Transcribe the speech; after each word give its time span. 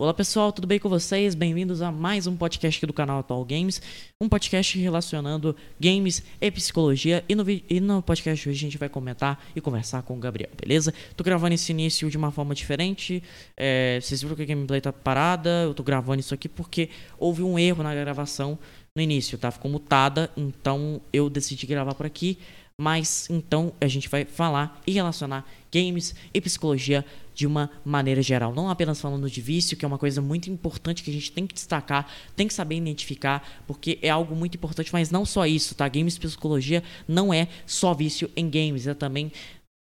Olá 0.00 0.14
pessoal, 0.14 0.52
tudo 0.52 0.68
bem 0.68 0.78
com 0.78 0.88
vocês? 0.88 1.34
Bem-vindos 1.34 1.82
a 1.82 1.90
mais 1.90 2.28
um 2.28 2.36
podcast 2.36 2.78
aqui 2.78 2.86
do 2.86 2.92
canal 2.92 3.18
Atual 3.18 3.44
Games, 3.44 3.82
um 4.20 4.28
podcast 4.28 4.78
relacionando 4.78 5.56
games 5.80 6.22
e 6.40 6.48
psicologia. 6.52 7.24
E 7.28 7.34
no, 7.34 7.44
e 7.50 7.80
no 7.80 8.00
podcast 8.00 8.48
hoje 8.48 8.56
a 8.56 8.60
gente 8.60 8.78
vai 8.78 8.88
comentar 8.88 9.44
e 9.56 9.60
conversar 9.60 10.02
com 10.02 10.16
o 10.16 10.20
Gabriel, 10.20 10.52
beleza? 10.56 10.94
Tô 11.16 11.24
gravando 11.24 11.54
esse 11.56 11.72
início 11.72 12.08
de 12.08 12.16
uma 12.16 12.30
forma 12.30 12.54
diferente. 12.54 13.20
É, 13.56 13.98
vocês 14.00 14.22
viram 14.22 14.36
que 14.36 14.42
a 14.42 14.44
gameplay 14.44 14.80
tá 14.80 14.92
parada? 14.92 15.64
Eu 15.64 15.74
tô 15.74 15.82
gravando 15.82 16.20
isso 16.20 16.32
aqui 16.32 16.48
porque 16.48 16.90
houve 17.18 17.42
um 17.42 17.58
erro 17.58 17.82
na 17.82 17.92
gravação 17.92 18.56
no 18.94 19.02
início, 19.02 19.36
tá? 19.36 19.50
Ficou 19.50 19.68
mutada, 19.68 20.30
então 20.36 21.00
eu 21.12 21.28
decidi 21.28 21.66
gravar 21.66 21.96
por 21.96 22.06
aqui. 22.06 22.38
Mas 22.80 23.28
então 23.28 23.72
a 23.80 23.88
gente 23.88 24.08
vai 24.08 24.24
falar 24.24 24.80
e 24.86 24.92
relacionar 24.92 25.44
games 25.72 26.14
e 26.32 26.40
psicologia 26.40 27.04
de 27.34 27.46
uma 27.46 27.70
maneira 27.84 28.20
geral, 28.20 28.52
não 28.52 28.68
apenas 28.68 29.00
falando 29.00 29.30
de 29.30 29.40
vício, 29.40 29.76
que 29.76 29.84
é 29.84 29.88
uma 29.88 29.98
coisa 29.98 30.20
muito 30.20 30.50
importante 30.50 31.04
que 31.04 31.10
a 31.10 31.12
gente 31.12 31.30
tem 31.30 31.46
que 31.46 31.54
destacar, 31.54 32.12
tem 32.34 32.48
que 32.48 32.54
saber 32.54 32.76
identificar, 32.76 33.62
porque 33.64 33.96
é 34.02 34.08
algo 34.08 34.34
muito 34.34 34.56
importante, 34.56 34.92
mas 34.92 35.10
não 35.10 35.24
só 35.24 35.46
isso, 35.46 35.74
tá? 35.74 35.88
Games 35.88 36.16
e 36.16 36.20
psicologia 36.20 36.82
não 37.06 37.32
é 37.32 37.46
só 37.64 37.94
vício 37.94 38.28
em 38.36 38.50
games, 38.50 38.88
é 38.88 38.94
também 38.94 39.30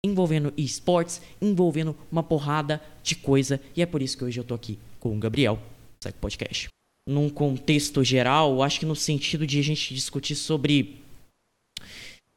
envolvendo 0.04 0.52
esportes, 0.58 1.22
envolvendo 1.40 1.96
uma 2.12 2.22
porrada 2.22 2.82
de 3.02 3.16
coisa, 3.16 3.58
e 3.74 3.80
é 3.80 3.86
por 3.86 4.02
isso 4.02 4.18
que 4.18 4.24
hoje 4.24 4.38
eu 4.38 4.44
tô 4.44 4.54
aqui 4.54 4.78
com 5.00 5.16
o 5.16 5.18
Gabriel, 5.18 5.58
Segue 6.02 6.18
Podcast. 6.18 6.68
Num 7.08 7.30
contexto 7.30 8.04
geral, 8.04 8.62
acho 8.62 8.78
que 8.78 8.86
no 8.86 8.94
sentido 8.94 9.46
de 9.46 9.58
a 9.58 9.62
gente 9.62 9.94
discutir 9.94 10.34
sobre 10.34 11.00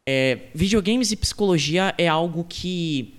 é, 0.08 0.50
videogames 0.54 1.12
e 1.12 1.16
psicologia 1.16 1.94
é 1.98 2.08
algo 2.08 2.44
que 2.44 3.14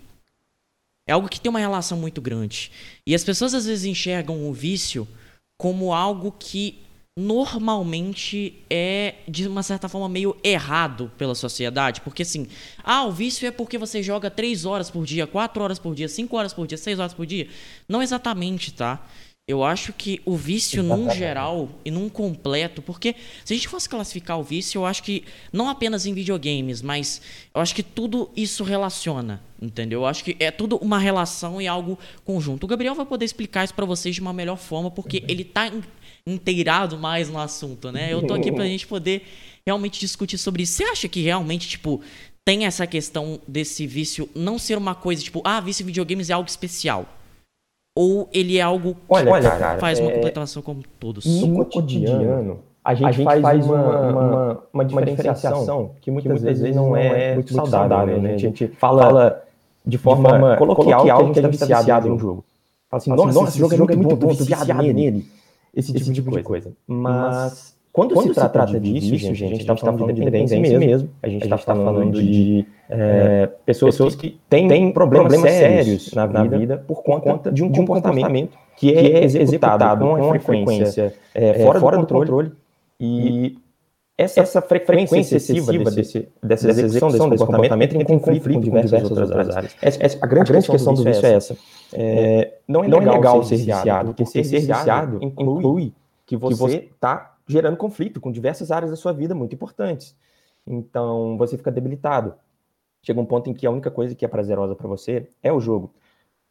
é 1.07 1.13
algo 1.13 1.29
que 1.29 1.41
tem 1.41 1.51
uma 1.51 1.59
relação 1.59 1.99
muito 1.99 2.21
grande. 2.21 2.71
E 3.07 3.15
as 3.15 3.25
pessoas 3.25 3.55
às 3.55 3.67
vezes 3.67 3.85
enxergam 3.85 4.49
o 4.49 4.53
vício 4.53 5.07
como 5.59 5.93
algo 5.93 6.33
que 6.39 6.79
normalmente 7.17 8.55
é 8.71 9.17
de 9.29 9.47
uma 9.47 9.63
certa 9.63 9.89
forma 9.89 10.09
meio 10.09 10.35
errado 10.43 11.13
pela 11.19 11.35
sociedade, 11.35 12.01
porque 12.01 12.23
assim, 12.23 12.47
ah, 12.83 13.05
o 13.05 13.13
vício 13.13 13.47
é 13.47 13.51
porque 13.51 13.77
você 13.77 14.03
joga 14.03 14.31
3 14.31 14.65
horas 14.65 14.91
por 14.91 15.05
dia, 15.05 15.27
4 15.27 15.63
horas 15.63 15.79
por 15.79 15.95
dia, 15.95 16.09
5 16.09 16.37
horas 16.37 16.55
por 16.55 16.67
dia, 16.67 16.79
6 16.79 16.99
horas 16.99 17.13
por 17.13 17.27
dia. 17.27 17.49
Não 17.89 18.01
exatamente, 18.01 18.73
tá? 18.73 19.05
Eu 19.53 19.63
acho 19.63 19.93
que 19.93 20.19
o 20.25 20.35
vício, 20.35 20.83
num 20.83 21.11
geral 21.11 21.69
e 21.85 21.91
num 21.91 22.09
completo, 22.09 22.81
porque 22.81 23.15
se 23.45 23.53
a 23.53 23.57
gente 23.57 23.69
fosse 23.69 23.87
classificar 23.87 24.41
o 24.41 24.43
vício, 24.43 24.79
eu 24.79 24.87
acho 24.87 25.03
que 25.03 25.25
não 25.53 25.69
apenas 25.69 26.07
em 26.07 26.15
videogames, 26.15 26.81
mas 26.81 27.21
eu 27.55 27.61
acho 27.61 27.75
que 27.75 27.83
tudo 27.83 28.31
isso 28.35 28.65
relaciona, 28.65 29.43
entendeu? 29.61 30.01
Eu 30.01 30.07
acho 30.07 30.25
que 30.25 30.35
é 30.41 30.51
tudo 30.51 30.77
uma 30.77 30.99
relação 30.99 31.61
e 31.61 31.69
algo 31.69 31.99
conjunto. 32.25 32.65
O 32.65 32.67
Gabriel 32.67 32.95
vai 32.95 33.05
poder 33.05 33.27
explicar 33.27 33.63
isso 33.63 33.75
para 33.75 33.85
vocês 33.85 34.15
de 34.15 34.23
uma 34.23 34.33
melhor 34.33 34.57
forma, 34.57 34.91
porque 34.91 35.19
uhum. 35.19 35.27
ele 35.29 35.45
tá 35.45 35.71
inteirado 36.27 36.97
mais 36.97 37.29
no 37.29 37.39
assunto, 37.39 37.93
né? 37.93 38.11
Eu 38.11 38.27
tô 38.27 38.33
aqui 38.33 38.51
pra 38.51 38.65
gente 38.65 38.87
poder 38.87 39.23
realmente 39.67 40.01
discutir 40.01 40.39
sobre 40.39 40.63
isso. 40.63 40.73
Você 40.73 40.85
acha 40.85 41.09
que 41.09 41.21
realmente, 41.21 41.69
tipo, 41.69 42.01
tem 42.43 42.65
essa 42.65 42.87
questão 42.87 43.39
desse 43.47 43.87
vício 43.87 44.31
não 44.35 44.59
ser 44.59 44.79
uma 44.79 44.95
coisa, 44.95 45.23
tipo, 45.23 45.43
ah, 45.45 45.61
vício 45.61 45.83
em 45.83 45.87
videogames 45.87 46.31
é 46.31 46.33
algo 46.33 46.49
especial? 46.49 47.19
Ou 47.95 48.29
ele 48.33 48.57
é 48.57 48.63
algo 48.63 48.95
que 48.95 49.01
olha, 49.09 49.43
cara, 49.43 49.79
faz 49.79 50.01
uma 50.01 50.11
é... 50.11 50.15
completação 50.15 50.63
como 50.63 50.83
todos? 50.99 51.27
No 51.27 51.65
cotidiano, 51.67 52.61
a 52.83 52.95
gente, 52.95 53.07
a 53.09 53.13
gente 53.13 53.25
faz, 53.25 53.43
faz 53.43 53.67
uma, 53.67 54.01
uma, 54.01 54.65
uma, 54.73 54.85
diferenciação 54.85 55.91
que 56.01 56.11
muitas, 56.11 56.41
muitas 56.41 56.61
vezes 56.61 56.75
não 56.75 56.97
é, 56.97 57.31
é 57.31 57.35
muito 57.35 57.53
saudável, 57.53 58.17
né? 58.17 58.29
né? 58.31 58.35
A 58.35 58.39
gente 58.39 58.67
fala 58.67 59.45
de 59.85 59.99
forma, 59.99 60.31
de 60.31 60.35
forma 60.35 60.57
coloquial, 60.57 61.01
coloquial 61.01 61.33
que 61.33 61.39
a 61.39 61.43
gente 61.43 61.55
está 61.55 61.67
viciado 61.67 62.09
em 62.09 62.11
um 62.11 62.19
jogo. 62.19 62.45
Fala 62.89 63.01
assim, 63.01 63.11
nossa, 63.11 63.33
nossa 63.33 63.49
esse 63.51 63.59
jogo 63.59 63.93
é 63.93 63.97
muito 63.97 64.17
bom, 64.17 64.29
tô 64.29 64.45
viciado 64.45 64.75
nele. 64.75 65.27
Esse 65.75 65.93
tipo, 65.93 66.03
esse 66.03 66.13
tipo 66.13 66.31
de 66.31 66.43
coisa. 66.43 66.73
Mas 66.87 67.77
quando, 67.93 68.15
Quando 68.15 68.29
se, 68.29 68.35
trata, 68.35 68.49
trata 68.49 68.81
de 68.81 68.91
vício, 68.91 69.19
gente, 69.19 69.45
a 69.45 69.49
gente 69.49 69.61
está 69.61 69.77
falando 69.77 70.07
de 70.07 70.25
dependência 70.25 70.59
mesmo, 70.59 70.79
mesmo. 70.79 71.11
A 71.23 71.29
gente 71.29 71.45
está 71.45 71.59
falando, 71.59 71.85
falando 71.85 72.23
de 72.23 72.67
é, 72.89 73.51
pessoas, 73.67 73.95
pessoas 73.95 74.15
que, 74.15 74.41
têm, 74.49 74.67
têm 74.67 74.91
problemas, 74.93 75.29
problemas 75.29 75.53
sérios 75.53 76.15
na 76.15 76.27
vida, 76.27 76.59
vida, 76.59 76.77
por 76.79 77.03
conta 77.03 77.53
de 77.53 77.63
um, 77.63 77.71
de 77.71 77.81
um 77.81 77.85
comportamento 77.85 78.57
que 78.79 78.95
é, 78.95 78.95
que 78.95 79.13
é 79.13 79.25
executado 79.25 80.07
com 80.07 80.15
uma 80.15 80.41
frequência 80.41 81.13
é, 81.35 81.63
fora, 81.63 81.81
fora 81.81 81.97
do 81.99 82.03
controle, 82.03 82.31
controle 82.31 82.53
e 82.99 83.59
essa, 84.17 84.41
essa 84.41 84.63
frequência 84.63 85.19
excessiva 85.19 85.91
desse, 85.91 86.29
dessa, 86.43 86.67
dessa 86.69 86.81
execução 86.81 87.11
desse 87.29 87.45
comportamento, 87.45 87.73
comportamento 87.73 87.95
entra 87.95 88.15
em 88.15 88.19
conflito 88.19 88.55
com 88.55 88.61
diversas 88.61 89.03
outras 89.03 89.31
áreas. 89.31 89.57
áreas. 89.57 89.77
Essa, 89.83 90.03
essa, 90.03 90.19
a 90.21 90.27
grande, 90.27 90.51
a 90.51 90.63
questão, 90.63 90.95
do 90.95 91.05
vício 91.05 91.27
é 91.27 91.35
essa. 91.35 91.57
É, 91.93 92.01
é 92.01 92.83
legal, 92.83 92.89
não 92.89 93.13
é 93.13 93.15
legal 93.17 93.43
ser 93.43 93.57
viciado, 93.57 94.15
porque 94.15 94.25
ser 94.25 94.43
viciado 94.43 95.19
inclui 95.21 95.93
que 96.25 96.37
você 96.37 96.89
está 96.95 97.32
gerando 97.47 97.77
conflito 97.77 98.21
com 98.21 98.31
diversas 98.31 98.71
áreas 98.71 98.91
da 98.91 98.97
sua 98.97 99.13
vida 99.13 99.35
muito 99.35 99.55
importantes. 99.55 100.17
Então, 100.67 101.37
você 101.37 101.57
fica 101.57 101.71
debilitado. 101.71 102.35
Chega 103.03 103.21
um 103.21 103.27
ponto 103.27 103.51
em 103.51 103.55
que 103.55 103.67
a 103.67 103.71
única 103.71 103.91
coisa 103.91 104.15
que 104.15 104.25
é 104.25 104.29
prazerosa 104.29 104.77
para 104.77 104.87
você 104.87 105.29
é 105.43 105.53
o 105.53 105.61
jogo. 105.61 105.93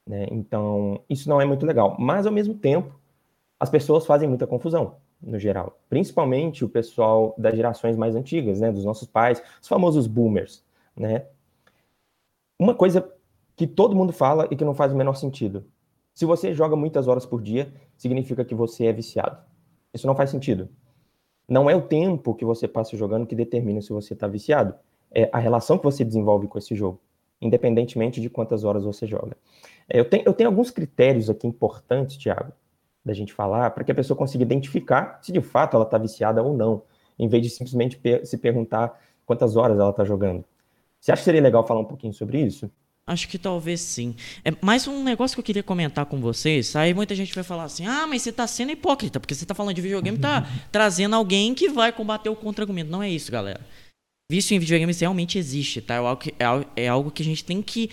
Né? 0.06 0.28
Então, 0.32 1.02
isso 1.10 1.30
não 1.30 1.40
é 1.40 1.46
muito 1.46 1.66
legal. 1.66 1.96
Mas, 2.00 2.26
ao 2.26 2.34
mesmo 2.34 2.54
tempo, 2.54 3.00
as 3.60 3.70
pessoas 3.70 4.06
fazem 4.06 4.28
muita 4.28 4.46
confusão, 4.46 4.98
no 5.22 5.40
geral. 5.40 5.80
Principalmente 5.90 6.66
o 6.66 6.70
pessoal 6.70 7.34
das 7.38 7.56
gerações 7.56 7.96
mais 7.96 8.16
antigas, 8.16 8.60
né? 8.60 8.72
dos 8.72 8.84
nossos 8.84 9.08
pais, 9.08 9.42
os 9.62 9.68
famosos 9.68 10.08
boomers. 10.08 10.64
Né? 10.96 11.26
Uma 12.60 12.76
coisa 12.76 13.12
que 13.56 13.66
todo 13.66 13.96
mundo 13.96 14.12
fala 14.12 14.48
e 14.52 14.56
que 14.56 14.66
não 14.66 14.74
faz 14.74 14.92
o 14.92 14.96
menor 14.96 15.16
sentido. 15.16 15.66
Se 16.14 16.26
você 16.26 16.54
joga 16.54 16.76
muitas 16.76 17.08
horas 17.08 17.26
por 17.26 17.42
dia, 17.42 17.74
significa 17.96 18.44
que 18.44 18.54
você 18.54 18.86
é 18.86 18.94
viciado. 18.94 19.38
Isso 19.94 20.08
não 20.08 20.16
faz 20.16 20.30
sentido. 20.30 20.70
Não 21.52 21.70
é 21.70 21.76
o 21.76 21.82
tempo 21.82 22.34
que 22.34 22.46
você 22.46 22.66
passa 22.66 22.96
jogando 22.96 23.28
que 23.28 23.36
determina 23.36 23.82
se 23.82 23.90
você 23.90 24.14
está 24.14 24.26
viciado. 24.26 24.74
É 25.14 25.30
a 25.34 25.38
relação 25.38 25.78
que 25.78 25.84
você 25.84 26.02
desenvolve 26.06 26.48
com 26.48 26.58
esse 26.58 26.74
jogo, 26.74 26.98
independentemente 27.42 28.22
de 28.22 28.30
quantas 28.30 28.64
horas 28.64 28.86
você 28.86 29.06
joga. 29.06 29.36
É, 29.90 30.00
eu, 30.00 30.06
tenho, 30.06 30.24
eu 30.26 30.32
tenho 30.32 30.50
alguns 30.50 30.72
critérios 30.72 31.30
aqui 31.30 31.46
importantes, 31.46 32.16
Thiago, 32.16 32.54
da 33.04 33.12
gente 33.12 33.34
falar, 33.34 33.70
para 33.72 33.84
que 33.84 33.92
a 33.92 33.96
pessoa 33.96 34.16
consiga 34.16 34.46
identificar 34.46 35.20
se 35.22 35.34
de 35.34 35.42
fato 35.42 35.76
ela 35.76 35.84
está 35.84 35.98
viciada 35.98 36.42
ou 36.42 36.56
não, 36.56 36.84
em 37.20 37.28
vez 37.28 37.44
de 37.44 37.50
simplesmente 37.50 38.00
se 38.24 38.38
perguntar 38.38 38.98
quantas 39.26 39.58
horas 39.58 39.78
ela 39.78 39.90
está 39.90 40.06
jogando. 40.06 40.46
Você 41.02 41.12
acha 41.12 41.20
que 41.20 41.26
seria 41.26 41.42
legal 41.42 41.68
falar 41.68 41.82
um 41.82 41.86
pouquinho 41.86 42.14
sobre 42.14 42.40
isso? 42.40 42.72
Acho 43.08 43.28
que 43.28 43.38
talvez 43.38 43.82
sim. 43.82 44.16
É 44.46 44.52
mais 44.62 44.88
um 44.88 45.04
negócio 45.04 45.36
que 45.36 45.40
eu 45.40 45.44
queria 45.44 45.64
comentar 45.64 46.06
com 46.06 46.22
vocês. 46.22 46.76
Aí 46.76 46.94
muita 46.94 47.16
gente 47.16 47.34
vai 47.34 47.44
falar 47.44 47.64
assim: 47.64 47.86
ah, 47.86 48.06
mas 48.08 48.22
você 48.22 48.30
está 48.30 48.46
sendo 48.46 48.72
hipócrita, 48.72 49.20
porque 49.20 49.34
você 49.34 49.44
está 49.44 49.56
falando 49.56 49.76
de 49.76 49.82
videogame 49.82 50.18
e 50.18 50.22
tá 50.22 50.48
trazendo 50.72 51.16
alguém 51.16 51.54
que 51.54 51.70
vai 51.70 51.92
combater 51.92 52.30
o 52.30 52.36
contra-argumento. 52.36 52.92
Não 52.92 53.02
é 53.02 53.10
isso, 53.10 53.32
galera. 53.32 53.66
Vício 54.32 54.56
em 54.56 54.60
videogames 54.60 55.00
realmente 55.00 55.38
existe, 55.38 55.82
tá? 55.82 55.96
É 55.96 55.98
algo 55.98 56.22
que, 56.22 56.34
é, 56.40 56.84
é 56.84 56.88
algo 56.88 57.12
que 57.12 57.22
a 57.22 57.26
gente 57.26 57.44
tem 57.44 57.62
que 57.62 57.90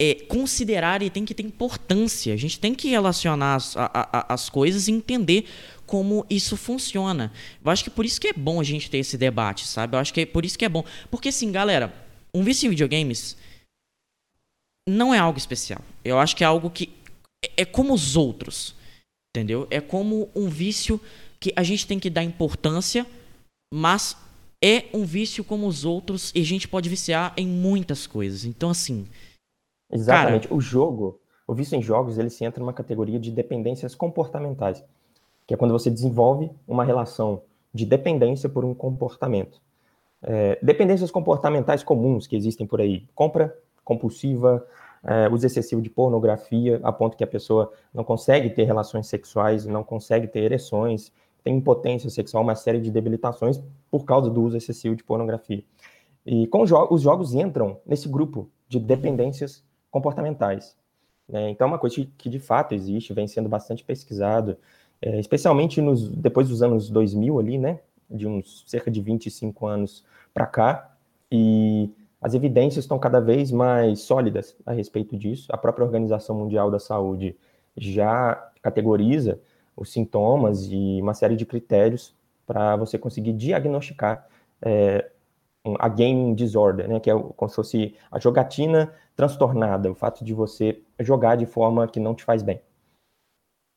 é, 0.00 0.14
considerar 0.14 1.02
e 1.02 1.10
tem 1.10 1.24
que 1.24 1.34
ter 1.34 1.44
importância. 1.44 2.32
A 2.32 2.36
gente 2.36 2.58
tem 2.58 2.74
que 2.74 2.88
relacionar 2.88 3.56
as, 3.56 3.76
a, 3.76 3.90
a, 3.92 4.34
as 4.34 4.48
coisas 4.48 4.88
e 4.88 4.92
entender 4.92 5.46
como 5.84 6.24
isso 6.30 6.56
funciona. 6.56 7.32
Eu 7.62 7.70
acho 7.70 7.84
que 7.84 7.90
por 7.90 8.06
isso 8.06 8.20
que 8.20 8.28
é 8.28 8.32
bom 8.32 8.60
a 8.60 8.64
gente 8.64 8.88
ter 8.88 8.98
esse 8.98 9.18
debate, 9.18 9.66
sabe? 9.66 9.96
Eu 9.96 10.00
acho 10.00 10.14
que 10.14 10.22
é 10.22 10.26
por 10.26 10.44
isso 10.44 10.58
que 10.58 10.64
é 10.64 10.68
bom. 10.68 10.84
Porque 11.10 11.28
assim, 11.28 11.52
galera, 11.52 11.92
um 12.32 12.42
vício 12.42 12.66
em 12.66 12.70
videogames 12.70 13.36
não 14.88 15.14
é 15.14 15.18
algo 15.18 15.38
especial. 15.38 15.80
Eu 16.04 16.18
acho 16.18 16.36
que 16.36 16.44
é 16.44 16.46
algo 16.46 16.70
que 16.70 16.92
é, 17.44 17.62
é 17.62 17.64
como 17.64 17.94
os 17.94 18.16
outros, 18.16 18.74
entendeu? 19.34 19.66
É 19.70 19.80
como 19.80 20.28
um 20.34 20.48
vício 20.48 21.00
que 21.40 21.52
a 21.56 21.62
gente 21.62 21.86
tem 21.86 21.98
que 21.98 22.10
dar 22.10 22.22
importância, 22.22 23.06
mas 23.72 24.16
é 24.62 24.84
um 24.94 25.04
vício 25.04 25.44
como 25.44 25.66
os 25.66 25.84
outros 25.84 26.32
e 26.34 26.40
a 26.40 26.44
gente 26.44 26.66
pode 26.66 26.88
viciar 26.88 27.34
em 27.36 27.46
muitas 27.46 28.06
coisas. 28.06 28.44
Então, 28.44 28.70
assim. 28.70 29.06
Exatamente. 29.92 30.48
Cara... 30.48 30.56
O 30.56 30.60
jogo, 30.60 31.20
o 31.46 31.54
vício 31.54 31.76
em 31.76 31.82
jogos, 31.82 32.18
ele 32.18 32.30
se 32.30 32.44
entra 32.44 32.60
numa 32.60 32.72
categoria 32.72 33.18
de 33.18 33.30
dependências 33.30 33.94
comportamentais, 33.94 34.82
que 35.46 35.54
é 35.54 35.56
quando 35.56 35.72
você 35.72 35.90
desenvolve 35.90 36.50
uma 36.66 36.84
relação 36.84 37.42
de 37.72 37.84
dependência 37.84 38.48
por 38.48 38.64
um 38.64 38.74
comportamento. 38.74 39.60
É, 40.22 40.58
dependências 40.62 41.10
comportamentais 41.10 41.82
comuns 41.82 42.26
que 42.26 42.34
existem 42.34 42.66
por 42.66 42.80
aí. 42.80 43.06
Compra 43.14 43.54
compulsiva, 43.84 44.66
é, 45.04 45.28
uso 45.28 45.46
excessivo 45.46 45.82
de 45.82 45.90
pornografia, 45.90 46.80
a 46.82 46.92
ponto 46.92 47.16
que 47.16 47.24
a 47.24 47.26
pessoa 47.26 47.72
não 47.92 48.02
consegue 48.02 48.50
ter 48.50 48.64
relações 48.64 49.06
sexuais, 49.06 49.66
não 49.66 49.84
consegue 49.84 50.26
ter 50.26 50.40
ereções, 50.40 51.12
tem 51.42 51.56
impotência 51.56 52.08
sexual, 52.08 52.42
uma 52.42 52.54
série 52.54 52.80
de 52.80 52.90
debilitações 52.90 53.62
por 53.90 54.04
causa 54.04 54.30
do 54.30 54.42
uso 54.42 54.56
excessivo 54.56 54.96
de 54.96 55.04
pornografia. 55.04 55.62
E 56.24 56.46
com 56.46 56.64
jo 56.64 56.88
os 56.90 57.02
jogos 57.02 57.34
entram 57.34 57.78
nesse 57.84 58.08
grupo 58.08 58.50
de 58.66 58.80
dependências 58.80 59.62
comportamentais. 59.90 60.74
Né? 61.28 61.50
Então, 61.50 61.66
é 61.66 61.68
uma 61.68 61.78
coisa 61.78 62.06
que 62.16 62.30
de 62.30 62.38
fato 62.38 62.74
existe, 62.74 63.12
vem 63.12 63.26
sendo 63.26 63.48
bastante 63.48 63.84
pesquisado, 63.84 64.56
é, 65.02 65.20
especialmente 65.20 65.82
nos, 65.82 66.08
depois 66.08 66.48
dos 66.48 66.62
anos 66.62 66.88
2000 66.88 67.38
ali, 67.38 67.58
né? 67.58 67.80
De 68.08 68.26
uns 68.26 68.64
cerca 68.66 68.90
de 68.90 69.00
25 69.02 69.66
anos 69.66 70.04
para 70.32 70.46
cá. 70.46 70.96
E 71.30 71.90
as 72.24 72.32
evidências 72.32 72.86
estão 72.86 72.98
cada 72.98 73.20
vez 73.20 73.52
mais 73.52 74.00
sólidas 74.00 74.56
a 74.64 74.72
respeito 74.72 75.14
disso. 75.14 75.46
A 75.50 75.58
própria 75.58 75.84
Organização 75.84 76.34
Mundial 76.34 76.70
da 76.70 76.78
Saúde 76.78 77.36
já 77.76 78.50
categoriza 78.62 79.38
os 79.76 79.92
sintomas 79.92 80.66
e 80.70 81.02
uma 81.02 81.12
série 81.12 81.36
de 81.36 81.44
critérios 81.44 82.14
para 82.46 82.76
você 82.76 82.96
conseguir 82.96 83.34
diagnosticar 83.34 84.26
é, 84.62 85.10
a 85.78 85.86
gaming 85.86 86.34
disorder, 86.34 86.88
né, 86.88 86.98
que 86.98 87.10
é 87.10 87.14
como 87.14 87.48
se 87.50 87.56
fosse 87.56 87.94
a 88.10 88.18
jogatina 88.18 88.90
transtornada, 89.14 89.90
o 89.90 89.94
fato 89.94 90.24
de 90.24 90.32
você 90.32 90.80
jogar 91.00 91.36
de 91.36 91.44
forma 91.44 91.86
que 91.86 92.00
não 92.00 92.14
te 92.14 92.24
faz 92.24 92.42
bem. 92.42 92.58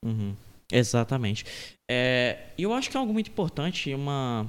Uhum. 0.06 0.34
Exatamente. 0.72 1.76
É, 1.92 2.46
eu 2.58 2.72
acho 2.72 2.90
que 2.90 2.96
é 2.96 3.00
algo 3.00 3.12
muito 3.12 3.30
importante, 3.30 3.94
uma... 3.94 4.48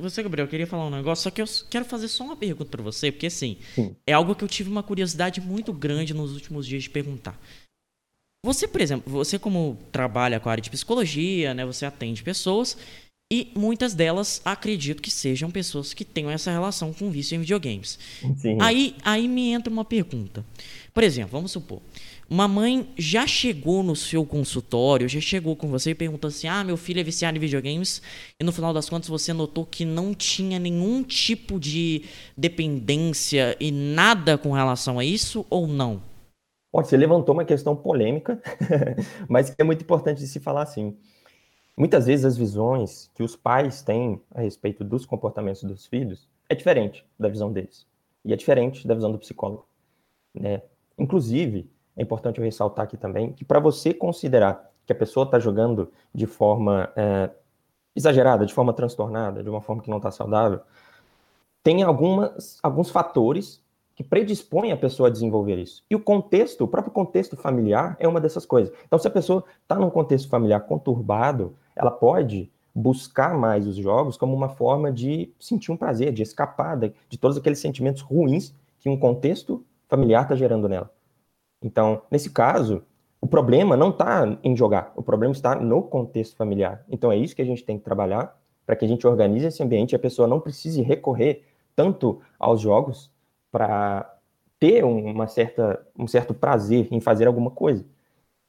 Você, 0.00 0.22
Gabriel, 0.22 0.46
eu 0.46 0.50
queria 0.50 0.66
falar 0.66 0.86
um 0.86 0.90
negócio, 0.90 1.22
só 1.22 1.30
que 1.30 1.40
eu 1.40 1.46
quero 1.70 1.84
fazer 1.84 2.08
só 2.08 2.24
uma 2.24 2.36
pergunta 2.36 2.70
para 2.70 2.82
você, 2.82 3.12
porque 3.12 3.26
assim, 3.26 3.58
Sim. 3.74 3.94
é 4.04 4.12
algo 4.12 4.34
que 4.34 4.42
eu 4.42 4.48
tive 4.48 4.68
uma 4.68 4.82
curiosidade 4.82 5.40
muito 5.40 5.72
grande 5.72 6.12
nos 6.12 6.32
últimos 6.32 6.66
dias 6.66 6.82
de 6.82 6.90
perguntar. 6.90 7.40
Você, 8.44 8.66
por 8.66 8.80
exemplo, 8.80 9.10
você 9.10 9.38
como 9.38 9.78
trabalha 9.92 10.40
com 10.40 10.48
a 10.48 10.52
área 10.52 10.62
de 10.62 10.68
psicologia, 10.68 11.54
né, 11.54 11.64
você 11.64 11.86
atende 11.86 12.24
pessoas, 12.24 12.76
e 13.32 13.50
muitas 13.56 13.94
delas 13.94 14.42
acredito 14.44 15.00
que 15.00 15.10
sejam 15.10 15.50
pessoas 15.50 15.94
que 15.94 16.04
tenham 16.04 16.30
essa 16.30 16.50
relação 16.50 16.92
com 16.92 17.10
vício 17.10 17.36
em 17.36 17.40
videogames. 17.40 17.98
Sim. 18.36 18.58
Aí, 18.60 18.96
aí 19.02 19.26
me 19.28 19.50
entra 19.50 19.72
uma 19.72 19.84
pergunta. 19.84 20.44
Por 20.92 21.02
exemplo, 21.02 21.32
vamos 21.32 21.52
supor, 21.52 21.80
uma 22.28 22.48
mãe 22.48 22.88
já 22.96 23.26
chegou 23.26 23.82
no 23.82 23.94
seu 23.94 24.24
consultório, 24.24 25.08
já 25.08 25.20
chegou 25.20 25.54
com 25.54 25.68
você 25.68 25.90
e 25.90 25.94
perguntou 25.94 26.28
assim: 26.28 26.48
Ah, 26.48 26.64
meu 26.64 26.76
filho 26.76 27.00
é 27.00 27.04
viciado 27.04 27.36
em 27.36 27.40
videogames, 27.40 28.02
e 28.40 28.44
no 28.44 28.52
final 28.52 28.72
das 28.72 28.88
contas 28.88 29.08
você 29.08 29.32
notou 29.32 29.64
que 29.66 29.84
não 29.84 30.14
tinha 30.14 30.58
nenhum 30.58 31.02
tipo 31.02 31.58
de 31.58 32.04
dependência 32.36 33.56
e 33.60 33.70
nada 33.70 34.38
com 34.38 34.52
relação 34.52 34.98
a 34.98 35.04
isso 35.04 35.46
ou 35.50 35.66
não? 35.66 36.14
você 36.82 36.96
levantou 36.96 37.34
uma 37.34 37.44
questão 37.44 37.76
polêmica, 37.76 38.42
mas 39.28 39.48
que 39.48 39.62
é 39.62 39.64
muito 39.64 39.82
importante 39.82 40.18
de 40.18 40.26
se 40.26 40.40
falar 40.40 40.62
assim. 40.62 40.96
Muitas 41.76 42.06
vezes 42.06 42.24
as 42.24 42.36
visões 42.36 43.10
que 43.14 43.22
os 43.22 43.36
pais 43.36 43.80
têm 43.82 44.20
a 44.32 44.40
respeito 44.40 44.82
dos 44.82 45.06
comportamentos 45.06 45.62
dos 45.62 45.86
filhos 45.86 46.28
é 46.48 46.54
diferente 46.54 47.04
da 47.18 47.28
visão 47.28 47.52
deles. 47.52 47.86
E 48.24 48.32
é 48.32 48.36
diferente 48.36 48.86
da 48.86 48.94
visão 48.94 49.12
do 49.12 49.18
psicólogo. 49.18 49.66
Né? 50.34 50.62
Inclusive, 50.98 51.70
é 51.96 52.02
importante 52.02 52.38
eu 52.38 52.44
ressaltar 52.44 52.84
aqui 52.84 52.96
também 52.96 53.32
que 53.32 53.44
para 53.44 53.60
você 53.60 53.94
considerar 53.94 54.70
que 54.86 54.92
a 54.92 54.96
pessoa 54.96 55.24
está 55.24 55.38
jogando 55.38 55.90
de 56.14 56.26
forma 56.26 56.90
é, 56.96 57.30
exagerada, 57.94 58.44
de 58.44 58.52
forma 58.52 58.72
transtornada, 58.72 59.42
de 59.42 59.48
uma 59.48 59.60
forma 59.60 59.82
que 59.82 59.90
não 59.90 59.98
está 59.98 60.10
saudável, 60.10 60.60
tem 61.62 61.82
algumas, 61.82 62.58
alguns 62.62 62.90
fatores 62.90 63.62
que 63.94 64.02
predispõem 64.02 64.72
a 64.72 64.76
pessoa 64.76 65.08
a 65.08 65.12
desenvolver 65.12 65.56
isso. 65.56 65.84
E 65.88 65.94
o 65.94 66.00
contexto, 66.00 66.64
o 66.64 66.68
próprio 66.68 66.92
contexto 66.92 67.36
familiar 67.36 67.96
é 68.00 68.08
uma 68.08 68.20
dessas 68.20 68.44
coisas. 68.44 68.74
Então, 68.84 68.98
se 68.98 69.06
a 69.06 69.10
pessoa 69.10 69.44
está 69.62 69.76
num 69.76 69.88
contexto 69.88 70.28
familiar 70.28 70.60
conturbado, 70.60 71.54
ela 71.76 71.92
pode 71.92 72.50
buscar 72.74 73.38
mais 73.38 73.68
os 73.68 73.76
jogos 73.76 74.16
como 74.16 74.34
uma 74.34 74.48
forma 74.48 74.90
de 74.90 75.32
sentir 75.38 75.70
um 75.70 75.76
prazer, 75.76 76.12
de 76.12 76.22
escapar 76.22 76.76
de, 76.76 76.92
de 77.08 77.16
todos 77.16 77.36
aqueles 77.36 77.60
sentimentos 77.60 78.02
ruins 78.02 78.52
que 78.80 78.88
um 78.88 78.98
contexto 78.98 79.64
familiar 79.88 80.24
está 80.24 80.34
gerando 80.34 80.68
nela. 80.68 80.90
Então, 81.64 82.02
nesse 82.10 82.28
caso, 82.28 82.82
o 83.18 83.26
problema 83.26 83.74
não 83.74 83.88
está 83.88 84.38
em 84.44 84.54
jogar, 84.54 84.92
o 84.94 85.02
problema 85.02 85.32
está 85.32 85.54
no 85.54 85.82
contexto 85.82 86.36
familiar. 86.36 86.84
Então, 86.90 87.10
é 87.10 87.16
isso 87.16 87.34
que 87.34 87.40
a 87.40 87.44
gente 87.44 87.64
tem 87.64 87.78
que 87.78 87.84
trabalhar 87.84 88.38
para 88.66 88.76
que 88.76 88.84
a 88.84 88.88
gente 88.88 89.06
organize 89.06 89.46
esse 89.46 89.62
ambiente 89.62 89.92
e 89.92 89.96
a 89.96 89.98
pessoa 89.98 90.28
não 90.28 90.38
precise 90.38 90.82
recorrer 90.82 91.42
tanto 91.74 92.20
aos 92.38 92.60
jogos 92.60 93.10
para 93.50 94.14
ter 94.60 94.84
uma 94.84 95.26
certa, 95.26 95.80
um 95.98 96.06
certo 96.06 96.34
prazer 96.34 96.88
em 96.90 97.00
fazer 97.00 97.26
alguma 97.26 97.50
coisa. 97.50 97.84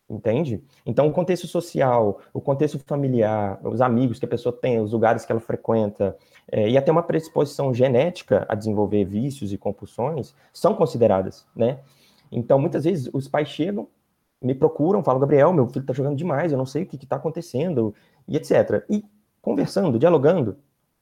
Entende? 0.10 0.62
Então, 0.86 1.08
o 1.08 1.12
contexto 1.12 1.48
social, 1.48 2.20
o 2.34 2.42
contexto 2.42 2.78
familiar, 2.80 3.60
os 3.64 3.82
amigos 3.82 4.20
que 4.20 4.26
a 4.26 4.28
pessoa 4.28 4.54
tem, 4.54 4.80
os 4.80 4.92
lugares 4.92 5.26
que 5.26 5.32
ela 5.32 5.42
frequenta, 5.42 6.18
é, 6.52 6.70
e 6.70 6.78
até 6.78 6.92
uma 6.92 7.02
predisposição 7.02 7.74
genética 7.74 8.46
a 8.48 8.56
desenvolver 8.56 9.06
vícios 9.06 9.54
e 9.54 9.58
compulsões 9.58 10.36
são 10.54 10.76
consideradas, 10.76 11.48
né? 11.56 11.80
Então, 12.32 12.60
muitas 12.60 12.84
vezes, 12.84 13.10
os 13.14 13.28
pais 13.28 13.48
chegam, 13.48 13.88
me 14.42 14.54
procuram, 14.54 15.04
falam, 15.04 15.20
Gabriel, 15.20 15.54
meu 15.54 15.68
filho 15.68 15.82
está 15.82 15.94
jogando 15.94 16.16
demais, 16.16 16.52
eu 16.52 16.58
não 16.58 16.66
sei 16.66 16.84
o 16.84 16.86
que 16.86 16.96
está 16.96 17.16
acontecendo, 17.16 17.94
e 18.28 18.36
etc. 18.36 18.86
E 18.90 19.04
conversando, 19.42 19.98
dialogando, 19.98 20.58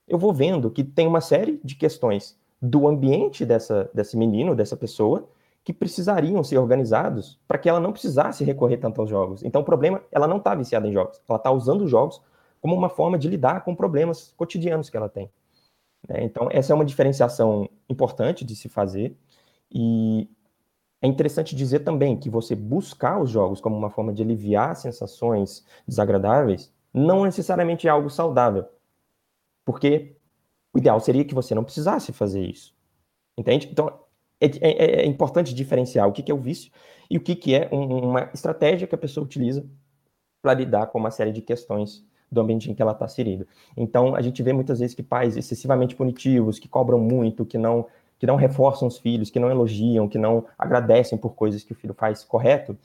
eu 0.08 0.18
vou 0.18 0.34
vendo 0.34 0.70
que 0.70 0.84
tem 0.84 1.08
uma 1.08 1.22
série 1.22 1.60
de 1.64 1.76
questões 1.76 2.38
do 2.62 2.88
ambiente 2.88 3.46
dessa, 3.46 3.90
desse 3.94 4.16
menino, 4.16 4.56
dessa 4.56 4.78
pessoa, 4.78 5.28
que 5.64 5.74
precisariam 5.74 6.44
ser 6.44 6.58
organizados 6.58 7.40
para 7.48 7.58
que 7.58 7.70
ela 7.70 7.80
não 7.80 7.92
precisasse 7.92 8.44
recorrer 8.44 8.78
tanto 8.78 9.00
aos 9.00 9.10
jogos. 9.10 9.44
Então, 9.44 9.62
o 9.62 9.66
problema, 9.66 10.02
ela 10.12 10.28
não 10.28 10.38
está 10.38 10.54
viciada 10.54 10.88
em 10.88 10.92
jogos, 10.92 11.22
ela 11.28 11.38
está 11.38 11.52
usando 11.52 11.84
os 11.84 11.92
jogos 11.92 12.22
como 12.62 12.76
uma 12.76 12.90
forma 12.90 13.18
de 13.18 13.28
lidar 13.30 13.64
com 13.64 13.76
problemas 13.76 14.34
cotidianos 14.38 14.90
que 14.90 14.98
ela 14.98 15.10
tem. 15.10 15.30
É, 16.08 16.24
então, 16.24 16.50
essa 16.52 16.74
é 16.74 16.76
uma 16.76 16.86
diferenciação 16.86 17.70
importante 17.90 18.44
de 18.44 18.56
se 18.56 18.68
fazer, 18.68 19.16
e 19.72 20.30
é 21.04 21.08
interessante 21.08 21.54
dizer 21.54 21.80
também 21.80 22.16
que 22.18 22.30
você 22.30 22.56
buscar 22.56 23.22
os 23.22 23.30
jogos 23.30 23.60
como 23.60 23.76
uma 23.76 23.90
forma 23.90 24.14
de 24.14 24.24
aliviar 24.24 24.74
sensações 24.74 25.66
desagradáveis 25.86 26.74
não 26.94 27.26
necessariamente 27.26 27.88
é 27.88 27.90
algo 27.90 28.10
saudável, 28.10 28.66
porque 29.66 30.16
o 30.74 30.78
ideal 30.78 30.98
seria 31.02 31.26
que 31.26 31.36
você 31.36 31.54
não 31.54 31.64
precisasse 31.64 32.14
fazer 32.14 32.42
isso. 32.42 32.74
Entende? 33.38 33.68
Então, 33.70 34.00
é, 34.40 34.46
é, 34.62 35.02
é 35.02 35.06
importante 35.06 35.54
diferenciar 35.54 36.08
o 36.08 36.14
que, 36.14 36.24
que, 36.24 36.32
é 36.32 36.36
o 36.36 36.40
vício 36.40 36.72
e 37.10 37.18
o 37.18 37.22
que, 37.22 37.36
que 37.36 37.54
é 37.54 37.68
um, 37.70 38.10
uma 38.10 38.30
estratégia 38.34 38.88
que 38.88 38.96
a 38.96 38.98
pessoa 38.98 39.26
utiliza 39.26 39.66
para 40.42 40.54
lidar 40.54 40.88
com 40.88 41.00
uma 41.00 41.12
série 41.12 41.34
de 41.34 41.42
questões 41.42 42.06
do 42.32 42.40
ambiente 42.40 42.72
em 42.72 42.74
que 42.74 42.82
ela 42.82 42.94
está 42.94 43.06
inserida. 43.06 43.46
Então, 43.76 44.16
a 44.16 44.22
gente 44.22 44.42
vê 44.42 44.54
muitas 44.54 44.80
vezes 44.80 44.96
que 44.96 45.04
pais 45.04 45.36
excessivamente 45.36 45.96
punitivos, 45.96 46.60
que 46.60 46.70
cobram 46.70 47.00
muito, 47.00 47.46
que 47.46 47.58
não, 47.58 47.88
que 48.24 48.28
não 48.28 48.38
reforçam 48.38 48.88
os 48.88 48.98
filhos, 48.98 49.30
que 49.30 49.38
não 49.38 49.52
elogiam, 49.52 50.08
que 50.08 50.18
não 50.18 50.46
agradecem 50.58 51.18
por 51.18 51.36
coisas 51.36 51.62
que 51.62 51.74
o 51.74 51.76
filho 51.76 51.94
faz 51.94 52.24
correto, 52.24 52.78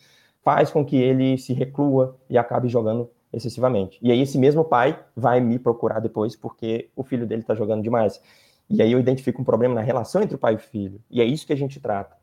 faz 0.43 0.69
com 0.69 0.85
que 0.85 0.97
ele 0.97 1.39
se 1.39 1.53
reclua 1.53 2.19
e 2.29 2.37
acabe 2.37 2.67
jogando 2.69 3.09
excessivamente. 3.33 4.01
E 4.03 4.11
aí 4.11 4.21
esse 4.21 4.37
mesmo 4.37 4.65
pai 4.65 4.99
vai 5.15 5.39
me 5.39 5.57
procurar 5.57 6.01
depois 6.01 6.35
porque 6.35 6.91
o 6.97 7.05
filho 7.05 7.25
dele 7.25 7.43
está 7.43 7.55
jogando 7.55 7.85
demais. 7.85 8.21
E 8.69 8.83
aí 8.83 8.91
eu 8.91 8.99
identifico 8.99 9.41
um 9.41 9.45
problema 9.45 9.77
na 9.77 9.81
relação 9.81 10.21
entre 10.23 10.35
o 10.35 10.39
pai 10.41 10.55
e 10.55 10.57
o 10.57 10.59
filho. 10.59 11.01
E 11.09 11.21
é 11.21 11.25
isso 11.25 11.47
que 11.47 11.53
a 11.53 11.57
gente 11.57 11.79
trata. 11.79 12.17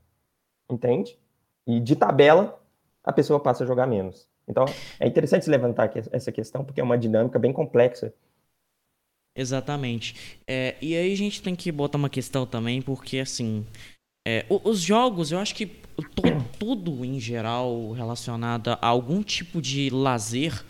Entende? 0.69 1.17
E 1.65 1.79
de 1.79 1.95
tabela, 1.95 2.61
a 3.01 3.13
pessoa 3.13 3.39
passa 3.39 3.63
a 3.63 3.67
jogar 3.67 3.87
menos. 3.87 4.27
Então, 4.45 4.65
é 4.99 5.07
interessante 5.07 5.49
levantar 5.49 5.89
essa 6.11 6.33
questão, 6.33 6.65
porque 6.65 6.81
é 6.81 6.83
uma 6.83 6.97
dinâmica 6.97 7.39
bem 7.39 7.53
complexa. 7.53 8.13
Exatamente. 9.35 10.15
É, 10.47 10.75
e 10.81 10.95
aí 10.95 11.11
a 11.11 11.17
gente 11.17 11.41
tem 11.41 11.55
que 11.55 11.71
botar 11.71 11.97
uma 11.97 12.09
questão 12.09 12.45
também, 12.45 12.81
porque, 12.81 13.19
assim, 13.19 13.65
é, 14.25 14.45
os 14.49 14.81
jogos, 14.81 15.31
eu 15.31 15.39
acho 15.39 15.53
que 15.53 15.65
to, 15.65 16.23
tudo 16.57 17.03
em 17.03 17.19
geral 17.19 17.91
relacionado 17.91 18.69
a 18.69 18.87
algum 18.87 19.21
tipo 19.21 19.61
de 19.61 19.89
lazer 19.89 20.63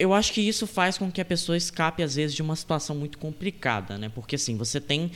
eu 0.00 0.14
acho 0.14 0.32
que 0.32 0.40
isso 0.40 0.66
faz 0.66 0.96
com 0.96 1.12
que 1.12 1.20
a 1.20 1.24
pessoa 1.26 1.58
escape, 1.58 2.02
às 2.02 2.14
vezes, 2.14 2.34
de 2.34 2.40
uma 2.40 2.56
situação 2.56 2.96
muito 2.96 3.18
complicada, 3.18 3.98
né? 3.98 4.08
Porque, 4.08 4.34
assim, 4.36 4.56
você 4.56 4.80
tem. 4.80 5.10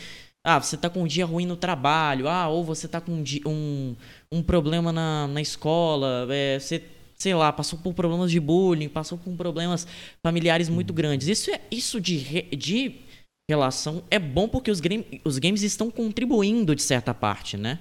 Ah, 0.44 0.60
você 0.60 0.76
tá 0.76 0.90
com 0.90 1.02
um 1.02 1.06
dia 1.06 1.24
ruim 1.24 1.46
no 1.46 1.56
trabalho, 1.56 2.28
ah, 2.28 2.48
ou 2.48 2.62
você 2.62 2.86
tá 2.86 3.00
com 3.00 3.12
um, 3.12 3.24
um, 3.46 3.96
um 4.30 4.42
problema 4.42 4.92
na, 4.92 5.26
na 5.26 5.40
escola, 5.40 6.26
é, 6.30 6.58
você, 6.58 6.82
sei 7.24 7.34
lá, 7.34 7.50
passou 7.50 7.78
por 7.78 7.94
problemas 7.94 8.30
de 8.30 8.38
bullying, 8.38 8.86
passou 8.86 9.16
por 9.16 9.34
problemas 9.34 9.86
familiares 10.22 10.68
muito 10.68 10.90
uhum. 10.90 10.96
grandes. 10.96 11.26
Isso, 11.26 11.50
é, 11.50 11.58
isso 11.70 11.98
de, 11.98 12.42
de 12.54 13.00
relação 13.48 14.04
é 14.10 14.18
bom 14.18 14.46
porque 14.46 14.70
os, 14.70 14.78
game, 14.78 15.22
os 15.24 15.38
games 15.38 15.62
estão 15.62 15.90
contribuindo 15.90 16.74
de 16.74 16.82
certa 16.82 17.14
parte, 17.14 17.56
né? 17.56 17.80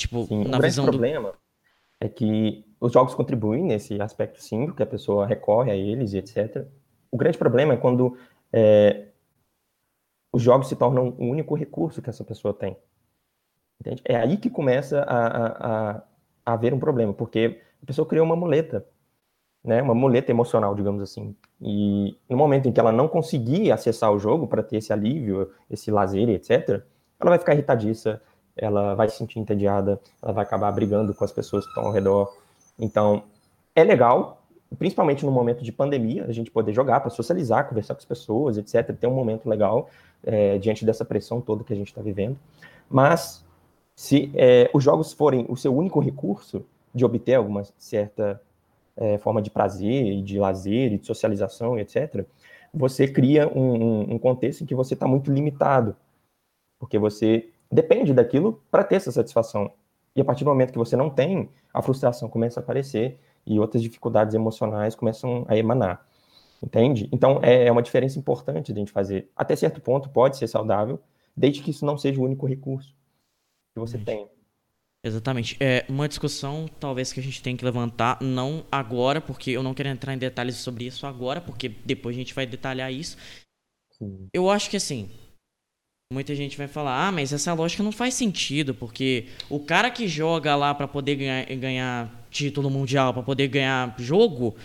Tipo, 0.00 0.24
Sim, 0.24 0.44
na 0.44 0.56
o 0.56 0.62
visão 0.62 0.86
problema 0.86 1.32
do... 1.32 1.38
é 2.00 2.08
que 2.08 2.64
os 2.80 2.90
jogos 2.90 3.14
contribuem 3.14 3.62
nesse 3.62 4.00
aspecto 4.00 4.42
sim, 4.42 4.72
que 4.72 4.82
a 4.82 4.86
pessoa 4.86 5.26
recorre 5.26 5.70
a 5.70 5.76
eles 5.76 6.14
e 6.14 6.18
etc. 6.18 6.66
O 7.10 7.18
grande 7.18 7.36
problema 7.36 7.74
é 7.74 7.76
quando 7.76 8.16
é, 8.50 9.08
os 10.32 10.42
jogos 10.42 10.68
se 10.68 10.76
tornam 10.76 11.14
o 11.18 11.26
único 11.26 11.54
recurso 11.54 12.00
que 12.00 12.08
essa 12.08 12.24
pessoa 12.24 12.54
tem. 12.54 12.78
Entende? 13.78 14.00
É 14.06 14.16
aí 14.16 14.38
que 14.38 14.48
começa 14.48 15.02
a, 15.02 15.26
a, 15.26 15.96
a, 15.96 16.02
haver 16.46 16.72
um 16.72 16.80
problema, 16.80 17.12
porque 17.12 17.60
a 17.84 17.86
pessoa 17.86 18.08
criou 18.08 18.24
uma 18.24 18.34
muleta, 18.34 18.84
né, 19.62 19.80
uma 19.80 19.94
muleta 19.94 20.30
emocional, 20.30 20.74
digamos 20.74 21.02
assim. 21.02 21.36
E 21.60 22.16
no 22.28 22.36
momento 22.36 22.68
em 22.68 22.72
que 22.72 22.80
ela 22.80 22.90
não 22.90 23.06
conseguir 23.06 23.70
acessar 23.70 24.10
o 24.12 24.18
jogo 24.18 24.46
para 24.46 24.62
ter 24.62 24.78
esse 24.78 24.92
alívio, 24.92 25.50
esse 25.70 25.90
lazer, 25.90 26.28
etc., 26.30 26.82
ela 27.20 27.30
vai 27.30 27.38
ficar 27.38 27.52
irritadiça, 27.54 28.20
ela 28.56 28.94
vai 28.94 29.08
se 29.08 29.16
sentir 29.16 29.38
entediada, 29.38 30.00
ela 30.22 30.32
vai 30.32 30.44
acabar 30.44 30.72
brigando 30.72 31.14
com 31.14 31.24
as 31.24 31.32
pessoas 31.32 31.64
que 31.64 31.70
estão 31.70 31.84
ao 31.84 31.92
redor, 31.92 32.34
então, 32.78 33.24
é 33.74 33.84
legal, 33.84 34.42
principalmente 34.78 35.24
no 35.24 35.30
momento 35.30 35.62
de 35.62 35.70
pandemia, 35.70 36.24
a 36.24 36.32
gente 36.32 36.50
poder 36.50 36.72
jogar 36.72 37.00
para 37.00 37.10
socializar, 37.10 37.68
conversar 37.68 37.94
com 37.94 38.00
as 38.00 38.04
pessoas, 38.04 38.58
etc. 38.58 38.96
Ter 38.96 39.06
um 39.06 39.14
momento 39.14 39.48
legal 39.48 39.88
é, 40.24 40.58
diante 40.58 40.84
dessa 40.84 41.04
pressão 41.04 41.40
toda 41.40 41.64
que 41.64 41.72
a 41.72 41.76
gente 41.76 41.88
está 41.88 42.02
vivendo. 42.02 42.36
Mas, 42.88 43.44
se 43.94 44.30
é, 44.34 44.70
os 44.74 44.82
jogos 44.82 45.12
forem 45.12 45.46
o 45.48 45.56
seu 45.56 45.74
único 45.74 46.00
recurso 46.00 46.64
de 46.94 47.04
obter 47.04 47.34
alguma 47.34 47.64
certa 47.76 48.40
é, 48.96 49.18
forma 49.18 49.42
de 49.42 49.50
prazer, 49.50 50.22
de 50.22 50.38
lazer, 50.38 50.96
de 50.98 51.06
socialização, 51.06 51.78
etc., 51.78 52.24
você 52.72 53.06
cria 53.06 53.48
um, 53.48 54.14
um, 54.14 54.18
contexto 54.18 54.62
em 54.62 54.66
que 54.66 54.74
você 54.74 54.94
está 54.94 55.06
muito 55.06 55.32
limitado, 55.32 55.96
porque 56.78 56.98
você 56.98 57.48
depende 57.70 58.12
daquilo 58.12 58.60
para 58.70 58.82
ter 58.82 58.96
essa 58.96 59.12
satisfação. 59.12 59.70
E 60.14 60.20
a 60.20 60.24
partir 60.24 60.44
do 60.44 60.50
momento 60.50 60.72
que 60.72 60.78
você 60.78 60.96
não 60.96 61.08
tem, 61.08 61.48
a 61.72 61.80
frustração 61.80 62.28
começa 62.28 62.58
a 62.58 62.62
aparecer 62.62 63.18
e 63.46 63.60
outras 63.60 63.82
dificuldades 63.82 64.34
emocionais 64.34 64.94
começam 64.94 65.44
a 65.48 65.56
emanar. 65.56 66.04
Entende? 66.62 67.08
Então, 67.12 67.40
é, 67.42 67.66
é 67.66 67.72
uma 67.72 67.82
diferença 67.82 68.18
importante 68.18 68.72
de 68.72 68.78
a 68.78 68.80
gente 68.80 68.92
fazer. 68.92 69.30
Até 69.36 69.54
certo 69.54 69.80
ponto, 69.80 70.08
pode 70.08 70.36
ser 70.36 70.48
saudável, 70.48 70.98
desde 71.36 71.62
que 71.62 71.70
isso 71.70 71.84
não 71.84 71.98
seja 71.98 72.20
o 72.20 72.24
único 72.24 72.46
recurso 72.46 72.94
que 73.72 73.80
você 73.80 73.98
tem. 73.98 74.28
Exatamente. 75.04 75.56
É 75.60 75.84
uma 75.86 76.08
discussão, 76.08 76.66
talvez, 76.80 77.12
que 77.12 77.20
a 77.20 77.22
gente 77.22 77.42
tem 77.42 77.56
que 77.56 77.64
levantar, 77.64 78.18
não 78.22 78.64
agora, 78.72 79.20
porque 79.20 79.50
eu 79.50 79.62
não 79.62 79.74
quero 79.74 79.90
entrar 79.90 80.14
em 80.14 80.18
detalhes 80.18 80.56
sobre 80.56 80.86
isso 80.86 81.06
agora, 81.06 81.42
porque 81.42 81.68
depois 81.68 82.16
a 82.16 82.18
gente 82.18 82.32
vai 82.32 82.46
detalhar 82.46 82.90
isso. 82.90 83.18
Sim. 83.98 84.28
Eu 84.32 84.48
acho 84.48 84.70
que, 84.70 84.78
assim, 84.78 85.10
muita 86.10 86.34
gente 86.34 86.56
vai 86.56 86.66
falar, 86.66 87.08
ah, 87.08 87.12
mas 87.12 87.34
essa 87.34 87.52
lógica 87.52 87.82
não 87.82 87.92
faz 87.92 88.14
sentido, 88.14 88.74
porque 88.74 89.26
o 89.50 89.60
cara 89.60 89.90
que 89.90 90.08
joga 90.08 90.56
lá 90.56 90.74
para 90.74 90.88
poder 90.88 91.16
ganhar, 91.16 91.44
ganhar 91.56 92.26
título 92.30 92.70
mundial, 92.70 93.12
para 93.12 93.22
poder 93.22 93.48
ganhar 93.48 93.94
jogo, 93.98 94.56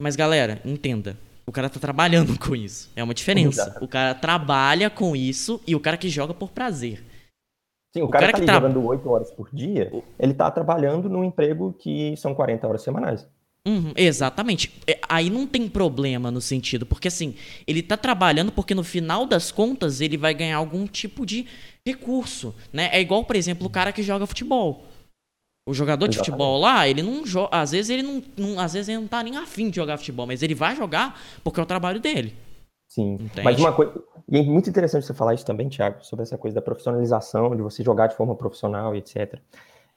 mas 0.00 0.14
galera, 0.14 0.60
entenda, 0.62 1.18
o 1.46 1.52
cara 1.52 1.70
tá 1.70 1.80
trabalhando 1.80 2.36
com 2.40 2.54
isso. 2.54 2.90
É 2.94 3.02
uma 3.02 3.14
diferença. 3.14 3.78
O 3.80 3.88
cara 3.88 4.14
trabalha 4.14 4.90
com 4.90 5.16
isso 5.16 5.58
e 5.66 5.74
o 5.74 5.80
cara 5.80 5.96
que 5.96 6.10
joga 6.10 6.34
por 6.34 6.50
prazer. 6.50 7.02
Sim, 7.96 8.02
o, 8.02 8.06
o 8.06 8.08
cara, 8.08 8.26
cara, 8.26 8.38
que 8.38 8.46
tá 8.46 8.54
jogando 8.54 8.84
8 8.84 9.08
horas 9.08 9.30
por 9.30 9.48
dia, 9.52 9.90
ele 10.18 10.34
tá 10.34 10.50
trabalhando 10.50 11.08
num 11.08 11.24
emprego 11.24 11.74
que 11.78 12.14
são 12.16 12.34
40 12.34 12.68
horas 12.68 12.82
semanais. 12.82 13.26
Uhum, 13.66 13.92
exatamente. 13.96 14.72
É, 14.86 15.00
aí 15.08 15.30
não 15.30 15.46
tem 15.46 15.68
problema 15.68 16.30
no 16.30 16.40
sentido, 16.40 16.84
porque 16.84 17.08
assim, 17.08 17.34
ele 17.66 17.82
tá 17.82 17.96
trabalhando 17.96 18.52
porque 18.52 18.74
no 18.74 18.84
final 18.84 19.26
das 19.26 19.50
contas 19.50 20.00
ele 20.00 20.16
vai 20.16 20.34
ganhar 20.34 20.58
algum 20.58 20.86
tipo 20.86 21.24
de 21.24 21.46
recurso, 21.84 22.54
né? 22.72 22.90
É 22.92 23.00
igual, 23.00 23.24
por 23.24 23.34
exemplo, 23.34 23.66
o 23.66 23.70
cara 23.70 23.92
que 23.92 24.02
joga 24.02 24.26
futebol. 24.26 24.84
O 25.68 25.74
jogador 25.74 26.06
de 26.06 26.18
futebol 26.18 26.60
lá, 26.60 26.86
ele 26.86 27.02
não 27.02 27.26
joga. 27.26 27.56
Às 27.56 27.72
vezes 27.72 27.90
ele 27.90 28.02
não, 28.02 28.22
não, 28.36 28.60
Às 28.60 28.74
vezes 28.74 28.88
ele 28.88 28.98
não 28.98 29.08
tá 29.08 29.20
nem 29.20 29.36
afim 29.36 29.68
de 29.68 29.76
jogar 29.76 29.96
futebol, 29.96 30.26
mas 30.26 30.42
ele 30.42 30.54
vai 30.54 30.76
jogar 30.76 31.20
porque 31.42 31.58
é 31.58 31.62
o 31.62 31.66
trabalho 31.66 31.98
dele. 31.98 32.34
Sim. 32.96 33.12
Entende? 33.14 33.42
Mas 33.42 33.58
uma 33.58 33.74
coisa. 33.74 33.92
E 34.26 34.38
é 34.38 34.42
muito 34.42 34.70
interessante 34.70 35.04
você 35.04 35.12
falar 35.12 35.34
isso 35.34 35.44
também, 35.44 35.68
Thiago, 35.68 36.02
sobre 36.02 36.22
essa 36.22 36.38
coisa 36.38 36.54
da 36.54 36.62
profissionalização, 36.62 37.54
de 37.54 37.60
você 37.60 37.82
jogar 37.84 38.06
de 38.06 38.16
forma 38.16 38.34
profissional 38.34 38.94
e 38.94 38.98
etc. 38.98 39.38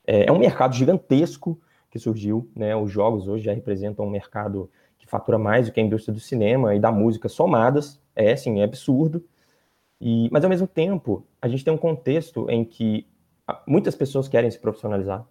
É, 0.05 0.27
é 0.27 0.31
um 0.31 0.37
mercado 0.37 0.75
gigantesco 0.75 1.57
que 1.89 1.97
surgiu, 1.97 2.51
né? 2.53 2.75
Os 2.75 2.91
jogos 2.91 3.25
hoje 3.27 3.45
já 3.45 3.53
representam 3.53 4.05
um 4.05 4.09
mercado 4.09 4.69
que 4.97 5.07
fatura 5.07 5.37
mais 5.37 5.67
do 5.67 5.71
que 5.71 5.79
a 5.79 5.83
indústria 5.83 6.13
do 6.13 6.19
cinema 6.19 6.75
e 6.75 6.79
da 6.79 6.91
música 6.91 7.29
somadas. 7.29 8.01
É, 8.13 8.35
sim, 8.35 8.59
é 8.59 8.65
absurdo. 8.65 9.23
E, 10.01 10.29
mas 10.29 10.43
ao 10.43 10.49
mesmo 10.49 10.67
tempo, 10.67 11.25
a 11.41 11.47
gente 11.47 11.63
tem 11.63 11.73
um 11.73 11.77
contexto 11.77 12.49
em 12.49 12.65
que 12.65 13.07
muitas 13.65 13.95
pessoas 13.95 14.27
querem 14.27 14.51
se 14.51 14.59
profissionalizar 14.59 15.25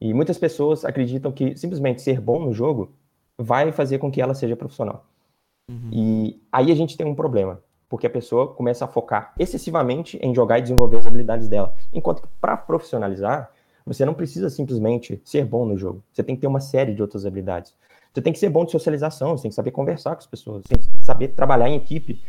e 0.00 0.12
muitas 0.12 0.36
pessoas 0.36 0.84
acreditam 0.84 1.32
que 1.32 1.56
simplesmente 1.56 2.02
ser 2.02 2.20
bom 2.20 2.44
no 2.44 2.52
jogo 2.52 2.94
vai 3.38 3.72
fazer 3.72 3.98
com 3.98 4.10
que 4.10 4.20
ela 4.20 4.34
seja 4.34 4.54
profissional. 4.54 5.06
Uhum. 5.68 5.90
E 5.92 6.42
aí 6.52 6.70
a 6.70 6.74
gente 6.74 6.96
tem 6.96 7.06
um 7.06 7.14
problema, 7.14 7.60
porque 7.88 8.06
a 8.06 8.10
pessoa 8.10 8.54
começa 8.54 8.84
a 8.84 8.88
focar 8.88 9.32
excessivamente 9.38 10.18
em 10.22 10.34
jogar 10.34 10.58
e 10.58 10.62
desenvolver 10.62 10.98
as 10.98 11.06
habilidades 11.06 11.48
dela. 11.48 11.74
Enquanto 11.92 12.22
que 12.22 12.28
para 12.40 12.56
profissionalizar, 12.56 13.50
você 13.86 14.04
não 14.04 14.14
precisa 14.14 14.48
simplesmente 14.48 15.20
ser 15.24 15.44
bom 15.44 15.66
no 15.66 15.76
jogo. 15.76 16.02
Você 16.12 16.22
tem 16.22 16.34
que 16.34 16.40
ter 16.40 16.46
uma 16.46 16.60
série 16.60 16.94
de 16.94 17.02
outras 17.02 17.26
habilidades. 17.26 17.74
Você 18.12 18.22
tem 18.22 18.32
que 18.32 18.38
ser 18.38 18.48
bom 18.48 18.64
de 18.64 18.70
socialização, 18.70 19.36
você 19.36 19.42
tem 19.42 19.48
que 19.50 19.54
saber 19.54 19.72
conversar 19.72 20.12
com 20.12 20.18
as 20.18 20.26
pessoas, 20.26 20.62
você 20.64 20.74
tem 20.74 20.78
que 20.78 21.04
saber 21.04 21.28
trabalhar 21.28 21.68
em 21.68 21.74
equipe, 21.74 22.22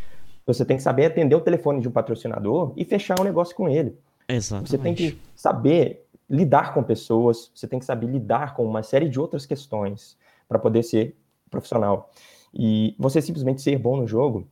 você 0.45 0.65
tem 0.65 0.77
que 0.77 0.83
saber 0.83 1.05
atender 1.05 1.35
o 1.35 1.41
telefone 1.41 1.79
de 1.79 1.87
um 1.87 1.91
patrocinador 1.91 2.73
e 2.75 2.83
fechar 2.83 3.19
um 3.19 3.23
negócio 3.23 3.55
com 3.55 3.69
ele. 3.69 3.95
Exatamente. 4.27 4.69
Você 4.69 4.77
tem 4.77 4.95
que 4.95 5.19
saber 5.35 6.05
lidar 6.27 6.73
com 6.73 6.81
pessoas, 6.81 7.51
você 7.53 7.67
tem 7.67 7.77
que 7.77 7.85
saber 7.85 8.07
lidar 8.07 8.55
com 8.55 8.65
uma 8.65 8.81
série 8.81 9.07
de 9.07 9.19
outras 9.19 9.45
questões 9.45 10.17
para 10.47 10.57
poder 10.57 10.81
ser 10.81 11.15
profissional. 11.51 12.09
E 12.55 12.95
você 12.97 13.21
simplesmente 13.21 13.61
ser 13.61 13.77
bom 13.77 13.97
no 13.97 14.07
jogo 14.07 14.47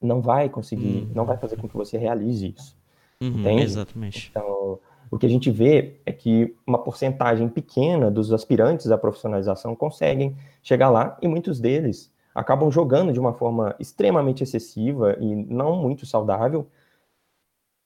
não 0.00 0.20
vai 0.20 0.48
conseguir, 0.48 1.02
uhum. 1.02 1.10
não 1.14 1.24
vai 1.24 1.36
fazer 1.36 1.56
com 1.56 1.68
que 1.68 1.76
você 1.76 1.96
realize 1.96 2.54
isso. 2.56 2.76
Uhum, 3.20 3.40
entende? 3.40 3.62
Exatamente. 3.62 4.28
Então, 4.30 4.78
o 5.10 5.18
que 5.18 5.26
a 5.26 5.28
gente 5.28 5.50
vê 5.50 6.00
é 6.04 6.12
que 6.12 6.54
uma 6.66 6.78
porcentagem 6.78 7.48
pequena 7.48 8.10
dos 8.10 8.32
aspirantes 8.32 8.90
à 8.90 8.98
profissionalização 8.98 9.74
conseguem 9.76 10.36
chegar 10.62 10.90
lá 10.90 11.16
e 11.22 11.28
muitos 11.28 11.60
deles 11.60 12.12
acabam 12.34 12.70
jogando 12.70 13.12
de 13.12 13.20
uma 13.20 13.32
forma 13.32 13.76
extremamente 13.78 14.42
excessiva 14.42 15.16
e 15.20 15.34
não 15.34 15.76
muito 15.76 16.04
saudável 16.04 16.66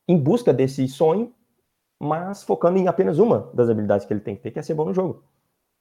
em 0.09 0.17
busca 0.17 0.55
desse 0.55 0.89
sonho 0.89 1.33
mas 2.01 2.43
focando 2.43 2.79
em 2.79 2.87
apenas 2.87 3.19
uma 3.19 3.51
das 3.53 3.69
habilidades 3.69 4.07
que 4.07 4.13
ele 4.13 4.21
tem 4.21 4.37
que 4.37 4.43
ter, 4.43 4.51
que 4.51 4.59
é 4.59 4.63
ser 4.63 4.75
bom 4.75 4.85
no 4.85 4.95
jogo. 4.95 5.25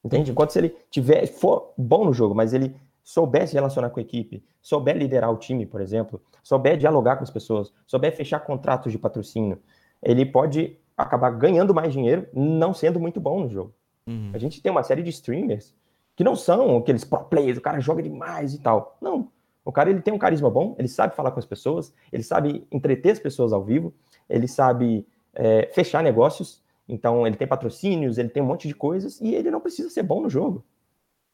Entende? 0.03 0.31
Enquanto 0.31 0.51
se 0.51 0.59
ele 0.59 0.75
tiver, 0.89 1.27
for 1.27 1.73
bom 1.77 2.05
no 2.05 2.13
jogo, 2.13 2.33
mas 2.33 2.53
ele 2.53 2.75
souber 3.07 3.47
se 3.47 3.53
relacionar 3.53 3.89
com 3.89 4.01
a 4.01 4.03
equipe, 4.03 4.43
souber 4.61 4.97
liderar 4.97 5.31
o 5.31 5.37
time, 5.37 5.65
por 5.65 5.79
exemplo, 5.79 6.21
souber 6.43 6.75
dialogar 6.75 7.15
com 7.15 7.23
as 7.23 7.31
pessoas, 7.31 7.71
souber 7.85 8.13
fechar 8.13 8.41
contratos 8.41 8.91
de 8.91 8.99
patrocínio, 8.99 9.61
ele 10.03 10.25
pode 10.25 10.77
acabar 10.97 11.29
ganhando 11.29 11.73
mais 11.73 11.93
dinheiro 11.93 12.27
não 12.33 12.73
sendo 12.73 12.99
muito 12.99 13.17
bom 13.21 13.39
no 13.39 13.49
jogo. 13.49 13.73
Uhum. 14.05 14.31
A 14.33 14.37
gente 14.37 14.61
tem 14.61 14.69
uma 14.69 14.83
série 14.83 15.01
de 15.01 15.09
streamers 15.09 15.73
que 16.17 16.23
não 16.23 16.35
são 16.35 16.75
aqueles 16.75 17.05
pro 17.05 17.23
players, 17.23 17.57
o 17.57 17.61
cara 17.61 17.79
joga 17.79 18.03
demais 18.03 18.53
e 18.53 18.59
tal. 18.59 18.97
Não. 18.99 19.31
O 19.63 19.71
cara 19.71 19.89
ele 19.89 20.01
tem 20.01 20.13
um 20.13 20.19
carisma 20.19 20.49
bom, 20.49 20.75
ele 20.77 20.89
sabe 20.89 21.15
falar 21.15 21.31
com 21.31 21.39
as 21.39 21.45
pessoas, 21.45 21.93
ele 22.11 22.23
sabe 22.23 22.67
entreter 22.69 23.13
as 23.13 23.19
pessoas 23.19 23.53
ao 23.53 23.63
vivo, 23.63 23.93
ele 24.29 24.49
sabe 24.49 25.07
é, 25.33 25.69
fechar 25.73 26.03
negócios. 26.03 26.61
Então, 26.89 27.25
ele 27.25 27.37
tem 27.37 27.47
patrocínios, 27.47 28.17
ele 28.17 28.27
tem 28.27 28.43
um 28.43 28.47
monte 28.47 28.67
de 28.67 28.75
coisas 28.75 29.21
e 29.21 29.33
ele 29.33 29.49
não 29.49 29.61
precisa 29.61 29.89
ser 29.89 30.03
bom 30.03 30.21
no 30.21 30.29
jogo. 30.29 30.65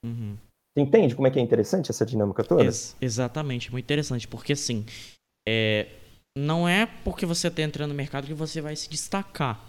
Uhum. 0.03 0.37
Você 0.73 0.81
entende 0.81 1.15
como 1.15 1.27
é 1.27 1.31
que 1.31 1.39
é 1.39 1.41
interessante 1.41 1.91
essa 1.91 2.05
dinâmica 2.05 2.43
toda? 2.43 2.63
Ex 2.63 2.95
exatamente, 2.99 3.71
muito 3.71 3.85
interessante, 3.85 4.27
porque 4.27 4.53
assim, 4.53 4.85
é, 5.47 5.87
não 6.35 6.67
é 6.67 6.87
porque 7.03 7.25
você 7.25 7.47
está 7.47 7.61
entrando 7.61 7.89
no 7.89 7.95
mercado 7.95 8.25
que 8.25 8.33
você 8.33 8.59
vai 8.59 8.75
se 8.75 8.89
destacar. 8.89 9.63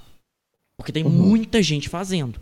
Porque 0.77 0.93
tem 0.93 1.05
uhum. 1.05 1.11
muita 1.11 1.63
gente 1.63 1.89
fazendo. 1.89 2.41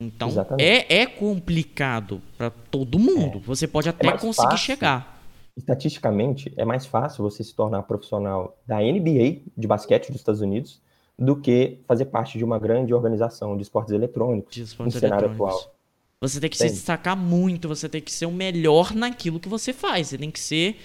Então 0.00 0.28
é, 0.58 1.02
é 1.02 1.06
complicado 1.06 2.20
para 2.36 2.50
todo 2.50 2.98
mundo. 2.98 3.38
É. 3.38 3.40
Você 3.42 3.66
pode 3.66 3.88
até 3.88 4.08
é 4.08 4.18
conseguir 4.18 4.50
fácil, 4.50 4.58
chegar. 4.58 5.22
Estatisticamente, 5.56 6.52
é 6.56 6.64
mais 6.64 6.84
fácil 6.84 7.22
você 7.22 7.44
se 7.44 7.54
tornar 7.54 7.84
profissional 7.84 8.58
da 8.66 8.80
NBA 8.80 9.42
de 9.56 9.66
basquete 9.68 10.08
dos 10.08 10.16
Estados 10.16 10.40
Unidos 10.40 10.82
do 11.16 11.36
que 11.36 11.78
fazer 11.86 12.06
parte 12.06 12.36
de 12.36 12.44
uma 12.44 12.58
grande 12.58 12.92
organização 12.92 13.56
de 13.56 13.62
esportes 13.62 13.92
eletrônicos 13.92 14.52
de 14.52 14.62
esportes 14.62 14.94
no 14.96 15.00
cenário 15.00 15.30
atual. 15.30 15.74
Você 16.20 16.40
tem 16.40 16.48
que 16.48 16.56
se 16.56 16.70
destacar 16.70 17.16
muito, 17.16 17.68
você 17.68 17.88
tem 17.88 18.00
que 18.00 18.12
ser 18.12 18.26
o 18.26 18.32
melhor 18.32 18.94
naquilo 18.94 19.40
que 19.40 19.48
você 19.48 19.72
faz. 19.72 20.08
Você 20.08 20.18
tem 20.18 20.30
que 20.30 20.40
ser. 20.40 20.76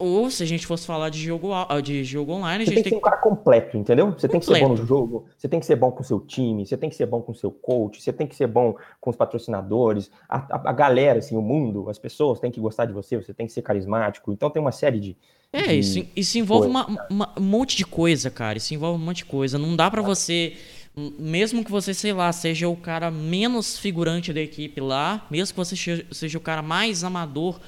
Ou 0.00 0.30
se 0.30 0.42
a 0.42 0.46
gente 0.46 0.66
fosse 0.66 0.86
falar 0.86 1.10
de 1.10 1.18
jogo, 1.18 1.50
de 1.82 2.02
jogo 2.04 2.32
online, 2.32 2.64
você 2.64 2.70
a 2.70 2.74
gente 2.74 2.84
tem 2.84 2.84
que 2.84 2.88
ser 2.88 2.96
um 2.96 3.02
cara 3.02 3.18
completo, 3.18 3.76
entendeu? 3.76 4.06
Você 4.06 4.26
completo. 4.26 4.32
tem 4.32 4.40
que 4.40 4.46
ser 4.46 4.60
bom 4.60 4.68
no 4.70 4.86
jogo, 4.86 5.26
você 5.36 5.46
tem 5.46 5.60
que 5.60 5.66
ser 5.66 5.76
bom 5.76 5.92
com 5.92 6.00
o 6.00 6.04
seu 6.04 6.20
time, 6.20 6.64
você 6.64 6.74
tem 6.74 6.88
que 6.88 6.96
ser 6.96 7.04
bom 7.04 7.20
com 7.20 7.32
o 7.32 7.34
seu 7.34 7.50
coach, 7.50 8.00
você 8.00 8.10
tem 8.10 8.26
que 8.26 8.34
ser 8.34 8.46
bom 8.46 8.74
com 8.98 9.10
os 9.10 9.16
patrocinadores, 9.16 10.10
a, 10.26 10.38
a, 10.38 10.70
a 10.70 10.72
galera, 10.72 11.18
assim, 11.18 11.36
o 11.36 11.42
mundo, 11.42 11.90
as 11.90 11.98
pessoas 11.98 12.40
têm 12.40 12.50
que 12.50 12.58
gostar 12.58 12.86
de 12.86 12.94
você, 12.94 13.18
você 13.18 13.34
tem 13.34 13.46
que 13.46 13.52
ser 13.52 13.60
carismático. 13.60 14.32
Então 14.32 14.48
tem 14.48 14.62
uma 14.62 14.72
série 14.72 14.98
de, 14.98 15.18
é, 15.52 15.74
isso, 15.74 16.06
isso 16.14 16.38
envolve 16.38 16.68
uma, 16.68 16.86
uma, 17.10 17.34
um 17.36 17.42
monte 17.42 17.76
de 17.76 17.84
coisa, 17.84 18.30
cara. 18.30 18.58
Isso 18.58 18.72
envolve 18.72 19.00
um 19.00 19.04
monte 19.04 19.18
de 19.18 19.24
coisa. 19.24 19.58
Não 19.58 19.74
dá 19.74 19.90
para 19.90 20.00
você. 20.00 20.54
Mesmo 20.96 21.64
que 21.64 21.70
você, 21.70 21.94
sei 21.94 22.12
lá, 22.12 22.32
seja 22.32 22.68
o 22.68 22.76
cara 22.76 23.10
menos 23.10 23.78
figurante 23.78 24.32
da 24.32 24.40
equipe 24.40 24.80
lá, 24.80 25.26
mesmo 25.30 25.54
que 25.54 25.56
você 25.56 26.04
seja 26.10 26.36
o 26.36 26.40
cara 26.40 26.62
mais 26.62 27.04
amador, 27.04 27.60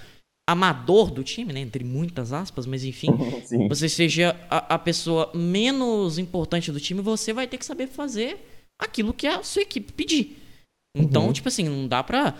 amador 0.48 1.10
do 1.10 1.22
time, 1.22 1.52
né? 1.52 1.60
Entre 1.60 1.84
muitas 1.84 2.32
aspas, 2.32 2.66
mas 2.66 2.84
enfim, 2.84 3.10
você 3.68 3.88
seja 3.88 4.36
a, 4.50 4.74
a, 4.74 4.78
pessoa 4.78 5.30
menos 5.34 6.18
importante 6.18 6.72
do 6.72 6.80
time, 6.80 7.00
você 7.00 7.32
vai 7.32 7.46
ter 7.46 7.58
que 7.58 7.64
saber 7.64 7.86
fazer 7.86 8.38
aquilo 8.78 9.14
que 9.14 9.26
a 9.26 9.42
sua 9.42 9.62
equipe 9.62 9.92
pedir. 9.92 10.38
Então, 10.96 11.26
uhum. 11.26 11.32
tipo 11.32 11.48
assim, 11.48 11.68
não 11.68 11.86
dá 11.86 12.02
pra. 12.02 12.34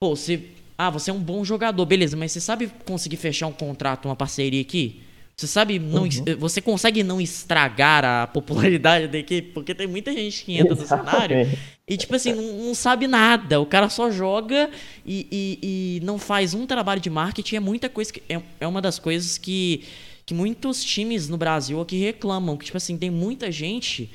Pô, 0.00 0.16
você 0.16 0.48
ah, 0.82 0.88
você 0.88 1.10
é 1.10 1.12
um 1.12 1.20
bom 1.20 1.44
jogador, 1.44 1.84
beleza, 1.84 2.16
mas 2.16 2.32
você 2.32 2.40
sabe 2.40 2.72
conseguir 2.86 3.18
fechar 3.18 3.46
um 3.46 3.52
contrato, 3.52 4.06
uma 4.06 4.16
parceria 4.16 4.62
aqui? 4.62 5.02
Você 5.40 5.46
sabe 5.46 5.78
não, 5.78 6.02
uhum. 6.02 6.38
você 6.38 6.60
consegue 6.60 7.02
não 7.02 7.18
estragar 7.18 8.04
a 8.04 8.26
popularidade 8.26 9.08
da 9.08 9.16
equipe, 9.16 9.52
porque 9.52 9.74
tem 9.74 9.86
muita 9.86 10.12
gente 10.12 10.44
que 10.44 10.58
entra 10.58 10.74
no 10.74 10.86
cenário 10.86 11.48
e 11.88 11.96
tipo 11.96 12.14
assim 12.14 12.34
não, 12.34 12.66
não, 12.66 12.74
sabe 12.74 13.06
nada. 13.06 13.58
O 13.58 13.64
cara 13.64 13.88
só 13.88 14.10
joga 14.10 14.68
e, 15.04 15.26
e, 15.32 15.58
e, 15.62 16.04
não 16.04 16.18
faz 16.18 16.52
um 16.52 16.66
trabalho 16.66 17.00
de 17.00 17.08
marketing. 17.08 17.56
É 17.56 17.60
muita 17.60 17.88
coisa 17.88 18.12
que 18.12 18.22
é, 18.28 18.38
é 18.60 18.66
uma 18.66 18.82
das 18.82 18.98
coisas 18.98 19.38
que 19.38 19.84
que 20.26 20.34
muitos 20.34 20.84
times 20.84 21.26
no 21.26 21.38
Brasil 21.38 21.80
aqui 21.80 21.96
reclamam, 21.96 22.58
que 22.58 22.66
tipo 22.66 22.76
assim 22.76 22.98
tem 22.98 23.08
muita 23.08 23.50
gente, 23.50 24.10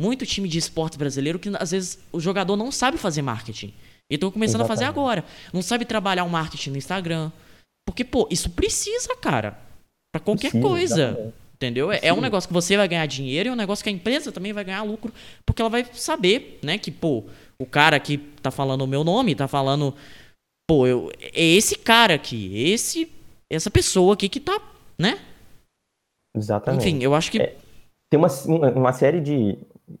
muito 0.00 0.24
time 0.24 0.48
de 0.48 0.56
esporte 0.56 0.96
brasileiro 0.96 1.38
que 1.38 1.50
às 1.58 1.72
vezes 1.72 1.98
o 2.10 2.18
jogador 2.18 2.56
não 2.56 2.72
sabe 2.72 2.96
fazer 2.96 3.20
marketing. 3.20 3.74
E 4.10 4.14
estão 4.14 4.30
começando 4.30 4.62
Exatamente. 4.62 4.82
a 4.82 4.86
fazer 4.86 4.98
agora. 4.98 5.24
Não 5.52 5.60
sabe 5.60 5.84
trabalhar 5.84 6.24
o 6.24 6.30
marketing 6.30 6.70
no 6.70 6.78
Instagram. 6.78 7.30
Porque, 7.86 8.02
pô, 8.02 8.26
isso 8.30 8.48
precisa, 8.50 9.14
cara. 9.16 9.69
Pra 10.12 10.20
qualquer 10.20 10.50
precisa, 10.50 10.68
coisa. 10.68 11.02
Exatamente. 11.02 11.40
Entendeu? 11.60 11.92
É, 11.92 12.00
é 12.02 12.12
um 12.12 12.22
negócio 12.22 12.48
que 12.48 12.54
você 12.54 12.74
vai 12.74 12.88
ganhar 12.88 13.04
dinheiro 13.04 13.48
e 13.48 13.50
é 13.50 13.52
um 13.52 13.56
negócio 13.56 13.82
que 13.82 13.90
a 13.90 13.92
empresa 13.92 14.32
também 14.32 14.50
vai 14.50 14.64
ganhar 14.64 14.82
lucro. 14.82 15.12
Porque 15.44 15.60
ela 15.60 15.68
vai 15.68 15.84
saber, 15.92 16.58
né? 16.62 16.78
Que, 16.78 16.90
pô, 16.90 17.24
o 17.58 17.66
cara 17.66 18.00
que 18.00 18.16
tá 18.16 18.50
falando 18.50 18.80
o 18.80 18.86
meu 18.86 19.04
nome, 19.04 19.34
tá 19.34 19.46
falando. 19.46 19.94
Pô, 20.66 20.86
eu, 20.86 21.10
é 21.20 21.44
esse 21.44 21.76
cara 21.76 22.14
aqui, 22.14 22.70
esse, 22.70 23.12
essa 23.50 23.70
pessoa 23.70 24.14
aqui 24.14 24.26
que 24.26 24.40
tá, 24.40 24.58
né? 24.98 25.18
Exatamente. 26.34 26.88
Enfim, 26.88 27.02
eu 27.02 27.14
acho 27.14 27.30
que. 27.30 27.42
É, 27.42 27.54
tem 28.08 28.18
uma, 28.18 28.28
uma 28.70 28.92
série 28.94 29.20
de. 29.20 29.58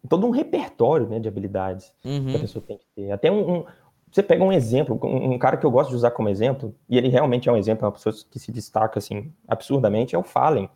todo 0.08 0.26
um 0.26 0.30
repertório 0.30 1.06
né, 1.08 1.20
de 1.20 1.28
habilidades 1.28 1.92
uhum. 2.02 2.30
que 2.30 2.36
a 2.36 2.40
pessoa 2.40 2.64
tem 2.66 2.78
que 2.78 2.86
ter. 2.96 3.10
Até 3.10 3.30
um, 3.30 3.58
um 3.58 3.64
você 4.10 4.22
pega 4.22 4.42
um 4.42 4.52
exemplo, 4.52 4.98
um, 5.02 5.38
cara 5.38 5.56
que 5.56 5.64
eu 5.64 5.70
gosto 5.70 5.90
de 5.90 5.96
usar 5.96 6.10
como 6.10 6.28
exemplo, 6.28 6.74
e 6.88 6.98
ele 6.98 7.08
realmente 7.08 7.48
é 7.48 7.52
um 7.52 7.56
exemplo, 7.56 7.84
é 7.84 7.86
uma 7.86 7.92
pessoa 7.92 8.14
que 8.30 8.38
se 8.38 8.50
destaca 8.50 8.98
assim 8.98 9.32
absurdamente, 9.46 10.16
é 10.16 10.18
o 10.18 10.22
Fallen. 10.22 10.68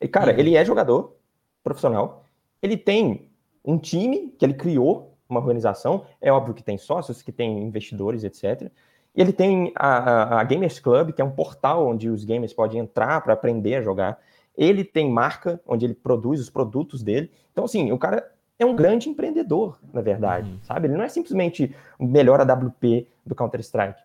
E, 0.00 0.08
cara, 0.08 0.32
uhum. 0.32 0.38
ele 0.38 0.56
é 0.56 0.64
jogador 0.64 1.16
profissional, 1.62 2.24
ele 2.60 2.76
tem 2.76 3.30
um 3.64 3.78
time 3.78 4.34
que 4.38 4.44
ele 4.44 4.54
criou 4.54 5.16
uma 5.28 5.40
organização, 5.40 6.04
é 6.20 6.32
óbvio 6.32 6.54
que 6.54 6.62
tem 6.62 6.76
sócios, 6.76 7.22
que 7.22 7.32
tem 7.32 7.62
investidores, 7.62 8.24
etc. 8.24 8.70
E 9.14 9.20
ele 9.20 9.32
tem 9.32 9.72
a, 9.74 9.96
a, 9.96 10.40
a 10.40 10.44
Gamers 10.44 10.78
Club, 10.78 11.12
que 11.12 11.22
é 11.22 11.24
um 11.24 11.30
portal 11.30 11.86
onde 11.86 12.08
os 12.08 12.24
gamers 12.24 12.52
podem 12.52 12.80
entrar 12.80 13.20
para 13.22 13.32
aprender 13.32 13.76
a 13.76 13.82
jogar. 13.82 14.18
Ele 14.56 14.84
tem 14.84 15.10
marca, 15.10 15.60
onde 15.66 15.84
ele 15.84 15.94
produz 15.94 16.40
os 16.40 16.50
produtos 16.50 17.02
dele. 17.02 17.30
Então, 17.52 17.64
assim, 17.64 17.90
o 17.92 17.98
cara 17.98 18.30
é 18.58 18.64
um 18.64 18.74
grande 18.74 19.08
empreendedor, 19.08 19.78
na 19.92 20.00
verdade, 20.00 20.50
uhum. 20.50 20.58
sabe? 20.62 20.86
Ele 20.86 20.96
não 20.96 21.04
é 21.04 21.08
simplesmente 21.08 21.74
o 21.98 22.06
melhor 22.06 22.40
AWP 22.40 23.06
do 23.24 23.34
Counter-Strike. 23.34 24.00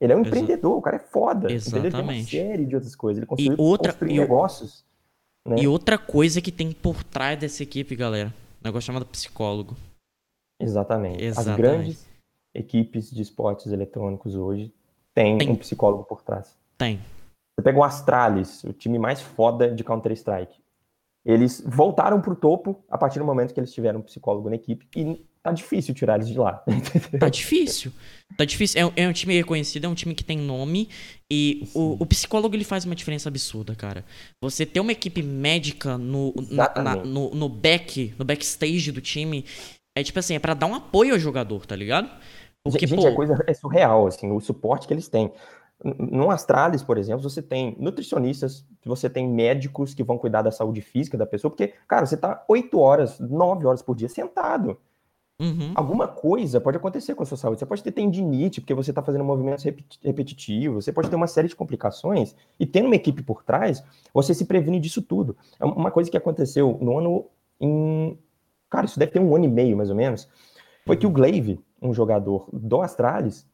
Ele 0.00 0.12
é 0.12 0.16
um 0.16 0.20
Exa 0.20 0.28
empreendedor, 0.28 0.76
o 0.76 0.82
cara 0.82 0.96
é 0.96 1.00
foda. 1.00 1.52
Exatamente. 1.52 1.86
Ele 1.86 1.90
tem 1.90 2.02
uma 2.02 2.24
série 2.24 2.66
de 2.66 2.74
outras 2.74 2.96
coisas. 2.96 3.18
Ele 3.18 3.26
construiu, 3.26 3.56
e 3.56 3.60
outra, 3.60 3.96
e, 4.02 4.18
negócios. 4.18 4.84
Né? 5.46 5.56
E 5.60 5.68
outra 5.68 5.96
coisa 5.96 6.40
que 6.40 6.50
tem 6.50 6.72
por 6.72 7.04
trás 7.04 7.38
dessa 7.38 7.62
equipe, 7.62 7.94
galera. 7.94 8.34
Um 8.60 8.64
negócio 8.64 8.86
chamado 8.86 9.06
psicólogo. 9.06 9.76
Exatamente. 10.60 11.22
Exatamente. 11.22 11.50
As 11.50 11.56
grandes 11.56 12.08
equipes 12.54 13.10
de 13.10 13.22
esportes 13.22 13.66
eletrônicos 13.72 14.34
hoje 14.34 14.72
têm 15.14 15.38
tem. 15.38 15.50
um 15.50 15.56
psicólogo 15.56 16.04
por 16.04 16.22
trás. 16.22 16.56
Tem. 16.76 17.00
Você 17.54 17.62
pega 17.62 17.78
o 17.78 17.84
Astralis, 17.84 18.64
o 18.64 18.72
time 18.72 18.98
mais 18.98 19.20
foda 19.20 19.72
de 19.72 19.84
Counter-Strike. 19.84 20.61
Eles 21.24 21.62
voltaram 21.64 22.20
pro 22.20 22.34
topo 22.34 22.84
a 22.90 22.98
partir 22.98 23.18
do 23.18 23.24
momento 23.24 23.54
que 23.54 23.60
eles 23.60 23.72
tiveram 23.72 24.00
um 24.00 24.02
psicólogo 24.02 24.48
na 24.50 24.56
equipe 24.56 24.86
e 24.96 25.24
tá 25.42 25.52
difícil 25.52 25.94
tirar 25.94 26.16
eles 26.16 26.28
de 26.28 26.38
lá. 26.38 26.64
tá 27.18 27.28
difícil. 27.28 27.92
Tá 28.36 28.44
difícil. 28.44 28.80
É, 28.80 28.86
um, 28.86 28.92
é 28.96 29.08
um 29.08 29.12
time 29.12 29.34
reconhecido, 29.34 29.84
é 29.84 29.88
um 29.88 29.94
time 29.94 30.14
que 30.14 30.24
tem 30.24 30.38
nome 30.38 30.88
e 31.30 31.68
o, 31.74 32.02
o, 32.02 32.06
psicólogo 32.06 32.56
ele 32.56 32.64
faz 32.64 32.84
uma 32.84 32.94
diferença 32.94 33.28
absurda, 33.28 33.74
cara. 33.74 34.04
Você 34.40 34.66
ter 34.66 34.80
uma 34.80 34.92
equipe 34.92 35.22
médica 35.22 35.96
no, 35.96 36.34
na, 36.50 36.72
na, 36.82 36.96
no, 36.96 37.30
no 37.30 37.48
back, 37.48 38.14
no 38.18 38.24
backstage 38.24 38.90
do 38.90 39.00
time 39.00 39.44
é 39.96 40.02
tipo 40.02 40.18
assim, 40.18 40.34
é 40.34 40.38
pra 40.38 40.54
dar 40.54 40.66
um 40.66 40.74
apoio 40.74 41.12
ao 41.12 41.18
jogador, 41.18 41.66
tá 41.66 41.76
ligado? 41.76 42.10
Porque, 42.64 42.86
gente, 42.86 43.02
pô... 43.02 43.08
a 43.08 43.14
coisa 43.14 43.36
é 43.46 43.54
surreal, 43.54 44.06
assim, 44.06 44.30
o 44.30 44.40
suporte 44.40 44.86
que 44.86 44.94
eles 44.94 45.08
têm. 45.08 45.32
No 45.84 46.30
Astralis, 46.30 46.82
por 46.82 46.96
exemplo, 46.96 47.28
você 47.28 47.42
tem 47.42 47.76
nutricionistas, 47.78 48.64
você 48.84 49.10
tem 49.10 49.28
médicos 49.28 49.94
que 49.94 50.04
vão 50.04 50.16
cuidar 50.16 50.42
da 50.42 50.52
saúde 50.52 50.80
física 50.80 51.18
da 51.18 51.26
pessoa, 51.26 51.50
porque, 51.50 51.74
cara, 51.88 52.06
você 52.06 52.16
tá 52.16 52.44
oito 52.48 52.78
horas, 52.78 53.18
nove 53.18 53.66
horas 53.66 53.82
por 53.82 53.96
dia 53.96 54.08
sentado. 54.08 54.78
Uhum. 55.40 55.72
Alguma 55.74 56.06
coisa 56.06 56.60
pode 56.60 56.76
acontecer 56.76 57.16
com 57.16 57.24
a 57.24 57.26
sua 57.26 57.36
saúde. 57.36 57.58
Você 57.58 57.66
pode 57.66 57.82
ter 57.82 57.90
tendinite, 57.90 58.60
porque 58.60 58.74
você 58.74 58.92
está 58.92 59.02
fazendo 59.02 59.24
movimentos 59.24 59.64
repetitivos, 59.64 60.84
você 60.84 60.92
pode 60.92 61.10
ter 61.10 61.16
uma 61.16 61.26
série 61.26 61.48
de 61.48 61.56
complicações, 61.56 62.36
e 62.60 62.64
tendo 62.64 62.86
uma 62.86 62.94
equipe 62.94 63.22
por 63.22 63.42
trás, 63.42 63.82
você 64.14 64.34
se 64.34 64.44
previne 64.44 64.78
disso 64.78 65.02
tudo. 65.02 65.36
É 65.58 65.64
uma 65.64 65.90
coisa 65.90 66.08
que 66.08 66.16
aconteceu 66.16 66.78
no 66.80 66.96
ano. 66.96 67.26
Em... 67.60 68.16
Cara, 68.70 68.86
isso 68.86 69.00
deve 69.00 69.10
ter 69.10 69.18
um 69.18 69.34
ano 69.34 69.46
e 69.46 69.48
meio, 69.48 69.76
mais 69.76 69.90
ou 69.90 69.96
menos. 69.96 70.28
Foi 70.86 70.96
que 70.96 71.06
o 71.06 71.10
Glaive, 71.10 71.60
um 71.80 71.92
jogador 71.92 72.48
do 72.52 72.80
Astralis, 72.80 73.44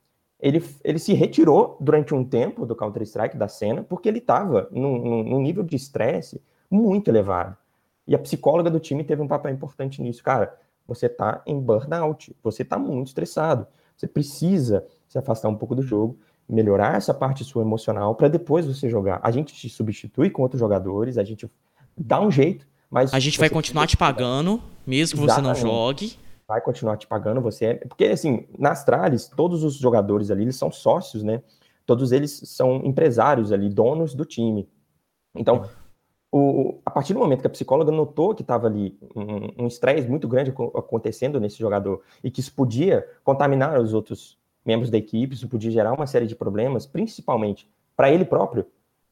ele, 0.41 0.65
ele 0.85 0.99
se 0.99 1.13
retirou 1.15 1.77
durante 1.81 2.15
um 2.15 2.25
tempo 2.25 2.65
do 2.65 2.77
Counter-Strike, 2.77 3.37
da 3.37 3.49
cena, 3.49 3.83
porque 3.83 4.09
ele 4.09 4.19
estava 4.19 4.69
num, 4.71 5.25
num, 5.25 5.41
nível 5.41 5.65
de 5.65 5.75
estresse 5.75 6.41
muito 6.71 7.09
elevado. 7.09 7.57
E 8.07 8.15
a 8.15 8.19
psicóloga 8.19 8.71
do 8.71 8.79
time 8.79 9.03
teve 9.03 9.21
um 9.21 9.29
papel 9.29 9.53
importante 9.53 10.01
nisso. 10.01 10.23
Cara, 10.23 10.57
você 10.87 11.07
está 11.07 11.43
em 11.45 11.61
burnout, 11.61 12.35
você 12.43 12.63
está 12.63 12.79
muito 12.79 13.09
estressado, 13.09 13.67
você 13.97 14.07
precisa 14.07 14.87
se 15.09 15.19
afastar 15.19 15.49
um 15.49 15.57
pouco 15.57 15.75
do 15.75 15.83
jogo, 15.83 16.19
melhorar 16.49 16.97
essa 16.97 17.13
parte 17.13 17.45
sua 17.45 17.63
emocional 17.63 18.15
para 18.15 18.29
depois 18.29 18.65
você 18.65 18.89
jogar. 18.89 19.21
A 19.23 19.31
gente 19.31 19.53
te 19.55 19.69
substitui 19.69 20.31
com 20.31 20.43
outros 20.43 20.61
jogadores, 20.61 21.19
a 21.19 21.25
gente 21.25 21.51
dá 21.97 22.21
um 22.21 22.31
jeito, 22.31 22.67
mas... 22.89 23.13
A 23.13 23.19
gente 23.19 23.39
vai 23.39 23.51
continuar 23.51 23.87
te 23.87 23.97
pagando, 23.97 24.63
mesmo 24.87 25.19
que 25.19 25.25
Exatamente. 25.25 25.59
você 25.59 25.65
não 25.65 25.71
jogue 25.71 26.19
vai 26.49 26.63
continuar 26.63 26.97
te 26.97 27.07
pagando, 27.07 27.43
você 27.43 27.67
é... 27.67 27.75
Porque, 27.75 28.07
assim, 28.07 28.49
na 28.59 28.71
Astralis, 28.71 29.29
todos 29.29 29.63
os 29.63 29.75
jogadores 29.75 30.31
ali, 30.31 30.43
eles 30.43 30.57
são 30.57 30.73
sócios, 30.73 31.23
né? 31.23 31.43
Todos 31.85 32.11
eles 32.11 32.41
são 32.47 32.77
empresários 32.85 33.53
ali, 33.53 33.69
donos 33.69 34.15
do 34.15 34.25
time. 34.25 34.67
Então, 35.35 35.69
o, 36.33 36.81
a 36.85 36.91
partir 36.91 37.13
do 37.13 37.21
momento 37.21 37.41
que 37.41 37.47
a 37.47 37.51
psicóloga 37.51 37.93
notou 37.93 38.35
que 38.35 38.43
estava 38.43 38.67
ali 38.67 38.99
um 39.59 39.67
estresse 39.67 40.09
muito 40.09 40.27
grande 40.27 40.53
acontecendo 40.75 41.39
nesse 41.39 41.59
jogador 41.59 42.03
e 42.23 42.31
que 42.31 42.41
isso 42.41 42.55
podia 42.55 43.07
contaminar 43.25 43.79
os 43.81 43.95
outros 43.95 44.39
membros 44.65 44.91
da 44.91 44.99
equipe, 44.99 45.35
isso 45.35 45.49
podia 45.49 45.71
gerar 45.71 45.93
uma 45.93 46.07
série 46.07 46.27
de 46.27 46.37
problemas, 46.37 46.87
principalmente 46.87 47.71
para 47.97 48.11
ele 48.11 48.25
próprio, 48.25 48.67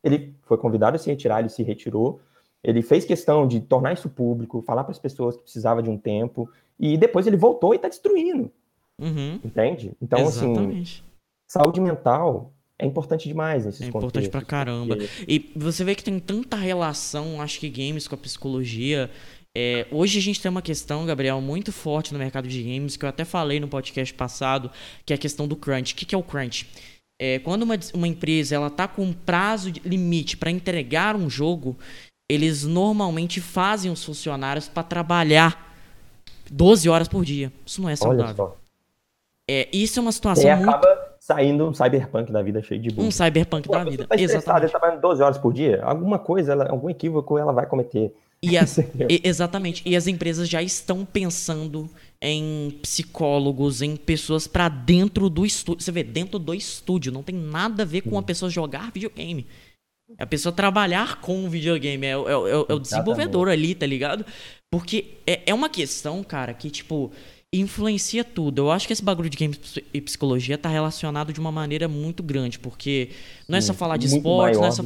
ele 0.05 0.37
foi 0.42 0.59
convidado 0.59 0.96
a 0.96 0.99
se 0.99 1.11
retirar, 1.11 1.40
ele 1.40 1.49
se 1.49 1.62
retirou, 1.62 2.20
ele 2.62 2.83
fez 2.83 3.05
questão 3.05 3.46
de 3.46 3.61
tornar 3.61 3.92
isso 3.94 4.09
público, 4.09 4.62
falar 4.62 4.85
para 4.85 4.92
as 4.92 4.99
pessoas 4.99 5.37
que 5.37 5.42
precisava 5.42 5.83
de 5.83 5.88
um 5.88 5.96
tempo, 5.96 6.51
e 6.79 6.97
depois 6.97 7.27
ele 7.27 7.37
voltou 7.37 7.73
e 7.73 7.77
está 7.77 7.89
destruindo. 7.89 8.51
Uhum. 8.99 9.41
Entende? 9.45 9.93
Então, 10.01 10.27
assim, 10.27 10.51
Exatamente. 10.51 11.05
assim, 11.05 11.12
saúde 11.47 11.81
mental 11.81 12.53
é 12.79 12.87
importante 12.87 13.29
demais 13.29 13.65
nesses 13.65 13.83
É 13.83 13.87
importante 13.87 14.29
pra 14.29 14.43
caramba. 14.43 14.97
Porque... 14.97 15.25
E 15.27 15.53
você 15.57 15.85
vê 15.85 15.95
que 15.95 16.05
tem 16.05 16.19
tanta 16.19 16.57
relação, 16.57 17.41
acho 17.41 17.59
que 17.59 17.69
games 17.69 18.07
com 18.07 18.15
a 18.15 18.19
psicologia. 18.19 19.11
É, 19.57 19.87
hoje 19.91 20.19
a 20.19 20.23
gente 20.23 20.41
tem 20.41 20.51
uma 20.51 20.61
questão, 20.61 21.07
Gabriel, 21.07 21.41
muito 21.41 21.73
forte 21.73 22.12
no 22.12 22.19
mercado 22.19 22.47
de 22.47 22.62
games, 22.62 22.97
que 22.97 23.05
eu 23.05 23.09
até 23.09 23.25
falei 23.25 23.59
no 23.59 23.69
podcast 23.69 24.12
passado, 24.12 24.71
que 25.05 25.15
é 25.15 25.17
a 25.17 25.19
questão 25.19 25.49
do 25.49 25.57
crunch. 25.57 25.95
O 25.95 25.97
que, 25.97 26.05
que 26.05 26.15
é 26.15 26.19
o 26.19 26.23
crunch? 26.23 26.69
É, 27.19 27.39
quando 27.39 27.62
uma, 27.62 27.79
uma 27.95 28.07
empresa 28.07 28.55
ela 28.55 28.69
tá 28.69 28.87
com 28.87 29.03
um 29.03 29.12
prazo 29.15 29.73
limite 29.83 30.37
para 30.37 30.51
entregar 30.51 31.17
um 31.17 31.31
jogo, 31.31 31.79
eles 32.31 32.65
normalmente 32.65 33.41
fazem 33.41 33.91
os 33.91 34.05
funcionários 34.05 34.69
para 34.69 34.83
trabalhar 34.83 35.65
12 36.50 36.88
horas 36.88 37.09
por 37.09 37.24
dia. 37.24 37.52
Isso 37.64 37.80
não 37.82 37.88
é 37.88 37.96
saudável. 37.96 38.56
É, 39.48 39.68
isso 39.72 39.98
é 40.00 40.02
uma 40.02 40.11
situação 40.11 40.50
e 40.50 40.56
muito... 40.56 40.68
acaba 40.68 41.16
saindo 41.20 41.68
um 41.68 41.72
cyberpunk 41.72 42.32
da 42.32 42.42
vida 42.42 42.61
cheio 42.62 42.80
de 42.80 42.88
bugs. 42.88 43.06
Um 43.06 43.11
cyberpunk 43.11 43.68
Pô, 43.68 43.72
da 43.72 43.85
vida, 43.85 44.06
tá 44.06 44.16
exatamente. 44.16 44.64
Ele 44.64 44.70
trabalhando 44.70 45.00
12 45.00 45.22
horas 45.22 45.38
por 45.38 45.52
dia, 45.52 45.82
alguma 45.85 46.18
coisa, 46.18 46.52
ela, 46.52 46.68
algum 46.68 46.90
equívoco 46.90 47.38
ela 47.38 47.52
vai 47.52 47.66
cometer. 47.66 48.12
E 48.42 48.59
as, 48.59 48.78
exatamente. 49.24 49.82
E 49.87 49.96
as 49.96 50.06
empresas 50.06 50.48
já 50.48 50.62
estão 50.62 51.04
pensando 51.04 51.88
em 52.20 52.76
psicólogos, 52.82 53.82
em 53.82 53.96
pessoas 53.96 54.46
para 54.46 54.68
dentro 54.68 55.28
do 55.30 55.46
estúdio. 55.46 55.85
Você 55.85 55.92
vê, 55.92 56.02
dentro 56.02 56.38
do 56.38 56.54
estúdio. 56.54 57.12
Não 57.12 57.22
tem 57.22 57.35
nada 57.35 57.82
a 57.82 57.87
ver 57.87 58.02
com 58.02 58.18
a 58.18 58.22
pessoa 58.22 58.50
jogar 58.50 58.90
videogame. 58.92 59.46
É 60.19 60.23
a 60.23 60.27
pessoa 60.27 60.53
trabalhar 60.53 61.21
com 61.21 61.45
o 61.45 61.49
videogame. 61.49 62.07
É, 62.07 62.11
é, 62.11 62.12
é, 62.12 62.16
é 62.16 62.75
o 62.75 62.79
desenvolvedor 62.79 63.49
ali, 63.49 63.75
tá 63.75 63.87
ligado? 63.87 64.25
Porque 64.71 65.14
é, 65.27 65.42
é 65.47 65.55
uma 65.55 65.69
questão, 65.69 66.23
cara, 66.23 66.55
que, 66.55 66.71
tipo, 66.71 67.12
influencia 67.53 68.23
tudo. 68.23 68.62
Eu 68.62 68.71
acho 68.71 68.87
que 68.87 68.92
esse 68.92 69.03
bagulho 69.03 69.29
de 69.29 69.37
games 69.37 69.59
e 69.92 70.01
psicologia 70.01 70.57
tá 70.57 70.69
relacionado 70.69 71.33
de 71.33 71.40
uma 71.40 71.51
maneira 71.51 71.88
muito 71.88 72.23
grande, 72.23 72.59
porque 72.59 73.11
não 73.49 73.59
é 73.59 73.61
só 73.61 73.75
falar 73.75 73.97
de 73.97 74.07
esportes, 74.07 74.59
não 74.59 74.66
é 74.66 74.71
só... 74.71 74.85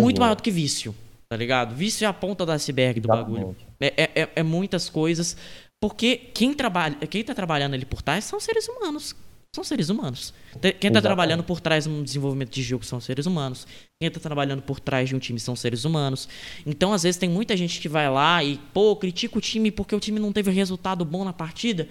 muito 0.00 0.20
maior 0.20 0.34
do 0.34 0.42
que 0.42 0.50
vício, 0.50 0.94
tá 1.28 1.36
ligado? 1.36 1.74
Vício 1.74 2.04
é 2.04 2.08
a 2.08 2.12
ponta 2.12 2.44
do 2.46 2.52
iceberg 2.52 3.00
do 3.00 3.06
Exatamente. 3.06 3.40
bagulho. 3.40 3.56
É, 3.80 3.86
é, 3.96 4.22
é, 4.22 4.28
é, 4.36 4.42
muitas 4.42 4.88
coisas, 4.88 5.36
porque 5.80 6.16
quem 6.16 6.54
trabalha, 6.54 6.94
quem 7.08 7.22
tá 7.22 7.34
trabalhando 7.34 7.74
ali 7.74 7.84
por 7.84 8.02
trás 8.02 8.24
são 8.24 8.40
seres 8.40 8.68
humanos 8.68 9.14
são 9.54 9.64
seres 9.64 9.88
humanos. 9.88 10.32
Quem 10.78 10.88
está 10.88 11.00
trabalhando 11.00 11.42
por 11.42 11.60
trás 11.60 11.84
de 11.84 11.90
um 11.90 12.02
desenvolvimento 12.02 12.50
de 12.50 12.62
jogo 12.62 12.84
são 12.84 13.00
seres 13.00 13.26
humanos. 13.26 13.66
Quem 14.00 14.08
está 14.08 14.20
trabalhando 14.20 14.62
por 14.62 14.78
trás 14.78 15.08
de 15.08 15.16
um 15.16 15.18
time 15.18 15.40
são 15.40 15.56
seres 15.56 15.84
humanos. 15.84 16.28
Então, 16.66 16.92
às 16.92 17.02
vezes, 17.02 17.18
tem 17.18 17.28
muita 17.28 17.56
gente 17.56 17.80
que 17.80 17.88
vai 17.88 18.08
lá 18.10 18.44
e, 18.44 18.58
pô, 18.72 18.94
critica 18.94 19.38
o 19.38 19.40
time 19.40 19.70
porque 19.70 19.94
o 19.94 20.00
time 20.00 20.20
não 20.20 20.32
teve 20.32 20.50
resultado 20.50 21.04
bom 21.04 21.24
na 21.24 21.32
partida. 21.32 21.88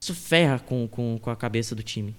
Isso 0.00 0.14
ferra 0.14 0.58
com, 0.58 0.86
com, 0.86 1.18
com 1.18 1.30
a 1.30 1.36
cabeça 1.36 1.74
do 1.74 1.82
time. 1.82 2.14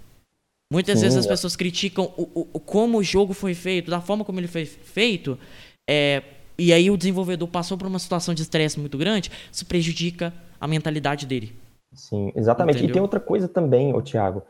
Muitas 0.72 1.00
Sim, 1.00 1.06
vezes 1.06 1.20
as 1.20 1.26
é. 1.26 1.30
pessoas 1.30 1.56
criticam 1.56 2.12
o, 2.18 2.48
o, 2.54 2.60
como 2.60 2.98
o 2.98 3.04
jogo 3.04 3.34
foi 3.34 3.54
feito, 3.54 3.90
da 3.90 4.02
forma 4.02 4.26
como 4.26 4.40
ele 4.40 4.48
foi 4.48 4.66
feito, 4.66 5.40
é, 5.90 6.22
e 6.58 6.74
aí 6.74 6.92
o 6.92 6.98
desenvolvedor 6.98 7.48
passou 7.48 7.78
por 7.78 7.88
uma 7.88 8.00
situação 8.00 8.34
de 8.34 8.42
estresse 8.42 8.78
muito 8.80 8.98
grande, 8.98 9.32
isso 9.52 9.66
prejudica 9.66 10.34
a 10.60 10.68
mentalidade 10.68 11.26
dele. 11.26 11.56
Sim, 11.94 12.32
exatamente. 12.36 12.78
Entendeu? 12.78 12.92
E 12.92 12.94
tem 12.94 13.02
outra 13.02 13.20
coisa 13.20 13.48
também, 13.48 13.94
ô 13.94 14.02
Thiago. 14.02 14.44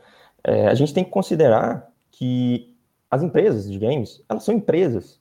é, 0.44 0.68
a 0.68 0.74
gente 0.74 0.94
tem 0.94 1.04
que 1.04 1.10
considerar 1.10 1.90
que 2.10 2.74
as 3.10 3.22
empresas 3.22 3.70
de 3.70 3.78
games, 3.78 4.22
elas 4.28 4.44
são 4.44 4.54
empresas. 4.54 5.20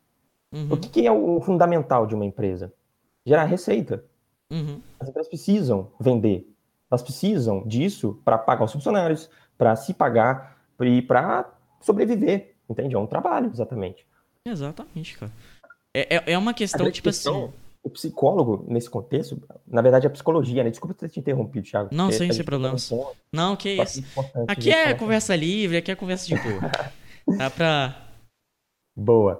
Uhum. 0.51 0.67
O 0.71 0.77
que, 0.77 0.89
que, 0.89 1.07
é 1.07 1.11
o 1.11 1.39
fundamental 1.41 2.05
de 2.05 2.15
uma 2.15 2.25
empresa? 2.25 2.73
Gerar 3.25 3.45
receita. 3.45 4.03
Uhum. 4.51 4.81
As 4.99 5.09
empresas 5.09 5.29
precisam 5.29 5.91
vender. 5.99 6.49
Elas 6.89 7.01
precisam 7.01 7.65
disso 7.67 8.21
para 8.23 8.37
pagar 8.37 8.65
os 8.65 8.71
funcionários, 8.71 9.29
para 9.57 9.75
se 9.75 9.93
pagar 9.93 10.57
e 10.79 11.01
para 11.01 11.49
sobreviver. 11.81 12.55
Entende? 12.69 12.95
É 12.95 12.99
um 12.99 13.07
trabalho, 13.07 13.49
exatamente. 13.53 14.05
Exatamente, 14.45 15.17
cara. 15.17 15.31
É, 15.93 16.15
é, 16.15 16.33
é 16.33 16.37
uma 16.37 16.53
questão, 16.53 16.89
tipo 16.91 17.09
questão, 17.09 17.45
assim. 17.45 17.53
O 17.83 17.89
psicólogo, 17.89 18.65
nesse 18.67 18.89
contexto, 18.89 19.41
na 19.65 19.81
verdade, 19.81 20.05
é 20.05 20.09
a 20.09 20.11
psicologia, 20.11 20.63
né? 20.63 20.69
Desculpa 20.69 20.93
ter 20.93 21.09
te 21.09 21.19
interrompido, 21.19 21.67
Thiago. 21.67 21.89
Não, 21.91 22.11
sem, 22.11 22.31
sem 22.31 22.43
problemas. 22.43 22.91
Um 22.91 23.05
não, 23.31 23.55
que 23.55 23.69
isso. 23.81 24.03
Aqui 24.47 24.71
é 24.71 24.93
conversa 24.93 25.35
livre, 25.35 25.77
aqui 25.77 25.91
é 25.91 25.95
conversa 25.95 26.27
de 26.27 26.35
boa. 26.35 26.59
Dá 27.37 27.49
pra. 27.49 28.06
Boa. 28.99 29.39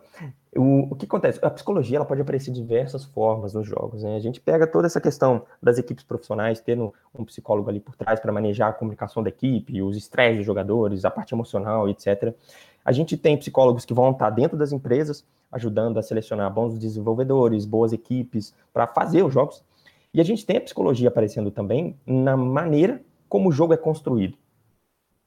O, 0.56 0.92
o 0.92 0.96
que 0.96 1.08
acontece? 1.08 1.40
A 1.42 1.50
psicologia 1.50 1.98
ela 1.98 2.06
pode 2.06 2.22
aparecer 2.22 2.52
de 2.52 2.62
diversas 2.62 3.04
formas 3.06 3.56
nos 3.56 3.68
jogos. 3.68 4.04
Né? 4.04 4.16
A 4.16 4.20
gente 4.20 4.40
pega 4.40 4.68
toda 4.68 4.86
essa 4.86 5.02
questão 5.02 5.48
das 5.62 5.80
equipes 5.80 6.04
profissionais, 6.04 6.60
tendo 6.60 6.94
um 7.18 7.26
psicólogo 7.26 7.68
ali 7.68 7.80
por 7.80 7.96
trás 7.96 8.20
para 8.20 8.32
manejar 8.32 8.70
a 8.70 8.74
comunicação 8.74 9.24
da 9.24 9.30
equipe, 9.30 9.82
os 9.82 9.98
estresses 9.98 10.38
dos 10.38 10.46
jogadores, 10.46 11.06
a 11.06 11.10
parte 11.10 11.34
emocional, 11.34 11.90
etc. 11.90 12.36
A 12.86 12.92
gente 12.92 13.18
tem 13.18 13.36
psicólogos 13.36 13.84
que 13.84 13.96
vão 13.96 14.12
estar 14.12 14.30
dentro 14.30 14.56
das 14.56 14.72
empresas, 14.72 15.26
ajudando 15.52 15.98
a 15.98 16.04
selecionar 16.04 16.54
bons 16.54 16.78
desenvolvedores, 16.78 17.66
boas 17.66 17.92
equipes 17.92 18.54
para 18.72 18.86
fazer 18.86 19.24
os 19.24 19.34
jogos. 19.34 19.64
E 20.14 20.22
a 20.22 20.24
gente 20.24 20.46
tem 20.46 20.58
a 20.58 20.62
psicologia 20.62 21.08
aparecendo 21.08 21.50
também 21.50 21.98
na 22.06 22.38
maneira 22.38 23.02
como 23.28 23.50
o 23.50 23.52
jogo 23.52 23.74
é 23.74 23.78
construído. 23.78 24.38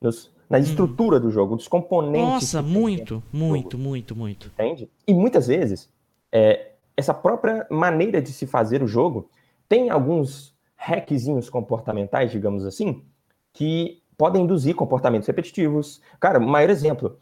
Nos, 0.01 0.31
na 0.51 0.59
hum. 0.59 0.63
estrutura 0.63 1.21
do 1.21 1.31
jogo, 1.31 1.55
dos 1.55 1.69
componentes. 1.69 2.29
Nossa, 2.29 2.61
muito, 2.61 3.23
muito, 3.33 3.79
muito, 3.79 4.17
muito. 4.17 4.49
Entende? 4.49 4.91
E 5.07 5.15
muitas 5.15 5.47
vezes, 5.47 5.89
é, 6.33 6.73
essa 6.97 7.15
própria 7.15 7.65
maneira 7.71 8.21
de 8.21 8.33
se 8.33 8.47
fazer 8.47 8.83
o 8.83 8.87
jogo 8.89 9.31
tem 9.69 9.89
alguns 9.89 10.53
hackzinhos 10.77 11.49
comportamentais, 11.49 12.33
digamos 12.33 12.67
assim, 12.67 13.05
que 13.53 14.03
podem 14.19 14.43
induzir 14.43 14.75
comportamentos 14.75 15.29
repetitivos. 15.29 16.03
Cara, 16.19 16.41
o 16.41 16.43
maior 16.43 16.69
exemplo. 16.69 17.17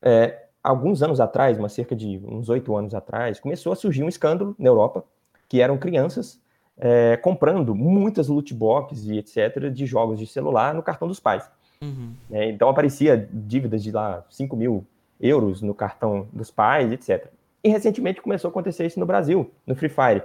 É, 0.00 0.46
alguns 0.64 1.02
anos 1.02 1.20
atrás, 1.20 1.58
uma 1.58 1.68
cerca 1.68 1.94
de 1.94 2.20
uns 2.24 2.48
oito 2.48 2.74
anos 2.74 2.94
atrás, 2.94 3.38
começou 3.38 3.72
a 3.72 3.76
surgir 3.76 4.02
um 4.02 4.08
escândalo 4.08 4.56
na 4.58 4.68
Europa, 4.68 5.04
que 5.48 5.60
eram 5.60 5.76
crianças 5.76 6.40
é, 6.78 7.16
comprando 7.16 7.74
muitas 7.74 8.28
loot 8.28 8.54
boxes 8.54 9.04
e 9.04 9.18
etc. 9.18 9.70
de 9.70 9.84
jogos 9.84 10.18
de 10.18 10.26
celular 10.26 10.74
no 10.74 10.82
cartão 10.82 11.06
dos 11.06 11.20
pais. 11.20 11.48
Uhum. 11.82 12.14
É, 12.30 12.48
então 12.48 12.68
aparecia 12.68 13.28
dívidas 13.32 13.82
de 13.82 13.90
lá 13.90 14.24
5 14.30 14.56
mil 14.56 14.86
euros 15.20 15.60
no 15.60 15.74
cartão 15.74 16.28
dos 16.32 16.50
pais, 16.50 16.92
etc. 16.92 17.26
E 17.62 17.68
recentemente 17.68 18.22
começou 18.22 18.48
a 18.48 18.50
acontecer 18.50 18.86
isso 18.86 19.00
no 19.00 19.06
Brasil, 19.06 19.50
no 19.66 19.74
Free 19.74 19.88
Fire. 19.88 20.22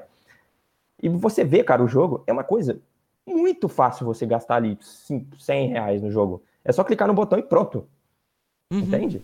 E 1.02 1.10
você 1.10 1.44
vê, 1.44 1.64
cara, 1.64 1.84
o 1.84 1.88
jogo 1.88 2.24
é 2.28 2.32
uma 2.32 2.44
coisa 2.44 2.80
muito 3.26 3.68
fácil 3.68 4.06
você 4.06 4.26
gastar 4.26 4.56
ali 4.56 4.78
5, 4.80 5.40
100 5.40 5.68
reais 5.70 6.02
no 6.02 6.12
jogo. 6.12 6.44
É 6.64 6.72
só 6.72 6.84
clicar 6.84 7.08
no 7.08 7.14
botão 7.14 7.38
e 7.38 7.44
pronto. 7.44 7.88
Uhum. 8.72 8.80
Entende? 8.80 9.18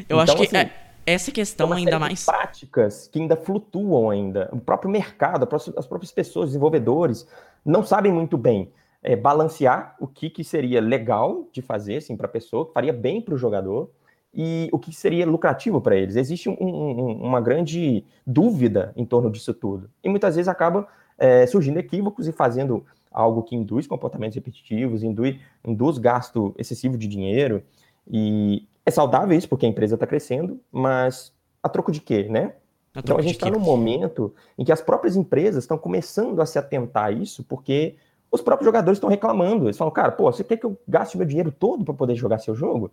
Eu 0.00 0.04
então, 0.04 0.20
acho 0.20 0.36
que 0.36 0.44
assim, 0.44 0.56
é, 0.56 0.72
essa 1.06 1.32
questão 1.32 1.72
ainda 1.72 1.98
mais. 1.98 2.24
práticas 2.24 3.08
que 3.08 3.18
ainda 3.18 3.36
flutuam 3.36 4.10
ainda. 4.10 4.48
O 4.52 4.60
próprio 4.60 4.90
mercado, 4.90 5.48
as 5.76 5.86
próprias 5.86 6.12
pessoas, 6.12 6.50
desenvolvedores, 6.50 7.26
não 7.64 7.82
sabem 7.82 8.12
muito 8.12 8.36
bem 8.36 8.70
é, 9.02 9.16
balancear 9.16 9.96
o 9.98 10.06
que, 10.06 10.28
que 10.30 10.44
seria 10.44 10.80
legal 10.80 11.48
de 11.52 11.62
fazer 11.62 11.96
assim, 11.96 12.16
para 12.16 12.26
a 12.26 12.30
pessoa, 12.30 12.66
que 12.66 12.72
faria 12.72 12.92
bem 12.92 13.20
para 13.20 13.34
o 13.34 13.38
jogador, 13.38 13.90
e 14.32 14.68
o 14.72 14.78
que 14.78 14.92
seria 14.92 15.26
lucrativo 15.26 15.80
para 15.80 15.96
eles. 15.96 16.16
Existe 16.16 16.48
um, 16.48 16.56
um, 16.60 17.12
uma 17.22 17.40
grande 17.40 18.04
dúvida 18.26 18.92
em 18.94 19.04
torno 19.04 19.30
disso 19.30 19.52
tudo. 19.52 19.90
E 20.04 20.08
muitas 20.08 20.36
vezes 20.36 20.48
acaba 20.48 20.86
é, 21.18 21.46
surgindo 21.46 21.78
equívocos 21.78 22.28
e 22.28 22.32
fazendo 22.32 22.84
algo 23.10 23.42
que 23.42 23.56
induz 23.56 23.86
comportamentos 23.86 24.36
repetitivos, 24.36 25.02
induz, 25.02 25.36
induz 25.66 25.98
gasto 25.98 26.54
excessivo 26.56 26.96
de 26.96 27.08
dinheiro. 27.08 27.62
E 28.06 28.68
é 28.86 28.90
saudável 28.90 29.36
isso, 29.36 29.48
porque 29.48 29.66
a 29.66 29.68
empresa 29.68 29.94
está 29.94 30.06
crescendo, 30.06 30.60
mas 30.70 31.32
a 31.62 31.68
troco 31.68 31.90
de 31.90 32.00
quê, 32.00 32.28
né? 32.30 32.54
A 32.94 33.00
então 33.00 33.16
a 33.16 33.22
gente 33.22 33.34
está 33.34 33.50
num 33.50 33.60
momento 33.60 34.34
em 34.58 34.64
que 34.64 34.72
as 34.72 34.80
próprias 34.80 35.16
empresas 35.16 35.64
estão 35.64 35.78
começando 35.78 36.40
a 36.40 36.46
se 36.46 36.58
atentar 36.58 37.04
a 37.04 37.12
isso, 37.12 37.44
porque 37.44 37.96
os 38.30 38.40
próprios 38.40 38.66
jogadores 38.66 38.96
estão 38.96 39.10
reclamando. 39.10 39.66
Eles 39.66 39.76
falam, 39.76 39.92
cara, 39.92 40.12
pô, 40.12 40.30
você 40.30 40.44
quer 40.44 40.56
que 40.56 40.64
eu 40.64 40.78
gaste 40.86 41.16
meu 41.16 41.26
dinheiro 41.26 41.50
todo 41.50 41.84
para 41.84 41.94
poder 41.94 42.14
jogar 42.14 42.38
seu 42.38 42.54
jogo? 42.54 42.90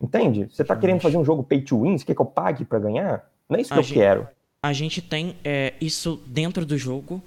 Entende? 0.00 0.48
Você 0.50 0.62
está 0.62 0.76
querendo 0.76 1.00
fazer 1.00 1.16
um 1.16 1.24
jogo 1.24 1.42
pay 1.42 1.62
to 1.62 1.82
win? 1.82 1.96
Você 1.96 2.04
quer 2.04 2.14
que 2.14 2.20
eu 2.20 2.26
pague 2.26 2.64
para 2.64 2.78
ganhar? 2.78 3.30
Não 3.48 3.56
é 3.56 3.60
isso 3.62 3.70
que 3.70 3.74
a 3.74 3.78
eu 3.78 3.82
gente, 3.82 3.98
quero. 3.98 4.28
A 4.62 4.72
gente 4.72 5.00
tem 5.00 5.36
é, 5.44 5.74
isso 5.80 6.20
dentro 6.26 6.66
do 6.66 6.76
jogo. 6.76 7.22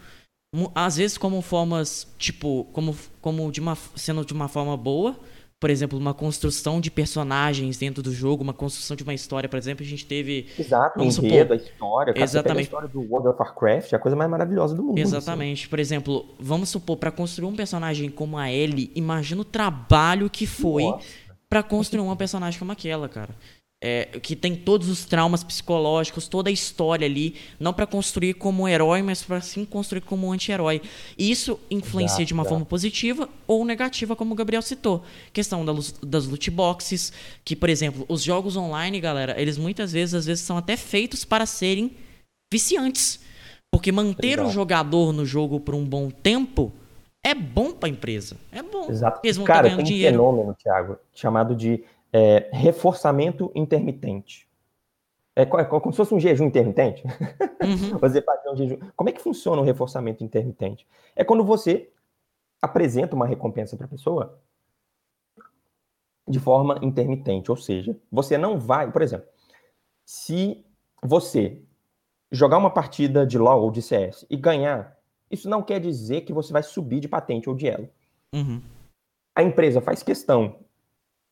Às 0.73 0.97
vezes 0.97 1.17
como 1.17 1.41
formas, 1.41 2.08
tipo, 2.17 2.65
como, 2.73 2.95
como 3.21 3.52
de 3.52 3.60
uma, 3.60 3.75
sendo 3.95 4.25
de 4.25 4.34
uma 4.34 4.47
forma 4.47 4.75
boa, 4.75 5.15
por 5.60 5.69
exemplo, 5.69 6.00
uma 6.00 6.13
construção 6.13 6.80
de 6.80 6.89
personagens 6.89 7.78
dentro 7.78 8.02
do 8.02 8.13
jogo, 8.13 8.41
uma 8.41 8.54
construção 8.54 8.95
de 8.95 9.04
uma 9.04 9.13
história, 9.13 9.50
por 9.50 9.58
exemplo, 9.58 9.86
a 9.86 9.88
gente 9.88 10.06
teve. 10.06 10.48
Exato, 10.58 11.00
o 11.00 11.04
enredo, 11.04 11.54
a 11.54 11.56
história. 11.58 12.13
Cara, 12.13 12.24
exatamente. 12.24 12.60
a 12.60 12.62
história 12.62 12.88
do 12.88 13.02
World 13.02 13.28
of 13.28 13.39
Warcraft 13.39 13.91
é 13.91 13.95
a 13.98 14.00
coisa 14.00 14.15
mais 14.15 14.30
maravilhosa 14.30 14.74
do 14.74 14.84
mundo. 14.84 14.98
Exatamente. 14.98 15.63
Assim. 15.63 15.69
Por 15.69 15.80
exemplo, 15.80 16.26
vamos 16.39 16.69
supor, 16.69 16.95
para 16.95 17.12
construir 17.12 17.48
um 17.48 17.56
personagem 17.56 18.10
como 18.10 18.38
a 18.38 18.50
Ellie, 18.50 18.89
imagina 18.95 19.41
o 19.41 19.45
trabalho 19.45 20.30
que 20.30 20.48
foi 20.48 20.86
para 21.50 21.62
construir 21.62 22.02
uma 22.02 22.15
personagem 22.15 22.58
como 22.58 22.72
aquela, 22.72 23.10
cara 23.10 23.36
é, 23.82 24.06
que 24.22 24.36
tem 24.36 24.56
todos 24.56 24.89
os 24.89 25.06
traumas 25.06 25.44
psicológicos, 25.44 26.28
toda 26.28 26.50
a 26.50 26.54
história 26.54 27.06
ali, 27.06 27.36
não 27.60 27.74
para 27.74 27.88
construir 27.88 28.34
como 28.34 28.68
herói, 28.68 29.02
mas 29.02 29.24
para 29.24 29.39
sim 29.39 29.63
construir 29.63 30.02
como 30.02 30.28
um 30.28 30.34
anti-herói. 30.34 30.82
Isso 31.18 31.60
influencia 31.72 32.26
de 32.26 32.34
uma 32.34 32.44
forma 32.44 32.65
positiva 32.65 33.30
ou 33.48 33.63
negativa, 33.63 34.15
como 34.15 34.34
o 34.34 34.36
Gabriel 34.36 34.62
citou. 34.62 35.04
Questão 35.32 35.63
das 35.65 36.26
loot 36.28 36.52
boxes, 36.52 37.13
que, 37.46 37.56
por 37.56 37.70
exemplo, 37.70 38.06
os 38.10 38.22
jogos 38.22 38.58
online, 38.58 39.00
galera, 39.00 39.39
eles 39.39 39.58
muitas 39.58 39.94
vezes, 39.94 40.13
às 40.13 40.26
vezes, 40.26 40.44
são 40.44 40.58
até 40.58 40.76
feitos 40.76 41.24
para 41.24 41.46
serem 41.46 41.96
viciantes. 42.52 43.22
Porque 43.72 43.92
manter 43.92 44.34
exato. 44.34 44.50
o 44.50 44.52
jogador 44.52 45.13
no 45.13 45.26
jogo 45.26 45.60
por 45.60 45.76
um 45.76 45.86
bom 45.86 46.10
tempo 46.10 46.74
é 47.24 47.36
bom 47.36 47.72
para 47.72 47.88
a 47.88 47.92
empresa. 47.92 48.36
É 48.52 48.63
bom. 48.63 48.89
Exato. 48.89 49.22
Eles 49.24 49.38
vão 49.38 49.46
Cara, 49.46 49.70
tem 49.70 49.78
um 49.78 49.84
dinheiro. 49.84 50.13
fenômeno, 50.18 50.56
Thiago, 50.56 50.98
chamado 51.13 51.56
de 51.56 51.84
é, 52.12 52.50
reforçamento 52.52 53.52
intermitente. 53.56 54.48
É, 55.36 55.43
é, 55.43 55.45
como 55.45 55.91
se 55.91 55.98
fosse 55.98 56.13
um 56.13 56.19
jejum 56.19 56.45
intermitente. 56.45 57.04
Uhum. 57.63 57.98
você 58.00 58.22
fazer 58.22 58.50
um 58.50 58.56
jejum. 58.56 58.78
Como 58.95 59.10
é 59.10 59.13
que 59.13 59.22
funciona 59.22 59.62
o 59.62 59.65
reforçamento 59.65 60.24
intermitente? 60.24 60.88
É 61.15 61.24
quando 61.24 61.43
você 61.43 61.89
apresenta 62.62 63.15
uma 63.15 63.26
recompensa 63.26 63.78
para 63.78 63.86
a 63.86 63.89
pessoa 63.89 64.39
de 66.28 66.39
forma 66.39 66.78
intermitente, 66.84 67.50
ou 67.50 67.58
seja, 67.58 67.98
você 68.12 68.38
não 68.38 68.60
vai, 68.60 68.91
por 68.91 69.02
exemplo, 69.02 69.28
se 70.06 70.63
você 71.02 71.63
jogar 72.32 72.58
uma 72.58 72.69
partida 72.69 73.26
de 73.26 73.38
LoL 73.38 73.63
ou 73.63 73.72
de 73.72 73.82
CS 73.82 74.28
e 74.30 74.38
ganhar, 74.38 74.95
isso 75.32 75.50
não 75.50 75.63
quer 75.63 75.80
dizer 75.80 76.22
que 76.22 76.34
você 76.34 76.54
vai 76.54 76.62
subir 76.62 77.00
de 77.00 77.08
patente 77.08 77.50
ou 77.50 77.56
de 77.56 77.67
elo. 77.67 77.89
Uhum. 78.34 78.62
A 79.36 79.41
empresa 79.41 79.82
faz 79.82 80.04
questão 80.04 80.58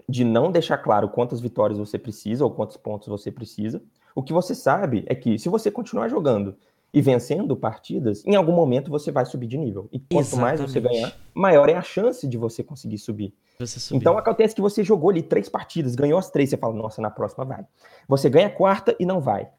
de 0.10 0.24
não 0.24 0.52
deixar 0.52 0.78
claro 0.78 1.10
quantas 1.10 1.42
vitórias 1.42 1.78
você 1.78 1.98
precisa 1.98 2.44
ou 2.44 2.52
quantos 2.52 2.78
pontos 2.78 3.08
você 3.08 3.32
precisa. 3.32 3.82
O 4.16 4.24
que 4.24 4.34
você 4.34 4.56
sabe 4.56 5.04
é 5.08 5.14
que 5.14 5.38
se 5.38 5.50
você 5.50 5.70
continuar 5.70 6.08
jogando 6.08 6.56
e 6.94 7.02
vencendo 7.02 7.56
partidas, 7.56 8.24
em 8.26 8.36
algum 8.36 8.54
momento 8.54 8.90
você 8.90 9.12
vai 9.12 9.26
subir 9.26 9.48
de 9.48 9.58
nível. 9.58 9.90
E 9.92 10.00
quanto 10.00 10.28
Exatamente. 10.28 10.42
mais 10.42 10.62
você 10.62 10.80
ganhar, 10.80 11.14
maior 11.34 11.70
é 11.70 11.76
a 11.76 11.82
chance 11.82 12.26
de 12.28 12.38
você 12.38 12.64
conseguir 12.64 12.98
subir. 12.98 13.34
Você 13.60 13.96
então 13.96 14.18
acontece 14.18 14.56
que 14.56 14.62
você 14.62 14.84
jogou 14.84 15.10
ali 15.10 15.22
três 15.22 15.50
partidas, 15.50 15.96
ganhou 15.96 16.18
as 16.18 16.30
três, 16.30 16.50
você 16.50 16.58
fala, 16.58 16.74
nossa, 16.74 17.02
na 17.02 17.10
próxima 17.10 17.44
vai. 17.44 17.66
Você 18.08 18.30
ganha 18.30 18.48
a 18.48 18.52
quarta 18.52 18.96
e 19.00 19.06
não 19.06 19.20
vai. 19.20 19.50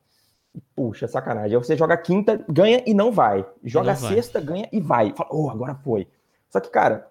Puxa, 0.74 1.06
sacanagem. 1.06 1.56
Aí 1.56 1.62
você 1.62 1.76
joga 1.76 1.94
a 1.94 1.98
quinta, 1.98 2.42
ganha 2.48 2.82
e 2.86 2.94
não 2.94 3.12
vai. 3.12 3.46
Joga 3.62 3.92
a 3.92 3.96
sexta, 3.96 4.40
ganha 4.40 4.68
e 4.72 4.80
vai. 4.80 5.12
Fala, 5.14 5.28
oh, 5.32 5.50
agora 5.50 5.74
foi. 5.74 6.08
Só 6.48 6.58
que, 6.58 6.70
cara, 6.70 7.06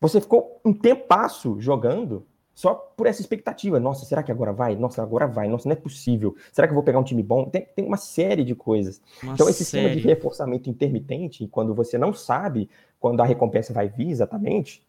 você 0.00 0.20
ficou 0.20 0.60
um 0.64 0.72
tempasso 0.72 1.60
jogando 1.60 2.24
só 2.56 2.74
por 2.74 3.06
essa 3.06 3.20
expectativa. 3.20 3.78
Nossa, 3.78 4.06
será 4.06 4.22
que 4.22 4.32
agora 4.32 4.50
vai? 4.50 4.74
Nossa, 4.74 5.02
agora 5.02 5.26
vai. 5.26 5.46
Nossa, 5.46 5.68
não 5.68 5.74
é 5.74 5.78
possível. 5.78 6.34
Será 6.50 6.66
que 6.66 6.70
eu 6.70 6.74
vou 6.74 6.82
pegar 6.82 6.98
um 6.98 7.04
time 7.04 7.22
bom? 7.22 7.50
Tem, 7.50 7.68
tem 7.76 7.84
uma 7.84 7.98
série 7.98 8.42
de 8.42 8.54
coisas. 8.54 9.00
Uma 9.22 9.34
então, 9.34 9.46
esse 9.46 9.62
série. 9.62 9.90
sistema 9.90 10.00
de 10.00 10.08
reforçamento 10.08 10.70
intermitente, 10.70 11.46
quando 11.48 11.74
você 11.74 11.98
não 11.98 12.14
sabe 12.14 12.70
quando 12.98 13.20
a 13.20 13.26
recompensa 13.26 13.74
vai 13.74 13.90
vir 13.90 14.08
exatamente, 14.08 14.82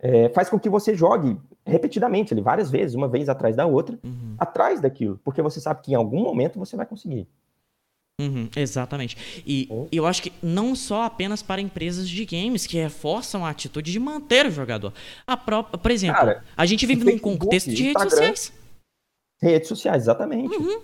é, 0.00 0.30
faz 0.30 0.50
com 0.50 0.58
que 0.58 0.68
você 0.68 0.92
jogue 0.96 1.38
repetidamente, 1.64 2.34
ali, 2.34 2.42
várias 2.42 2.72
vezes, 2.72 2.96
uma 2.96 3.06
vez 3.06 3.28
atrás 3.28 3.54
da 3.54 3.66
outra, 3.66 3.96
uhum. 4.02 4.34
atrás 4.36 4.80
daquilo, 4.80 5.20
porque 5.22 5.40
você 5.40 5.60
sabe 5.60 5.82
que 5.82 5.92
em 5.92 5.94
algum 5.94 6.20
momento 6.20 6.58
você 6.58 6.76
vai 6.76 6.86
conseguir. 6.86 7.28
Uhum, 8.20 8.48
exatamente. 8.54 9.16
E 9.46 9.66
oh. 9.70 9.86
eu 9.90 10.06
acho 10.06 10.22
que 10.22 10.32
não 10.42 10.74
só 10.74 11.04
apenas 11.04 11.42
para 11.42 11.60
empresas 11.60 12.08
de 12.08 12.24
games 12.24 12.66
que 12.66 12.76
reforçam 12.76 13.44
a 13.44 13.50
atitude 13.50 13.90
de 13.90 13.98
manter 13.98 14.46
o 14.46 14.50
jogador. 14.50 14.92
A 15.26 15.36
própria, 15.36 15.78
por 15.78 15.90
exemplo, 15.90 16.16
Cara, 16.16 16.44
a 16.56 16.66
gente 16.66 16.84
vive 16.86 17.04
num 17.04 17.18
contexto 17.18 17.70
de 17.70 17.84
redes 17.84 18.02
sociais. 18.02 18.52
Redes 19.40 19.68
sociais, 19.68 20.02
exatamente. 20.02 20.54
Uhum. 20.54 20.82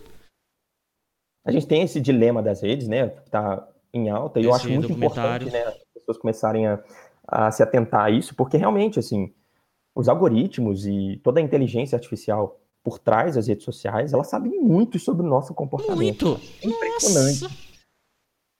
A 1.44 1.52
gente 1.52 1.66
tem 1.66 1.82
esse 1.82 2.00
dilema 2.00 2.42
das 2.42 2.62
redes, 2.62 2.88
né? 2.88 3.08
Que 3.08 3.30
tá 3.30 3.68
em 3.92 4.10
alta, 4.10 4.40
e 4.40 4.44
eu 4.44 4.54
acho 4.54 4.68
muito 4.68 4.92
importante, 4.92 5.50
né? 5.50 5.62
As 5.62 5.76
pessoas 5.94 6.18
começarem 6.18 6.66
a, 6.66 6.82
a 7.26 7.50
se 7.50 7.62
atentar 7.62 8.04
a 8.04 8.10
isso, 8.10 8.34
porque 8.34 8.56
realmente, 8.56 8.98
assim, 8.98 9.32
os 9.94 10.08
algoritmos 10.08 10.86
e 10.86 11.20
toda 11.22 11.40
a 11.40 11.42
inteligência 11.42 11.96
artificial 11.96 12.60
por 12.86 13.00
trás 13.00 13.34
das 13.34 13.48
redes 13.48 13.64
sociais, 13.64 14.12
elas 14.12 14.28
sabem 14.28 14.60
muito 14.60 14.96
sobre 14.96 15.26
o 15.26 15.28
nosso 15.28 15.52
comportamento. 15.52 16.28
Muito! 16.28 16.40
Impressionante. 16.64 17.42
Nossa. 17.42 17.56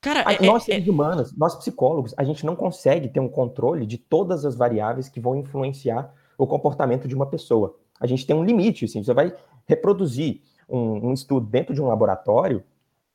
Cara, 0.03 0.21
é, 0.33 0.45
nós, 0.45 0.65
é, 0.65 0.73
seres 0.73 0.89
é... 0.89 0.91
humanos, 0.91 1.33
nós 1.37 1.55
psicólogos, 1.55 2.13
a 2.17 2.25
gente 2.25 2.45
não 2.45 2.57
consegue 2.57 3.07
ter 3.07 3.21
um 3.21 3.29
controle 3.29 3.87
de 3.87 3.97
todas 3.97 4.45
as 4.45 4.57
variáveis 4.57 5.09
que 5.09 5.21
vão 5.21 5.37
influenciar 5.37 6.13
o 6.37 6.45
comportamento 6.45 7.07
de 7.07 7.15
uma 7.15 7.27
pessoa. 7.27 7.77
A 8.01 8.07
gente 8.09 8.27
tem 8.27 8.35
um 8.35 8.43
limite, 8.43 8.87
assim, 8.87 9.01
você 9.01 9.15
vai 9.15 9.33
reproduzir 9.65 10.41
um, 10.69 11.11
um 11.11 11.13
estudo 11.13 11.47
dentro 11.47 11.73
de 11.73 11.81
um 11.81 11.87
laboratório, 11.87 12.65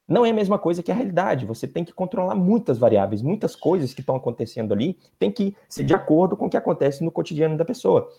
não 0.08 0.26
é 0.26 0.30
a 0.30 0.34
mesma 0.34 0.58
coisa 0.58 0.82
que 0.82 0.93
a 0.93 0.95
realidade. 0.95 1.45
Você 1.45 1.67
tem 1.67 1.84
que 1.84 1.91
controlar 1.91 2.36
muitas 2.36 2.78
variáveis, 2.78 3.21
muitas 3.21 3.54
coisas 3.54 3.93
que 3.93 4.00
estão 4.00 4.15
acontecendo 4.15 4.74
ali, 4.74 4.97
tem 5.19 5.30
que 5.30 5.58
ser 5.67 5.84
de 5.84 5.93
acordo 5.93 6.38
com 6.38 6.45
o 6.45 6.50
que 6.50 6.56
acontece 6.56 7.04
no 7.04 7.12
cotidiano 7.12 7.58
da 7.58 7.65
pessoa. 7.65 8.10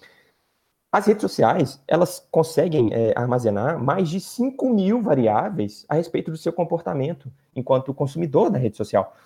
As 0.93 1.07
redes 1.07 1.23
sociais, 1.23 1.83
elas 1.89 2.29
conseguem 2.31 2.93
é, 2.93 3.15
armazenar 3.17 3.83
mais 3.83 4.11
de 4.11 4.21
5 4.21 4.69
mil 4.69 5.01
variáveis 5.01 5.87
a 5.89 5.95
respeito 5.95 6.31
do 6.31 6.37
seu 6.37 6.53
comportamento 6.53 7.33
enquanto 7.57 7.95
consumidor 7.95 8.51
da 8.51 8.59
rede 8.59 8.77
social. 8.77 9.17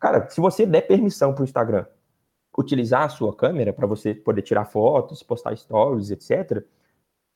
Cara, 0.00 0.28
se 0.28 0.40
você 0.40 0.66
der 0.66 0.80
permissão 0.80 1.32
para 1.32 1.42
o 1.42 1.44
Instagram 1.44 1.86
utilizar 2.58 3.04
a 3.04 3.08
sua 3.08 3.32
câmera 3.34 3.72
para 3.72 3.86
você 3.86 4.12
poder 4.12 4.42
tirar 4.42 4.64
fotos, 4.64 5.22
postar 5.22 5.56
stories, 5.56 6.10
etc., 6.10 6.64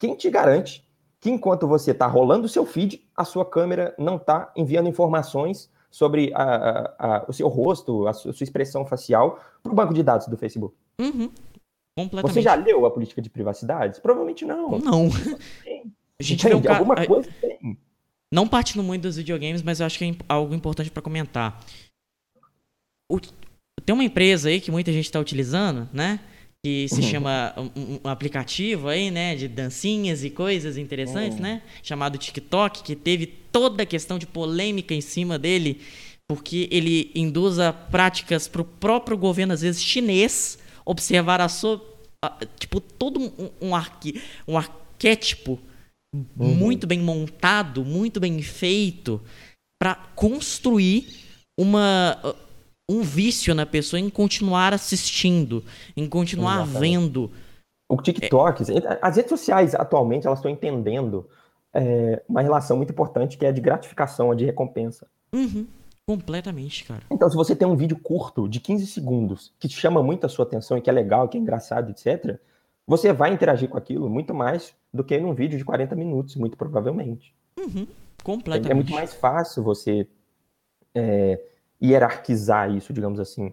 quem 0.00 0.16
te 0.16 0.28
garante 0.30 0.84
que 1.20 1.30
enquanto 1.30 1.66
você 1.66 1.92
está 1.92 2.06
rolando 2.06 2.46
o 2.46 2.48
seu 2.48 2.66
feed, 2.66 3.08
a 3.16 3.24
sua 3.24 3.44
câmera 3.44 3.94
não 3.96 4.16
está 4.16 4.52
enviando 4.56 4.88
informações 4.88 5.70
sobre 5.90 6.32
a, 6.34 6.42
a, 6.42 7.16
a, 7.16 7.24
o 7.28 7.32
seu 7.32 7.48
rosto, 7.48 8.06
a 8.06 8.12
sua, 8.12 8.32
expressão 8.32 8.84
facial 8.84 9.40
para 9.62 9.72
o 9.72 9.74
banco 9.74 9.94
de 9.94 10.02
dados 10.02 10.26
do 10.26 10.36
Facebook? 10.36 10.74
Uhum. 11.00 11.30
Completamente. 11.96 12.34
Você 12.34 12.42
já 12.42 12.54
leu 12.54 12.84
a 12.84 12.90
política 12.90 13.22
de 13.22 13.30
privacidade? 13.30 14.00
Provavelmente 14.02 14.44
não. 14.44 14.78
Não. 14.78 15.08
A 16.18 16.22
gente 16.22 16.46
um 16.54 16.60
ca... 16.60 16.76
alguma 16.76 17.06
coisa 17.06 17.30
tem. 17.40 17.78
Não 18.30 18.46
partindo 18.46 18.82
muito 18.82 19.02
dos 19.02 19.16
videogames, 19.16 19.62
mas 19.62 19.80
eu 19.80 19.86
acho 19.86 19.98
que 19.98 20.04
é 20.04 20.14
algo 20.28 20.54
importante 20.54 20.90
para 20.90 21.02
comentar. 21.02 21.64
O... 23.10 23.18
Tem 23.84 23.94
uma 23.94 24.04
empresa 24.04 24.48
aí 24.48 24.60
que 24.60 24.70
muita 24.70 24.92
gente 24.92 25.06
está 25.06 25.20
utilizando, 25.20 25.88
né? 25.92 26.20
Que 26.62 26.88
se 26.88 26.96
uhum. 26.96 27.02
chama 27.02 27.54
um, 27.56 27.98
um, 28.04 28.08
aplicativo 28.08 28.88
aí, 28.88 29.10
né? 29.10 29.36
De 29.36 29.46
dancinhas 29.48 30.24
e 30.24 30.30
coisas 30.30 30.76
interessantes, 30.76 31.36
uhum. 31.36 31.44
né? 31.44 31.62
Chamado 31.82 32.18
TikTok, 32.18 32.82
que 32.82 32.96
teve 32.96 33.26
toda 33.26 33.84
a 33.84 33.86
questão 33.86 34.18
de 34.18 34.26
polêmica 34.26 34.92
em 34.92 35.00
cima 35.00 35.38
dele, 35.38 35.80
porque 36.26 36.68
ele 36.70 37.12
induz 37.14 37.58
a 37.58 37.72
práticas 37.72 38.48
para 38.48 38.62
o 38.62 38.64
próprio 38.64 39.16
governo, 39.16 39.52
às 39.52 39.60
vezes 39.62 39.82
chinês, 39.82 40.58
observar 40.86 41.40
a 41.40 41.48
sua. 41.48 41.82
tipo, 42.58 42.80
todo 42.80 43.20
um, 43.20 43.50
um, 43.60 43.74
arqui, 43.74 44.22
um 44.48 44.56
arquétipo 44.56 45.58
uhum. 46.14 46.54
muito 46.54 46.86
bem 46.86 47.00
montado, 47.00 47.84
muito 47.84 48.20
bem 48.20 48.40
feito, 48.40 49.20
para 49.78 49.96
construir 50.14 51.08
uma 51.58 52.16
um 52.88 53.02
vício 53.02 53.52
na 53.52 53.66
pessoa 53.66 53.98
em 53.98 54.08
continuar 54.08 54.72
assistindo, 54.72 55.64
em 55.96 56.08
continuar 56.08 56.62
Exatamente. 56.62 56.78
vendo. 56.80 57.30
O 57.88 58.00
TikTok, 58.00 58.62
é... 58.62 58.98
as 59.02 59.16
redes 59.16 59.30
sociais 59.30 59.74
atualmente 59.74 60.26
elas 60.26 60.38
estão 60.38 60.50
entendendo 60.50 61.28
é, 61.74 62.22
uma 62.28 62.42
relação 62.42 62.76
muito 62.76 62.90
importante 62.90 63.36
que 63.36 63.44
é 63.44 63.48
a 63.48 63.52
de 63.52 63.60
gratificação, 63.60 64.30
a 64.30 64.34
de 64.34 64.44
recompensa. 64.44 65.06
Uhum. 65.32 65.66
Completamente, 66.08 66.84
cara. 66.84 67.02
Então, 67.10 67.28
se 67.28 67.34
você 67.34 67.56
tem 67.56 67.66
um 67.66 67.74
vídeo 67.74 67.98
curto 67.98 68.48
de 68.48 68.60
15 68.60 68.86
segundos 68.86 69.52
que 69.58 69.68
chama 69.68 70.00
muito 70.04 70.24
a 70.24 70.28
sua 70.28 70.44
atenção 70.44 70.78
e 70.78 70.80
que 70.80 70.88
é 70.88 70.92
legal, 70.92 71.28
que 71.28 71.36
é 71.36 71.40
engraçado, 71.40 71.90
etc., 71.90 72.38
você 72.86 73.12
vai 73.12 73.32
interagir 73.32 73.68
com 73.68 73.76
aquilo 73.76 74.08
muito 74.08 74.32
mais 74.32 74.72
do 74.94 75.02
que 75.02 75.18
num 75.18 75.34
vídeo 75.34 75.58
de 75.58 75.64
40 75.64 75.96
minutos, 75.96 76.36
muito 76.36 76.56
provavelmente. 76.56 77.34
Uhum. 77.58 77.88
Completamente. 78.22 78.70
É 78.70 78.74
muito 78.74 78.92
mais 78.92 79.14
fácil 79.14 79.64
você 79.64 80.06
é, 80.94 81.40
hierarquizar 81.82 82.70
isso, 82.70 82.92
digamos 82.92 83.18
assim. 83.18 83.52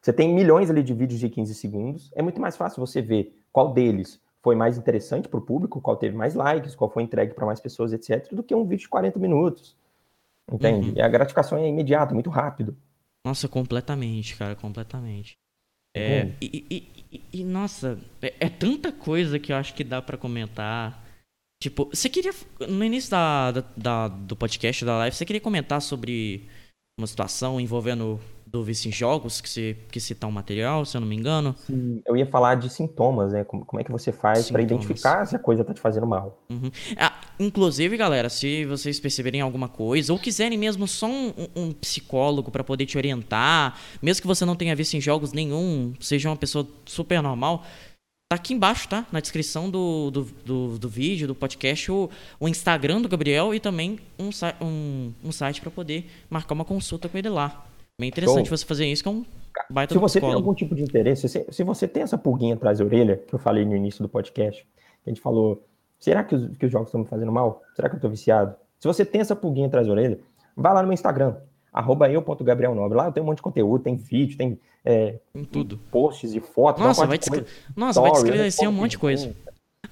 Você 0.00 0.12
tem 0.12 0.32
milhões 0.32 0.70
ali 0.70 0.84
de 0.84 0.94
vídeos 0.94 1.18
de 1.18 1.28
15 1.28 1.54
segundos, 1.56 2.12
é 2.14 2.22
muito 2.22 2.40
mais 2.40 2.56
fácil 2.56 2.86
você 2.86 3.02
ver 3.02 3.36
qual 3.52 3.72
deles 3.72 4.20
foi 4.40 4.54
mais 4.54 4.78
interessante 4.78 5.28
para 5.28 5.38
o 5.38 5.42
público, 5.42 5.80
qual 5.80 5.96
teve 5.96 6.16
mais 6.16 6.34
likes, 6.34 6.76
qual 6.76 6.88
foi 6.88 7.02
entregue 7.02 7.34
para 7.34 7.44
mais 7.44 7.58
pessoas, 7.58 7.92
etc., 7.92 8.32
do 8.32 8.44
que 8.44 8.54
um 8.54 8.64
vídeo 8.64 8.82
de 8.82 8.88
40 8.88 9.18
minutos. 9.18 9.76
Entende? 10.52 10.90
Uhum. 10.90 10.96
E 10.96 11.02
a 11.02 11.08
gratificação 11.08 11.58
é 11.58 11.68
imediata, 11.68 12.14
muito 12.14 12.30
rápido. 12.30 12.76
Nossa, 13.24 13.48
completamente, 13.48 14.36
cara, 14.36 14.54
completamente. 14.54 15.38
É, 15.94 16.30
e, 16.40 16.64
e, 16.70 17.04
e, 17.12 17.40
e, 17.40 17.44
nossa, 17.44 17.98
é, 18.22 18.34
é, 18.40 18.48
tanta 18.48 18.92
coisa 18.92 19.38
que 19.38 19.52
eu 19.52 19.56
acho 19.56 19.74
que 19.74 19.82
dá 19.82 20.00
para 20.00 20.16
comentar. 20.16 21.04
Tipo, 21.60 21.86
você 21.92 22.08
queria. 22.08 22.32
No 22.68 22.84
início 22.84 23.10
da, 23.10 23.50
da, 23.50 23.64
da, 23.76 24.08
do 24.08 24.36
podcast, 24.36 24.84
da 24.84 24.96
live, 24.98 25.16
você 25.16 25.26
queria 25.26 25.40
comentar 25.40 25.82
sobre 25.82 26.48
uma 26.98 27.06
situação 27.06 27.60
envolvendo 27.60 28.20
do 28.46 28.64
vício 28.64 28.88
em 28.88 28.92
jogos, 28.92 29.40
que 29.40 29.48
se 29.48 29.76
que 29.90 30.00
citar 30.00 30.28
um 30.28 30.32
material, 30.32 30.84
se 30.84 30.96
eu 30.96 31.00
não 31.00 31.08
me 31.08 31.16
engano. 31.16 31.54
Sim, 31.58 32.02
eu 32.04 32.16
ia 32.16 32.26
falar 32.26 32.56
de 32.56 32.68
sintomas, 32.68 33.32
né? 33.32 33.44
Como, 33.44 33.64
como 33.64 33.80
é 33.80 33.84
que 33.84 33.92
você 33.92 34.10
faz 34.10 34.50
para 34.50 34.62
identificar 34.62 35.24
se 35.26 35.36
a 35.36 35.38
coisa 35.38 35.64
tá 35.64 35.72
te 35.72 35.80
fazendo 35.80 36.06
mal. 36.06 36.42
Uhum. 36.50 36.70
Ah, 36.96 37.20
inclusive, 37.40 37.96
galera, 37.96 38.28
se 38.28 38.64
vocês 38.66 39.00
perceberem 39.00 39.40
alguma 39.40 39.68
coisa 39.68 40.12
ou 40.12 40.18
quiserem 40.18 40.58
mesmo 40.58 40.86
só 40.86 41.08
um, 41.08 41.32
um 41.56 41.72
psicólogo 41.72 42.50
para 42.50 42.62
poder 42.62 42.86
te 42.86 42.96
orientar, 42.96 43.80
mesmo 44.00 44.20
que 44.20 44.28
você 44.28 44.44
não 44.44 44.54
tenha 44.54 44.76
visto 44.76 44.94
em 44.94 45.00
jogos 45.00 45.32
nenhum, 45.32 45.94
seja 45.98 46.28
uma 46.28 46.36
pessoa 46.36 46.68
super 46.84 47.22
normal, 47.22 47.64
Tá 48.32 48.36
aqui 48.36 48.54
embaixo, 48.54 48.88
tá? 48.88 49.04
Na 49.10 49.18
descrição 49.18 49.68
do, 49.68 50.08
do, 50.08 50.22
do, 50.46 50.78
do 50.78 50.88
vídeo, 50.88 51.26
do 51.26 51.34
podcast, 51.34 51.90
o, 51.90 52.08
o, 52.38 52.48
Instagram 52.48 53.02
do 53.02 53.08
Gabriel 53.08 53.52
e 53.52 53.58
também 53.58 53.98
um, 54.16 54.30
um, 54.64 55.12
um 55.24 55.32
site 55.32 55.60
para 55.60 55.68
poder 55.68 56.08
marcar 56.30 56.54
uma 56.54 56.64
consulta 56.64 57.08
com 57.08 57.18
ele 57.18 57.28
lá. 57.28 57.66
Bem 58.00 58.08
interessante 58.08 58.46
Show. 58.46 58.56
você 58.56 58.64
fazer 58.64 58.86
isso, 58.86 59.02
que 59.02 59.08
é 59.08 59.12
um 59.12 59.24
baita 59.68 59.94
Se 59.94 60.00
você 60.00 60.20
tem 60.20 60.32
algum 60.32 60.54
tipo 60.54 60.76
de 60.76 60.82
interesse, 60.84 61.28
se, 61.28 61.44
se, 61.50 61.64
você 61.64 61.88
tem 61.88 62.04
essa 62.04 62.16
pulguinha 62.16 62.54
atrás 62.54 62.78
da 62.78 62.84
orelha, 62.84 63.16
que 63.16 63.34
eu 63.34 63.38
falei 63.40 63.64
no 63.64 63.74
início 63.74 64.00
do 64.00 64.08
podcast, 64.08 64.62
que 64.62 65.10
a 65.10 65.10
gente 65.10 65.20
falou, 65.20 65.66
será 66.00 66.24
que 66.24 66.34
os, 66.34 66.56
que 66.56 66.66
os 66.66 66.72
jogos 66.72 66.88
estão 66.88 67.02
me 67.02 67.06
fazendo 67.06 67.30
mal? 67.30 67.62
Será 67.76 67.88
que 67.88 67.94
eu 67.94 67.98
estou 67.98 68.10
viciado? 68.10 68.56
Se 68.78 68.88
você 68.88 69.04
tem 69.04 69.20
essa 69.20 69.36
pulguinha 69.36 69.66
atrás 69.66 69.86
da 69.86 69.92
orelha, 69.92 70.18
vai 70.56 70.72
lá 70.72 70.80
no 70.80 70.88
meu 70.88 70.94
Instagram, 70.94 71.36
arroba 71.72 72.10
eu.gabrielnobre. 72.10 72.96
Lá 72.96 73.06
eu 73.06 73.12
tenho 73.12 73.24
um 73.24 73.28
monte 73.28 73.36
de 73.36 73.42
conteúdo, 73.42 73.84
tem 73.84 73.94
vídeo, 73.94 74.36
tem, 74.36 74.58
é, 74.84 75.18
tem 75.32 75.44
tudo. 75.44 75.78
posts 75.90 76.34
e 76.34 76.40
fotos. 76.40 76.82
Nossa, 76.82 77.06
vai, 77.06 77.18
descre... 77.18 77.44
Nossa 77.76 78.00
vai 78.00 78.10
descrever 78.10 78.68
um 78.68 78.72
monte 78.72 78.92
de 78.92 78.98
coisa. 78.98 79.36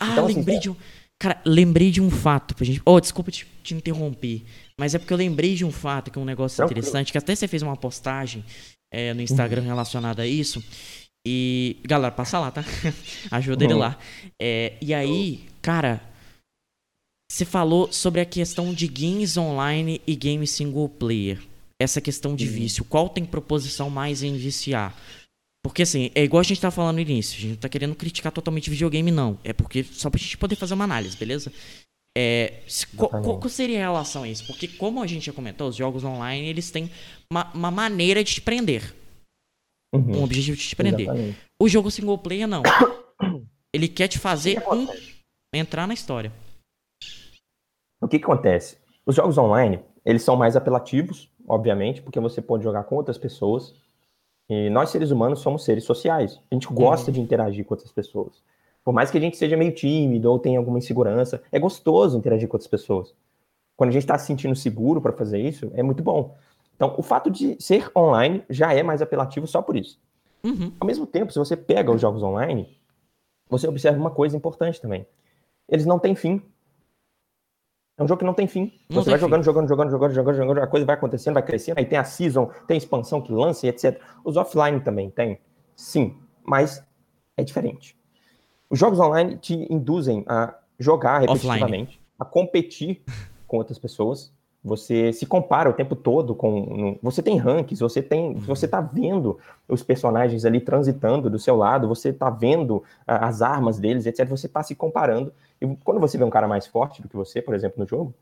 Ah, 0.00 0.12
então, 0.12 0.24
assim, 0.24 0.34
lembrei 0.36 0.56
assim, 0.56 0.62
de 0.62 0.70
um... 0.70 0.76
Cara, 1.20 1.40
lembrei 1.44 1.90
de 1.90 2.00
um 2.00 2.10
fato 2.10 2.54
pra 2.54 2.64
gente... 2.64 2.80
Oh, 2.86 3.00
desculpa 3.00 3.30
te, 3.30 3.44
te 3.62 3.74
interromper. 3.74 4.44
Mas 4.78 4.94
é 4.94 4.98
porque 4.98 5.12
eu 5.12 5.18
lembrei 5.18 5.54
de 5.54 5.64
um 5.64 5.72
fato, 5.72 6.10
que 6.10 6.18
é 6.18 6.22
um 6.22 6.24
negócio 6.24 6.64
interessante, 6.64 7.10
que 7.10 7.18
até 7.18 7.34
você 7.34 7.48
fez 7.48 7.62
uma 7.62 7.76
postagem 7.76 8.44
é, 8.92 9.12
no 9.12 9.20
Instagram 9.20 9.62
uhum. 9.62 9.66
relacionada 9.68 10.22
a 10.22 10.26
isso. 10.26 10.62
E, 11.26 11.76
galera, 11.84 12.12
passa 12.12 12.38
lá, 12.38 12.50
tá? 12.50 12.64
Ajuda 13.30 13.64
uhum. 13.64 13.70
ele 13.70 13.78
lá. 13.78 13.98
É, 14.40 14.74
e 14.80 14.94
aí, 14.94 15.47
cara, 15.60 16.02
você 17.30 17.44
falou 17.44 17.92
sobre 17.92 18.20
a 18.20 18.24
questão 18.24 18.72
de 18.72 18.86
games 18.88 19.36
online 19.36 20.00
e 20.06 20.16
games 20.16 20.50
single 20.50 20.88
player. 20.88 21.40
Essa 21.80 22.00
questão 22.00 22.34
de 22.34 22.46
uhum. 22.46 22.52
vício. 22.52 22.84
Qual 22.84 23.08
tem 23.08 23.24
proposição 23.24 23.88
mais 23.88 24.22
em 24.22 24.36
viciar? 24.36 24.96
Porque 25.62 25.82
assim, 25.82 26.10
é 26.14 26.24
igual 26.24 26.40
a 26.40 26.44
gente 26.44 26.60
tá 26.60 26.70
falando 26.70 26.96
no 26.96 27.02
início. 27.02 27.36
A 27.36 27.40
gente 27.40 27.50
não 27.50 27.56
tá 27.56 27.68
querendo 27.68 27.94
criticar 27.94 28.32
totalmente 28.32 28.70
videogame, 28.70 29.10
não. 29.10 29.38
É 29.44 29.52
porque 29.52 29.84
só 29.84 30.08
pra 30.10 30.18
gente 30.18 30.36
poder 30.36 30.56
fazer 30.56 30.74
uma 30.74 30.84
análise, 30.84 31.16
beleza? 31.16 31.52
É, 32.16 32.62
qual, 32.96 33.10
qual, 33.10 33.48
seria 33.48 33.78
a 33.78 33.82
relação 33.82 34.24
a 34.24 34.28
isso? 34.28 34.44
Porque, 34.46 34.66
como 34.66 35.00
a 35.00 35.06
gente 35.06 35.26
já 35.26 35.32
comentou, 35.32 35.68
os 35.68 35.76
jogos 35.76 36.02
online 36.02 36.48
eles 36.48 36.70
têm 36.70 36.90
uma, 37.30 37.52
uma 37.52 37.70
maneira 37.70 38.24
de 38.24 38.34
te 38.34 38.40
prender. 38.40 38.92
Uhum. 39.94 40.18
Um 40.18 40.24
objetivo 40.24 40.56
de 40.56 40.66
te 40.66 40.74
prender. 40.74 41.02
Exatamente. 41.06 41.38
O 41.62 41.68
jogo 41.68 41.90
single 41.90 42.18
player, 42.18 42.48
não. 42.48 42.62
Ele 43.72 43.86
quer 43.86 44.08
te 44.08 44.18
fazer 44.18 44.62
um, 44.66 44.88
entrar 45.56 45.86
na 45.86 45.94
história. 45.94 46.32
O 48.00 48.06
que, 48.06 48.18
que 48.18 48.24
acontece? 48.24 48.78
Os 49.06 49.16
jogos 49.16 49.38
online, 49.38 49.80
eles 50.04 50.22
são 50.22 50.36
mais 50.36 50.56
apelativos, 50.56 51.30
obviamente, 51.46 52.02
porque 52.02 52.20
você 52.20 52.42
pode 52.42 52.62
jogar 52.62 52.84
com 52.84 52.96
outras 52.96 53.16
pessoas. 53.16 53.74
E 54.48 54.68
nós, 54.70 54.90
seres 54.90 55.10
humanos, 55.10 55.40
somos 55.40 55.64
seres 55.64 55.84
sociais. 55.84 56.40
A 56.50 56.54
gente 56.54 56.68
gosta 56.68 57.10
uhum. 57.10 57.14
de 57.14 57.20
interagir 57.20 57.64
com 57.64 57.74
outras 57.74 57.92
pessoas. 57.92 58.42
Por 58.84 58.92
mais 58.92 59.10
que 59.10 59.18
a 59.18 59.20
gente 59.20 59.36
seja 59.36 59.56
meio 59.56 59.74
tímido 59.74 60.30
ou 60.30 60.38
tenha 60.38 60.58
alguma 60.58 60.78
insegurança, 60.78 61.42
é 61.50 61.58
gostoso 61.58 62.16
interagir 62.16 62.48
com 62.48 62.56
outras 62.56 62.70
pessoas. 62.70 63.14
quando 63.76 63.90
a 63.90 63.92
gente 63.92 64.02
está 64.02 64.18
se 64.18 64.26
sentindo 64.26 64.56
seguro 64.56 65.00
para 65.00 65.12
fazer 65.12 65.40
isso, 65.40 65.70
é 65.74 65.82
muito 65.82 66.02
bom. 66.02 66.36
Então, 66.74 66.94
o 66.96 67.02
fato 67.02 67.30
de 67.30 67.60
ser 67.60 67.90
online 67.96 68.44
já 68.48 68.72
é 68.72 68.82
mais 68.82 69.02
apelativo 69.02 69.46
só 69.46 69.62
por 69.62 69.76
isso. 69.76 70.00
Uhum. 70.44 70.72
Ao 70.80 70.86
mesmo 70.86 71.06
tempo, 71.06 71.32
se 71.32 71.38
você 71.38 71.56
pega 71.56 71.92
os 71.92 72.00
jogos 72.00 72.22
online, 72.22 72.78
você 73.48 73.66
observa 73.66 73.98
uma 73.98 74.10
coisa 74.10 74.36
importante 74.36 74.80
também. 74.80 75.06
Eles 75.68 75.86
não 75.86 75.98
têm 75.98 76.14
fim. 76.14 76.42
É 77.96 78.02
um 78.02 78.08
jogo 78.08 78.20
que 78.20 78.24
não 78.24 78.34
tem 78.34 78.46
fim. 78.46 78.72
Não 78.88 79.02
você 79.02 79.10
tem 79.10 79.10
vai 79.10 79.18
jogando, 79.18 79.44
jogando, 79.44 79.68
jogando, 79.68 79.90
jogando, 79.90 80.14
jogando, 80.14 80.36
jogando, 80.36 80.58
a 80.62 80.66
coisa 80.66 80.86
vai 80.86 80.94
acontecendo, 80.94 81.34
vai 81.34 81.42
crescendo, 81.42 81.78
aí 81.78 81.84
tem 81.84 81.98
a 81.98 82.04
season, 82.04 82.46
tem 82.66 82.76
a 82.76 82.78
expansão 82.78 83.20
que 83.20 83.32
lança 83.32 83.66
e 83.66 83.68
etc. 83.68 84.00
Os 84.24 84.36
offline 84.36 84.80
também 84.80 85.10
tem. 85.10 85.40
Sim, 85.74 86.16
mas 86.44 86.82
é 87.36 87.42
diferente. 87.42 87.96
Os 88.70 88.78
jogos 88.78 89.00
online 89.00 89.36
te 89.36 89.66
induzem 89.72 90.24
a 90.28 90.54
jogar 90.78 91.20
repetitivamente, 91.20 91.90
offline. 91.90 92.00
a 92.18 92.24
competir 92.24 93.02
com 93.46 93.56
outras 93.56 93.78
pessoas, 93.78 94.32
você 94.62 95.12
se 95.12 95.24
compara 95.24 95.70
o 95.70 95.72
tempo 95.72 95.94
todo 95.94 96.34
com. 96.34 96.98
Você 97.02 97.22
tem 97.22 97.36
rankings, 97.36 97.80
você 97.80 98.02
tem. 98.02 98.30
Uhum. 98.30 98.40
Você 98.40 98.66
tá 98.66 98.80
vendo 98.80 99.38
os 99.68 99.82
personagens 99.82 100.44
ali 100.44 100.60
transitando 100.60 101.30
do 101.30 101.38
seu 101.38 101.56
lado, 101.56 101.86
você 101.86 102.12
tá 102.12 102.28
vendo 102.28 102.82
as 103.06 103.40
armas 103.40 103.78
deles, 103.78 104.04
etc. 104.04 104.28
Você 104.28 104.48
tá 104.48 104.62
se 104.62 104.74
comparando. 104.74 105.32
E 105.60 105.76
quando 105.84 106.00
você 106.00 106.18
vê 106.18 106.24
um 106.24 106.30
cara 106.30 106.48
mais 106.48 106.66
forte 106.66 107.00
do 107.00 107.08
que 107.08 107.16
você, 107.16 107.40
por 107.40 107.54
exemplo, 107.54 107.78
no 107.78 107.86
jogo, 107.86 108.12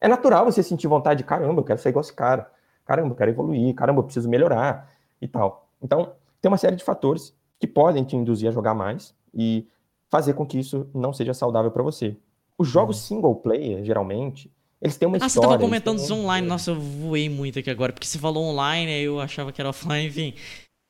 é 0.00 0.08
natural 0.08 0.44
você 0.44 0.62
sentir 0.62 0.88
vontade 0.88 1.18
de 1.18 1.24
caramba, 1.24 1.60
eu 1.60 1.64
quero 1.64 1.78
ser 1.78 1.90
igual 1.90 2.00
esse 2.00 2.12
cara. 2.12 2.50
Caramba, 2.84 3.10
eu 3.10 3.16
quero 3.16 3.30
evoluir, 3.30 3.74
caramba, 3.74 4.00
eu 4.00 4.04
preciso 4.04 4.28
melhorar 4.28 4.90
e 5.20 5.28
tal. 5.28 5.68
Então, 5.80 6.12
tem 6.40 6.50
uma 6.50 6.58
série 6.58 6.76
de 6.76 6.82
fatores 6.82 7.34
que 7.60 7.66
podem 7.66 8.02
te 8.02 8.16
induzir 8.16 8.48
a 8.48 8.52
jogar 8.52 8.74
mais 8.74 9.14
e 9.32 9.68
fazer 10.10 10.32
com 10.32 10.44
que 10.44 10.58
isso 10.58 10.88
não 10.92 11.12
seja 11.12 11.32
saudável 11.32 11.70
para 11.70 11.82
você. 11.82 12.16
Os 12.58 12.68
jogos 12.68 12.96
uhum. 12.96 13.16
single 13.16 13.36
player, 13.36 13.84
geralmente, 13.84 14.52
eles 14.82 14.96
têm 14.96 15.06
uma 15.06 15.16
ah, 15.16 15.26
história. 15.26 15.46
Ah, 15.46 15.50
você 15.52 15.54
tava 15.54 15.58
comentando 15.58 15.98
dos 15.98 16.10
online. 16.10 16.44
Nossa, 16.44 16.72
eu 16.72 16.80
voei 16.80 17.28
muito 17.28 17.56
aqui 17.56 17.70
agora, 17.70 17.92
porque 17.92 18.06
você 18.06 18.18
falou 18.18 18.44
online, 18.44 18.90
aí 18.90 19.04
eu 19.04 19.20
achava 19.20 19.52
que 19.52 19.60
era 19.60 19.70
offline, 19.70 20.08
enfim. 20.08 20.34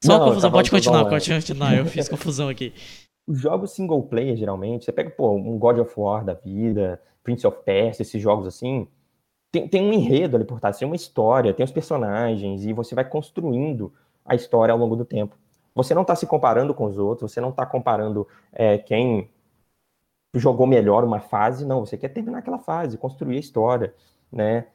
Só 0.02 0.18
não, 0.18 0.28
confusão, 0.28 0.50
pode 0.50 0.70
continuar, 0.70 1.05
pode 1.05 1.31
continuar, 1.31 1.76
eu 1.76 1.85
fiz 1.85 2.09
confusão 2.11 2.48
aqui. 2.48 2.72
Os 3.28 3.38
jogos 3.38 3.72
single 3.72 4.02
player, 4.02 4.35
geralmente, 4.35 4.87
você 4.87 4.92
pega, 4.92 5.11
pô, 5.11 5.33
um 5.35 5.59
God 5.59 5.78
of 5.78 5.92
War 5.96 6.24
da 6.24 6.33
vida, 6.33 7.00
Prince 7.22 7.46
of 7.46 7.59
Persia, 7.64 8.02
esses 8.02 8.20
jogos 8.20 8.46
assim, 8.46 8.88
tem, 9.52 9.68
tem 9.68 9.83
um 9.83 9.92
enredo 9.92 10.37
ali 10.37 10.44
por 10.44 10.59
trás, 10.59 10.78
tem 10.78 10.87
uma 10.87 10.96
história, 10.96 11.52
tem 11.52 11.62
os 11.62 11.70
personagens, 11.70 12.64
e 12.64 12.72
você 12.72 12.94
vai 12.94 13.05
construindo 13.05 13.92
a 14.24 14.35
história 14.35 14.72
ao 14.72 14.78
longo 14.78 14.96
do 14.96 15.05
tempo. 15.05 15.37
Você 15.74 15.94
não 15.94 16.02
está 16.02 16.16
se 16.16 16.26
comparando 16.26 16.74
com 16.74 16.87
os 16.87 16.98
outros, 16.98 17.31
você 17.31 17.40
não 17.40 17.50
está 17.50 17.66
comparando 17.66 18.26
é, 18.52 18.78
quem 18.78 19.28
jogou 20.35 20.66
melhor 20.66 21.05
uma 21.05 21.21
fase, 21.21 21.64
não, 21.66 21.81
você 21.81 21.97
quer 21.97 22.09
terminar 22.09 22.38
aquela 22.38 22.59
fase, 22.59 22.99
construir 22.99 23.37
a 23.37 23.40
história, 23.40 23.95
né? 24.31 24.66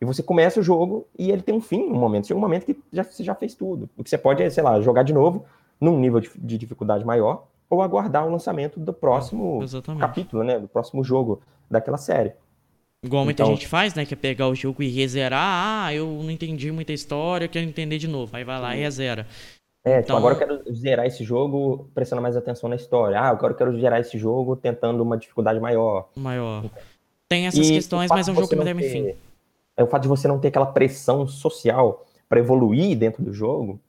E 0.00 0.04
você 0.04 0.22
começa 0.22 0.58
o 0.58 0.62
jogo 0.62 1.06
e 1.16 1.30
ele 1.30 1.42
tem 1.42 1.54
um 1.54 1.60
fim, 1.60 1.84
um 1.84 1.98
momento. 1.98 2.26
Chega 2.26 2.38
um 2.38 2.40
momento 2.40 2.66
que 2.66 2.76
já, 2.92 3.04
você 3.04 3.22
já 3.22 3.34
fez 3.34 3.54
tudo. 3.54 3.88
O 3.96 4.02
que 4.02 4.10
você 4.10 4.18
pode 4.18 4.42
é, 4.42 4.50
sei 4.50 4.62
lá, 4.62 4.80
jogar 4.80 5.04
de 5.04 5.12
novo 5.12 5.44
num 5.80 5.98
nível 5.98 6.20
de, 6.20 6.30
de 6.34 6.58
dificuldade 6.58 7.04
maior 7.04 7.46
ou 7.70 7.80
aguardar 7.80 8.26
o 8.26 8.30
lançamento 8.30 8.80
do 8.80 8.92
próximo 8.92 9.60
capítulo, 9.98 10.42
né? 10.42 10.58
Do 10.58 10.66
próximo 10.66 11.04
jogo 11.04 11.40
daquela 11.70 11.96
série. 11.96 12.32
Igual 13.04 13.24
muita 13.24 13.42
então, 13.42 13.54
gente 13.54 13.66
faz, 13.66 13.94
né? 13.94 14.04
Que 14.04 14.14
é 14.14 14.16
pegar 14.16 14.48
o 14.48 14.54
jogo 14.54 14.82
e 14.82 14.88
rezerar. 14.88 15.40
Ah, 15.40 15.94
eu 15.94 16.06
não 16.06 16.30
entendi 16.30 16.70
muita 16.70 16.92
história, 16.92 17.48
quero 17.48 17.64
entender 17.64 17.98
de 17.98 18.08
novo. 18.08 18.36
Aí 18.36 18.44
vai 18.44 18.60
lá 18.60 18.76
e 18.76 18.80
rezera. 18.80 19.26
É, 19.84 19.96
tipo, 19.96 20.04
então... 20.04 20.16
agora 20.16 20.34
eu 20.34 20.38
quero 20.38 20.74
zerar 20.74 21.06
esse 21.06 21.24
jogo 21.24 21.90
prestando 21.94 22.22
mais 22.22 22.36
atenção 22.36 22.68
na 22.68 22.76
história. 22.76 23.18
Ah, 23.18 23.28
agora 23.28 23.52
eu 23.52 23.56
quero 23.56 23.80
zerar 23.80 24.00
esse 24.00 24.16
jogo 24.16 24.54
tentando 24.54 25.02
uma 25.02 25.16
dificuldade 25.16 25.58
maior. 25.58 26.08
Maior. 26.16 26.64
Tem 27.28 27.46
essas 27.46 27.68
e 27.68 27.72
questões, 27.72 28.10
mas 28.10 28.28
é 28.28 28.32
um 28.32 28.34
jogo 28.34 28.48
que 28.48 28.56
me 28.56 28.64
deve 28.64 28.88
fim. 28.88 29.14
É 29.76 29.82
o 29.82 29.86
fato 29.86 30.02
de 30.02 30.08
você 30.08 30.28
não 30.28 30.38
ter 30.38 30.48
aquela 30.48 30.66
pressão 30.66 31.26
social 31.26 32.06
para 32.28 32.38
evoluir 32.38 32.96
dentro 32.96 33.22
do 33.22 33.32
jogo, 33.32 33.80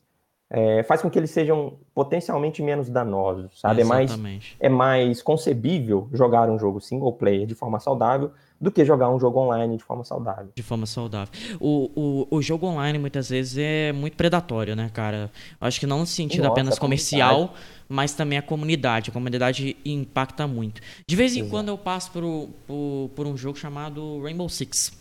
é, 0.49 0.84
faz 0.84 1.01
com 1.01 1.10
que 1.10 1.17
eles 1.17 1.32
sejam 1.32 1.73
potencialmente 1.95 2.62
menos 2.62 2.89
danosos, 2.89 3.60
sabe? 3.60 3.82
É 3.82 3.84
mais, 3.84 4.12
é 4.60 4.69
mais 4.69 5.21
concebível 5.21 6.08
jogar 6.13 6.49
um 6.49 6.60
jogo 6.60 6.79
single 6.79 7.13
player 7.13 7.47
de 7.47 7.56
forma 7.56 7.79
saudável 7.79 8.32
do 8.63 8.71
que 8.71 8.86
jogar 8.86 9.10
um 9.10 9.19
jogo 9.19 9.41
online 9.41 9.76
de 9.76 9.84
forma 9.84 10.06
saudável. 10.06 10.49
De 10.56 10.63
forma 10.63 10.86
saudável. 10.86 11.34
O, 11.60 11.91
o, 12.32 12.38
o 12.38 12.41
jogo 12.41 12.65
online 12.65 12.97
muitas 12.97 13.30
vezes 13.30 13.58
é 13.58 13.91
muito 13.91 14.15
predatório, 14.15 14.73
né, 14.73 14.89
cara? 14.93 15.30
Acho 15.60 15.82
que 15.82 15.86
não 15.86 15.99
no 15.99 16.06
sentido 16.06 16.43
Nossa, 16.43 16.54
apenas 16.54 16.80
comercial, 16.80 17.54
mas 17.89 18.13
também 18.13 18.38
a 18.38 18.41
comunidade. 18.41 19.10
A 19.10 19.13
comunidade 19.13 19.76
impacta 19.84 20.47
muito. 20.47 20.82
De 21.06 21.13
vez 21.13 21.36
em 21.36 21.39
Exato. 21.39 21.52
quando 21.52 21.67
eu 21.67 21.78
passo 21.78 22.10
por, 22.12 22.23
por, 22.65 23.10
por, 23.13 23.28
um 23.28 23.36
jogo 23.36 23.58
chamado 23.58 24.21
Rainbow 24.21 24.47
Six. 24.47 24.93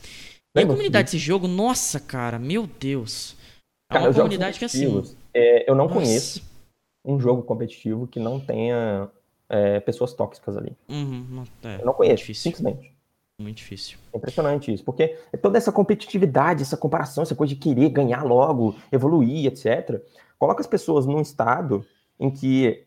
E 0.56 0.60
a 0.60 0.66
comunidade 0.66 1.04
desse 1.04 1.18
jogo, 1.18 1.46
nossa, 1.46 2.00
cara, 2.00 2.40
meu 2.40 2.66
Deus. 2.66 3.36
É 3.88 3.98
uma 4.00 4.12
comunidade 4.12 4.58
que 4.58 4.64
assim. 4.64 5.04
É, 5.32 5.70
eu 5.70 5.76
não 5.76 5.84
nossa. 5.84 6.00
conheço 6.00 6.42
um 7.04 7.20
jogo 7.20 7.44
competitivo 7.44 8.08
que 8.08 8.18
não 8.18 8.40
tenha 8.40 9.08
é, 9.48 9.78
pessoas 9.78 10.12
tóxicas 10.14 10.56
ali. 10.56 10.76
Uhum, 10.88 11.44
é, 11.62 11.80
eu 11.80 11.86
não 11.86 11.92
conheço, 11.92 12.16
difícil. 12.16 12.50
simplesmente. 12.50 12.91
Muito 13.42 13.56
difícil. 13.56 13.98
É 14.12 14.16
impressionante 14.16 14.72
isso, 14.72 14.84
porque 14.84 15.18
toda 15.40 15.58
essa 15.58 15.72
competitividade, 15.72 16.62
essa 16.62 16.76
comparação, 16.76 17.22
essa 17.22 17.34
coisa 17.34 17.54
de 17.54 17.60
querer 17.60 17.90
ganhar 17.90 18.22
logo, 18.22 18.74
evoluir, 18.90 19.46
etc., 19.46 20.00
coloca 20.38 20.60
as 20.60 20.66
pessoas 20.66 21.06
num 21.06 21.20
estado 21.20 21.84
em 22.18 22.30
que 22.30 22.84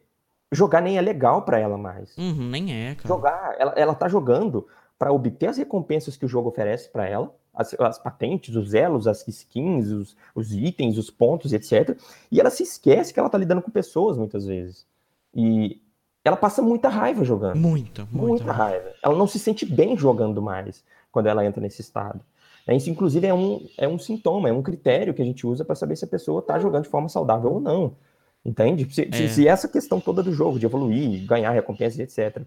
jogar 0.51 0.81
nem 0.81 0.97
é 0.97 1.01
legal 1.01 1.41
para 1.43 1.59
ela 1.59 1.77
mais. 1.77 2.15
Uhum, 2.17 2.49
nem 2.49 2.73
é, 2.73 2.95
cara. 2.95 3.07
Jogar, 3.07 3.55
ela, 3.59 3.73
ela 3.75 3.95
tá 3.95 4.07
jogando 4.07 4.67
para 4.97 5.11
obter 5.11 5.47
as 5.47 5.57
recompensas 5.57 6.15
que 6.15 6.25
o 6.25 6.29
jogo 6.29 6.49
oferece 6.49 6.89
para 6.89 7.07
ela, 7.07 7.33
as, 7.53 7.73
as, 7.79 7.99
patentes, 7.99 8.55
os 8.55 8.73
elos, 8.73 9.07
as 9.07 9.27
skins, 9.27 9.87
os, 9.87 10.15
os, 10.33 10.53
itens, 10.53 10.97
os 10.97 11.09
pontos, 11.09 11.53
etc. 11.53 11.97
E 12.31 12.39
ela 12.39 12.49
se 12.49 12.63
esquece 12.63 13.13
que 13.13 13.19
ela 13.19 13.29
tá 13.29 13.37
lidando 13.37 13.61
com 13.61 13.71
pessoas 13.71 14.17
muitas 14.17 14.45
vezes. 14.45 14.85
E 15.33 15.81
ela 16.25 16.35
passa 16.35 16.59
muita 16.61 16.89
raiva 16.89 17.23
jogando. 17.23 17.55
Muita, 17.55 18.07
muita, 18.11 18.27
muita 18.27 18.51
raiva. 18.51 18.91
Ela 19.03 19.15
não 19.15 19.27
se 19.27 19.37
sente 19.37 19.63
bem 19.63 19.95
jogando 19.95 20.41
mais 20.41 20.83
quando 21.11 21.27
ela 21.27 21.45
entra 21.45 21.61
nesse 21.61 21.81
estado. 21.81 22.19
É, 22.67 22.75
isso, 22.75 22.89
inclusive, 22.89 23.27
é 23.27 23.33
um, 23.33 23.63
é 23.77 23.87
um 23.87 23.99
sintoma, 23.99 24.49
é 24.49 24.51
um 24.51 24.63
critério 24.63 25.13
que 25.13 25.21
a 25.21 25.25
gente 25.25 25.45
usa 25.45 25.63
para 25.63 25.75
saber 25.75 25.95
se 25.95 26.03
a 26.03 26.07
pessoa 26.07 26.39
está 26.39 26.57
jogando 26.57 26.83
de 26.83 26.89
forma 26.89 27.07
saudável 27.07 27.53
ou 27.53 27.61
não. 27.61 27.95
Entende? 28.43 28.91
Se, 28.91 29.07
é. 29.11 29.27
se, 29.27 29.47
essa 29.47 29.67
questão 29.67 29.99
toda 29.99 30.23
do 30.23 30.33
jogo, 30.33 30.57
de 30.57 30.65
evoluir, 30.65 31.25
ganhar 31.27 31.51
recompensas, 31.51 31.99
etc., 31.99 32.41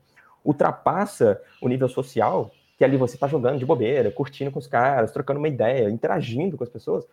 ultrapassa 0.45 1.41
o 1.63 1.69
nível 1.69 1.89
social, 1.89 2.51
que 2.77 2.85
ali 2.85 2.97
você 2.97 3.15
está 3.15 3.29
jogando 3.29 3.59
de 3.59 3.67
bobeira, 3.67 4.11
curtindo 4.11 4.51
com 4.51 4.59
os 4.59 4.67
caras, 4.67 5.13
trocando 5.13 5.39
uma 5.39 5.49
ideia, 5.49 5.89
interagindo 5.89 6.57
com 6.57 6.65
as 6.65 6.71
pessoas, 6.71 7.05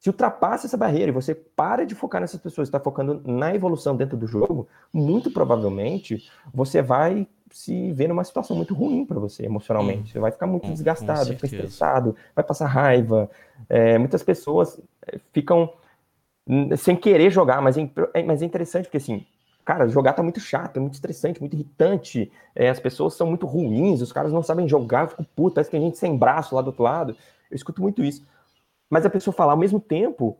se 0.00 0.08
ultrapassa 0.08 0.66
essa 0.66 0.78
barreira 0.78 1.10
e 1.10 1.14
você 1.14 1.34
para 1.34 1.84
de 1.84 1.94
focar 1.94 2.22
nessas 2.22 2.40
pessoas, 2.40 2.68
está 2.68 2.80
focando 2.80 3.20
na 3.22 3.54
evolução 3.54 3.94
dentro 3.94 4.16
do 4.16 4.26
jogo, 4.26 4.66
muito 4.90 5.30
provavelmente 5.30 6.26
você 6.52 6.80
vai 6.80 7.28
se 7.50 7.92
ver 7.92 8.08
numa 8.08 8.24
situação 8.24 8.56
muito 8.56 8.72
ruim 8.72 9.04
para 9.04 9.20
você 9.20 9.44
emocionalmente. 9.44 10.02
Hum, 10.02 10.12
você 10.12 10.18
vai 10.18 10.30
ficar 10.30 10.46
muito 10.46 10.68
hum, 10.68 10.72
desgastado, 10.72 11.26
vai 11.26 11.34
ficar 11.34 11.46
estressado, 11.48 12.16
vai 12.34 12.42
passar 12.42 12.66
raiva. 12.66 13.30
É, 13.68 13.98
muitas 13.98 14.22
pessoas 14.22 14.80
é, 15.06 15.18
ficam 15.32 15.70
sem 16.78 16.96
querer 16.96 17.30
jogar, 17.30 17.60
mas 17.60 17.76
é, 17.76 17.88
é, 18.14 18.22
mas 18.22 18.40
é 18.40 18.46
interessante 18.46 18.84
porque 18.84 18.96
assim, 18.96 19.26
cara, 19.66 19.86
jogar 19.86 20.14
tá 20.14 20.22
muito 20.22 20.40
chato, 20.40 20.78
é 20.78 20.80
muito 20.80 20.94
estressante, 20.94 21.40
muito 21.40 21.54
irritante. 21.54 22.32
É, 22.54 22.70
as 22.70 22.80
pessoas 22.80 23.14
são 23.14 23.26
muito 23.26 23.46
ruins, 23.46 24.00
os 24.00 24.12
caras 24.12 24.32
não 24.32 24.42
sabem 24.42 24.66
jogar, 24.66 25.02
eu 25.02 25.08
fico 25.08 25.24
puto, 25.36 25.56
parece 25.56 25.70
que 25.70 25.76
tem 25.76 25.84
gente 25.84 25.98
sem 25.98 26.16
braço 26.16 26.54
lá 26.54 26.62
do 26.62 26.68
outro 26.68 26.82
lado. 26.82 27.14
Eu 27.50 27.54
escuto 27.54 27.82
muito 27.82 28.02
isso. 28.02 28.26
Mas 28.90 29.06
a 29.06 29.10
pessoa 29.10 29.32
fala, 29.32 29.52
ao 29.52 29.58
mesmo 29.58 29.78
tempo, 29.80 30.36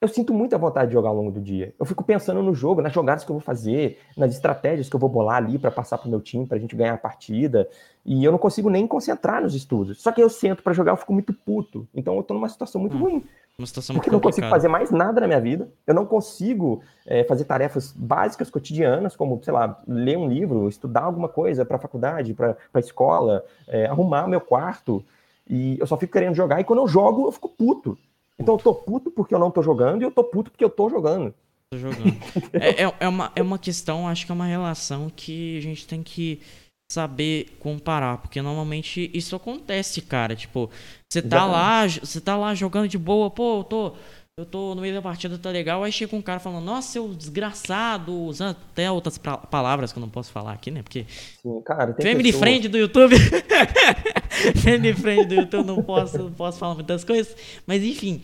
eu 0.00 0.06
sinto 0.06 0.32
muita 0.32 0.56
vontade 0.56 0.88
de 0.88 0.92
jogar 0.92 1.08
ao 1.08 1.16
longo 1.16 1.32
do 1.32 1.40
dia. 1.40 1.74
Eu 1.78 1.84
fico 1.84 2.04
pensando 2.04 2.40
no 2.40 2.54
jogo, 2.54 2.80
nas 2.80 2.92
jogadas 2.92 3.24
que 3.24 3.30
eu 3.30 3.34
vou 3.34 3.42
fazer, 3.42 3.98
nas 4.16 4.32
estratégias 4.32 4.88
que 4.88 4.94
eu 4.94 5.00
vou 5.00 5.08
bolar 5.08 5.38
ali 5.38 5.58
para 5.58 5.70
passar 5.72 5.98
pro 5.98 6.08
meu 6.08 6.20
time, 6.20 6.46
pra 6.46 6.58
gente 6.58 6.76
ganhar 6.76 6.94
a 6.94 6.98
partida. 6.98 7.68
E 8.06 8.24
eu 8.24 8.30
não 8.30 8.38
consigo 8.38 8.70
nem 8.70 8.86
concentrar 8.86 9.42
nos 9.42 9.54
estudos. 9.56 10.00
Só 10.00 10.12
que 10.12 10.22
eu 10.22 10.28
sento 10.28 10.62
para 10.62 10.72
jogar, 10.72 10.92
eu 10.92 10.96
fico 10.96 11.12
muito 11.12 11.32
puto. 11.32 11.88
Então 11.92 12.16
eu 12.16 12.22
tô 12.22 12.34
numa 12.34 12.48
situação 12.48 12.80
muito 12.80 12.96
hum, 12.96 13.00
ruim. 13.00 13.24
Uma 13.58 13.66
situação 13.66 13.96
porque 13.96 14.08
eu 14.08 14.12
não 14.12 14.20
consigo 14.20 14.48
fazer 14.48 14.68
mais 14.68 14.92
nada 14.92 15.20
na 15.20 15.26
minha 15.26 15.40
vida. 15.40 15.68
Eu 15.84 15.94
não 15.94 16.06
consigo 16.06 16.80
é, 17.04 17.24
fazer 17.24 17.44
tarefas 17.44 17.90
básicas, 17.90 18.48
cotidianas, 18.50 19.16
como, 19.16 19.42
sei 19.42 19.52
lá, 19.52 19.82
ler 19.84 20.16
um 20.16 20.28
livro, 20.28 20.68
estudar 20.68 21.02
alguma 21.02 21.28
coisa 21.28 21.64
para 21.64 21.76
a 21.76 21.80
faculdade, 21.80 22.34
para 22.34 22.56
a 22.72 22.78
escola, 22.78 23.44
é, 23.66 23.86
arrumar 23.86 24.28
meu 24.28 24.40
quarto. 24.40 25.04
E 25.48 25.78
eu 25.78 25.86
só 25.86 25.96
fico 25.96 26.12
querendo 26.12 26.34
jogar, 26.34 26.60
e 26.60 26.64
quando 26.64 26.80
eu 26.80 26.88
jogo, 26.88 27.26
eu 27.26 27.32
fico 27.32 27.48
puto. 27.48 27.98
Então 28.38 28.54
eu 28.54 28.58
tô 28.58 28.74
puto 28.74 29.10
porque 29.10 29.34
eu 29.34 29.38
não 29.38 29.50
tô 29.50 29.62
jogando, 29.62 30.02
e 30.02 30.04
eu 30.04 30.10
tô 30.10 30.22
puto 30.22 30.50
porque 30.50 30.64
eu 30.64 30.70
tô 30.70 30.88
jogando. 30.88 31.34
Tô 31.70 31.78
jogando. 31.78 32.16
é, 32.52 32.84
é, 32.84 32.94
é, 33.00 33.08
uma, 33.08 33.32
é 33.34 33.42
uma 33.42 33.58
questão, 33.58 34.06
acho 34.06 34.26
que 34.26 34.32
é 34.32 34.34
uma 34.34 34.46
relação 34.46 35.10
que 35.14 35.58
a 35.58 35.60
gente 35.60 35.86
tem 35.86 36.02
que 36.02 36.40
saber 36.90 37.56
comparar, 37.60 38.18
porque 38.18 38.40
normalmente 38.40 39.10
isso 39.12 39.36
acontece, 39.36 40.00
cara. 40.00 40.34
Tipo, 40.34 40.70
você 41.08 41.20
tá 41.20 41.44
lá, 41.44 41.86
você 41.86 42.20
tá 42.20 42.36
lá 42.36 42.54
jogando 42.54 42.88
de 42.88 42.96
boa, 42.96 43.30
pô, 43.30 43.58
eu 43.60 43.64
tô 43.64 43.92
eu 44.38 44.46
tô 44.46 44.72
no 44.72 44.80
meio 44.80 44.94
da 44.94 45.02
partida, 45.02 45.36
tá 45.36 45.50
legal, 45.50 45.82
aí 45.82 45.90
chega 45.90 46.14
um 46.14 46.22
cara 46.22 46.38
falando, 46.38 46.64
nossa, 46.64 46.92
seu 46.92 47.08
desgraçado, 47.12 48.14
usando 48.14 48.50
até 48.50 48.88
outras 48.88 49.18
palavras 49.18 49.92
que 49.92 49.98
eu 49.98 50.00
não 50.00 50.08
posso 50.08 50.30
falar 50.30 50.52
aqui, 50.52 50.70
né? 50.70 50.80
Porque. 50.80 51.06
Sim, 51.42 51.60
cara, 51.62 51.92
tem 51.92 52.06
Family 52.06 52.28
pessoa... 52.30 52.40
friend 52.44 52.68
do 52.68 52.78
YouTube. 52.78 53.16
Family 54.62 54.94
friend 54.94 55.26
do 55.26 55.34
YouTube, 55.34 55.66
não 55.66 55.82
posso, 55.82 56.18
não 56.18 56.32
posso 56.32 56.56
falar 56.56 56.76
muitas 56.76 57.02
coisas. 57.02 57.34
Mas 57.66 57.82
enfim, 57.82 58.22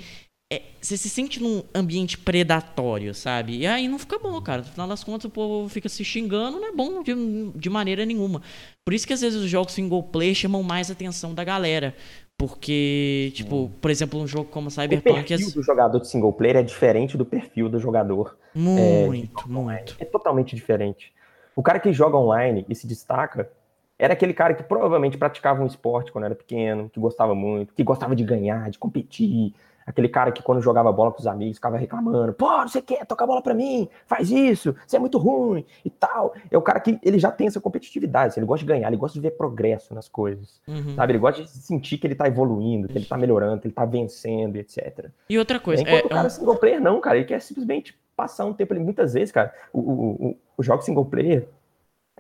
é, 0.53 0.63
você 0.81 0.97
se 0.97 1.09
sente 1.09 1.43
num 1.43 1.65
ambiente 1.75 2.17
predatório, 2.17 3.13
sabe? 3.13 3.57
E 3.59 3.67
aí 3.67 3.89
não 3.89 3.99
fica 3.99 4.17
bom, 4.17 4.41
cara. 4.41 4.63
No 4.63 4.69
final 4.69 4.87
das 4.87 5.03
contas, 5.03 5.25
o 5.25 5.31
povo 5.31 5.69
fica 5.69 5.89
se 5.89 6.05
xingando, 6.05 6.61
não 6.61 6.69
é 6.69 6.73
bom 6.73 7.03
de, 7.03 7.13
de 7.57 7.69
maneira 7.69 8.07
nenhuma. 8.07 8.41
Por 8.87 8.95
isso 8.95 9.05
que 9.05 9.13
às 9.13 9.21
vezes 9.21 9.43
os 9.43 9.51
jogos 9.51 9.73
single 9.73 10.03
player 10.03 10.35
chamam 10.35 10.63
mais 10.63 10.93
atenção 10.93 11.35
da 11.35 11.43
galera. 11.43 11.97
Porque, 12.37 13.33
tipo, 13.35 13.71
por 13.81 13.91
exemplo, 13.91 14.21
um 14.21 14.27
jogo 14.27 14.51
como 14.51 14.71
Cyberpunk. 14.71 15.21
O 15.21 15.25
perfil 15.25 15.51
do 15.53 15.63
jogador 15.63 16.01
de 16.01 16.09
single 16.09 16.33
player 16.33 16.57
é 16.57 16.63
diferente 16.63 17.17
do 17.17 17.25
perfil 17.25 17.69
do 17.69 17.79
jogador. 17.79 18.37
Muito, 18.55 19.45
é, 19.45 19.49
muito. 19.49 19.97
É 20.01 20.05
totalmente 20.05 20.55
diferente. 20.55 21.13
O 21.55 21.63
cara 21.63 21.79
que 21.79 21.93
joga 21.93 22.17
online 22.17 22.67
e 22.69 22.75
se 22.75 22.87
destaca 22.87 23.49
era 23.97 24.15
aquele 24.15 24.35
cara 24.35 24.55
que 24.55 24.65
provavelmente 24.65 25.17
praticava 25.17 25.63
um 25.63 25.67
esporte 25.67 26.11
quando 26.11 26.25
era 26.25 26.35
pequeno, 26.35 26.91
que 26.91 26.99
gostava 26.99 27.35
muito, 27.35 27.73
que 27.73 27.85
gostava 27.85 28.17
de 28.17 28.25
ganhar, 28.25 28.69
de 28.69 28.79
competir, 28.79 29.55
Aquele 29.87 30.09
cara 30.09 30.33
que 30.33 30.43
quando 30.43 30.61
jogava 30.61 30.91
bola 30.93 31.13
com 31.13 31.21
os 31.21 31.27
amigos 31.27 31.57
ficava 31.57 31.77
reclamando, 31.77 32.33
pô, 32.33 32.49
não 32.49 32.69
sei 32.69 32.81
o 32.81 32.85
que, 32.85 33.05
toca 33.05 33.25
a 33.25 33.27
bola 33.27 33.43
para 33.43 33.55
mim, 33.55 33.89
faz 34.07 34.31
isso, 34.31 34.75
você 34.87 34.97
é 34.97 34.99
muito 34.99 35.19
ruim 35.19 35.65
e 35.85 35.91
tal. 35.91 36.35
É 36.51 36.57
o 36.57 36.63
cara 36.63 36.81
que 36.81 36.99
ele 37.03 37.19
já 37.19 37.31
tem 37.31 37.47
essa 37.47 37.61
competitividade, 37.61 38.29
assim, 38.29 38.41
ele 38.41 38.47
gosta 38.47 38.65
de 38.65 38.73
ganhar, 38.73 38.89
ele 38.89 38.97
gosta 38.97 39.15
de 39.15 39.21
ver 39.21 39.33
progresso 39.33 39.95
nas 39.95 40.09
coisas, 40.09 40.61
uhum. 40.67 40.95
sabe? 40.95 41.13
Ele 41.13 41.19
gosta 41.19 41.43
de 41.43 41.49
sentir 41.49 41.99
que 41.99 42.07
ele 42.07 42.15
tá 42.15 42.27
evoluindo, 42.27 42.89
que 42.89 42.97
ele 42.97 43.07
tá 43.07 43.17
melhorando, 43.17 43.61
que 43.61 43.67
ele 43.67 43.75
tá 43.75 43.85
vencendo, 43.85 44.57
etc. 44.57 45.11
E 45.29 45.39
outra 45.39 45.61
coisa, 45.61 45.83
Enquanto 45.83 46.05
é, 46.05 46.07
o 46.07 46.09
cara 46.09 46.27
um... 46.27 46.31
single 46.31 46.57
player 46.57 46.81
não, 46.81 47.01
cara, 47.01 47.17
ele 47.17 47.27
quer 47.27 47.41
simplesmente 47.41 47.99
passar 48.17 48.45
um 48.45 48.53
tempo 48.53 48.73
ali. 48.73 48.83
Muitas 48.83 49.15
vezes, 49.15 49.33
cara, 49.33 49.53
o, 49.73 49.81
o, 49.81 50.29
o, 50.29 50.37
o 50.59 50.63
jogo 50.63 50.83
single 50.83 51.05
player, 51.05 51.49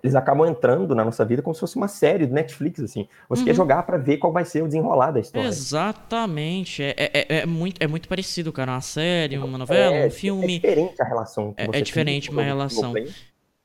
eles 0.02 0.14
acabam 0.14 0.46
entrando 0.46 0.94
na 0.94 1.04
nossa 1.04 1.24
vida 1.24 1.40
como 1.40 1.54
se 1.54 1.60
fosse 1.60 1.76
uma 1.76 1.88
série 1.88 2.26
do 2.26 2.34
Netflix, 2.34 2.80
assim. 2.80 3.08
Você 3.28 3.40
uhum. 3.40 3.46
quer 3.46 3.54
jogar 3.54 3.82
para 3.84 3.96
ver 3.96 4.18
qual 4.18 4.32
vai 4.32 4.44
ser 4.44 4.62
o 4.62 4.66
desenrolar 4.66 5.12
da 5.12 5.20
história. 5.20 5.48
Exatamente. 5.48 6.82
É, 6.82 6.94
é, 6.96 7.10
é, 7.12 7.36
é, 7.38 7.46
muito, 7.46 7.82
é 7.82 7.86
muito 7.86 8.06
parecido, 8.06 8.52
cara. 8.52 8.72
Uma 8.72 8.80
série, 8.80 9.38
uma 9.38 9.56
novela, 9.56 9.96
é, 9.96 10.06
um 10.06 10.10
filme. 10.10 10.56
É 10.56 10.58
diferente 10.58 11.00
a 11.00 11.04
relação. 11.04 11.54
é, 11.56 11.78
é 11.78 11.80
diferente 11.80 12.30
uma 12.30 12.42
relação. 12.42 12.92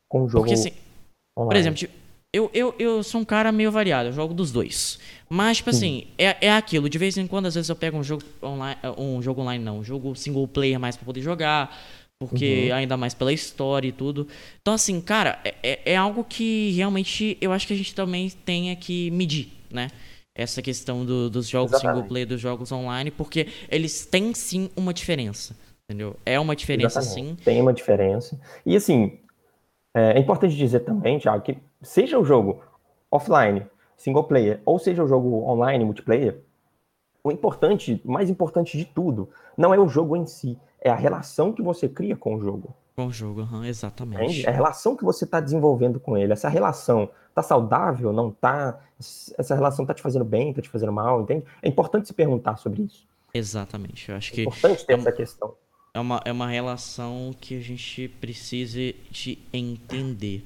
Com 0.07 0.23
o 0.23 0.30
jogo 0.30 0.45
Porque, 0.45 0.53
assim, 0.53 0.71
online. 1.38 1.49
por 1.49 1.55
exemplo, 1.55 1.77
tipo, 1.77 1.93
eu, 2.32 2.49
eu, 2.53 2.75
eu 2.77 3.03
sou 3.03 3.21
um 3.21 3.25
cara 3.25 3.51
meio 3.51 3.71
variado, 3.71 4.09
eu 4.09 4.13
jogo 4.13 4.34
dos 4.34 4.51
dois. 4.51 4.99
Mas, 5.27 5.57
tipo 5.57 5.71
assim, 5.71 6.07
é, 6.17 6.47
é 6.47 6.51
aquilo. 6.51 6.88
De 6.88 6.97
vez 6.97 7.17
em 7.17 7.25
quando, 7.27 7.47
às 7.47 7.55
vezes, 7.55 7.69
eu 7.69 7.75
pego 7.75 7.97
um 7.97 8.03
jogo 8.03 8.23
online. 8.41 8.77
Um 8.97 9.21
jogo 9.21 9.41
online, 9.41 9.63
não. 9.63 9.80
Um 9.80 9.84
jogo 9.84 10.15
single 10.15 10.47
player 10.47 10.80
mais 10.80 10.95
pra 10.95 11.05
poder 11.05 11.21
jogar 11.21 11.75
porque 12.20 12.67
uhum. 12.70 12.76
ainda 12.76 12.97
mais 12.97 13.13
pela 13.13 13.32
história 13.32 13.88
e 13.88 13.91
tudo. 13.93 14.28
Então, 14.61 14.74
assim, 14.74 14.99
cara, 14.99 15.39
é, 15.43 15.55
é, 15.63 15.93
é 15.93 15.95
algo 15.95 16.24
que 16.24 16.72
realmente 16.72 17.38
eu 17.39 17.53
acho 17.53 17.65
que 17.65 17.74
a 17.74 17.78
gente 17.78 17.95
também 17.95 18.30
tem 18.30 18.76
que 18.76 19.09
medir, 19.11 19.53
né? 19.72 19.88
Essa 20.36 20.61
questão 20.61 21.05
do, 21.05 21.30
dos 21.30 21.47
jogos 21.47 21.72
Exatamente. 21.72 21.95
single 21.95 22.09
player, 22.09 22.28
dos 22.28 22.41
jogos 22.41 22.72
online, 22.72 23.09
porque 23.09 23.47
eles 23.70 24.05
têm 24.05 24.34
sim 24.34 24.70
uma 24.76 24.93
diferença, 24.93 25.55
entendeu? 25.86 26.15
É 26.26 26.38
uma 26.39 26.55
diferença 26.55 26.99
Exatamente. 26.99 27.38
sim. 27.39 27.43
Tem 27.43 27.61
uma 27.61 27.74
diferença. 27.74 28.39
E 28.65 28.76
assim, 28.76 29.20
é, 29.95 30.17
é 30.17 30.20
importante 30.20 30.55
dizer 30.55 30.82
também, 30.82 31.20
Thiago, 31.20 31.41
que 31.41 31.57
seja 31.82 32.20
o 32.20 32.26
jogo 32.26 32.61
offline, 33.09 33.65
single 33.95 34.26
player, 34.26 34.61
ou 34.65 34.78
seja 34.78 35.03
o 35.03 35.07
jogo 35.07 35.43
online, 35.49 35.86
multiplayer, 35.86 36.41
o 37.24 37.32
importante, 37.32 38.01
mais 38.03 38.30
importante 38.30 38.78
de 38.78 38.86
tudo, 38.86 39.30
não 39.57 39.74
é 39.74 39.80
o 39.80 39.88
jogo 39.88 40.15
em 40.15 40.26
si, 40.26 40.57
é 40.82 40.89
a 40.89 40.95
relação 40.95 41.53
que 41.53 41.61
você 41.61 41.88
cria 41.88 42.15
com 42.15 42.36
o 42.36 42.39
jogo. 42.39 42.75
Com 42.95 43.07
o 43.07 43.11
jogo, 43.13 43.41
uhum, 43.41 43.63
exatamente. 43.63 44.45
É 44.45 44.49
a 44.49 44.53
relação 44.53 44.95
que 44.95 45.03
você 45.03 45.25
está 45.25 45.39
desenvolvendo 45.39 45.99
com 45.99 46.17
ele. 46.17 46.34
Essa 46.34 46.49
relação 46.49 47.09
está 47.30 47.41
saudável, 47.41 48.11
não 48.11 48.30
está? 48.30 48.80
Essa 49.38 49.55
relação 49.55 49.84
está 49.84 49.93
te 49.93 50.01
fazendo 50.01 50.25
bem, 50.25 50.49
está 50.49 50.61
te 50.61 50.69
fazendo 50.69 50.91
mal, 50.91 51.21
entende? 51.21 51.45
É 51.61 51.69
importante 51.69 52.07
se 52.07 52.13
perguntar 52.13 52.57
sobre 52.57 52.84
isso. 52.84 53.07
Exatamente. 53.34 54.09
Eu 54.09 54.17
acho 54.17 54.32
que. 54.32 54.41
É 54.41 54.43
importante 54.43 54.86
ter 54.86 54.93
é 54.93 54.95
essa 54.97 55.11
questão. 55.11 55.55
É 55.93 55.99
uma, 55.99 56.21
é 56.25 56.32
uma 56.32 56.47
relação 56.47 57.34
que 57.39 57.57
a 57.57 57.61
gente 57.61 58.07
precisa 58.19 58.93
de 59.09 59.39
entender. 59.51 60.45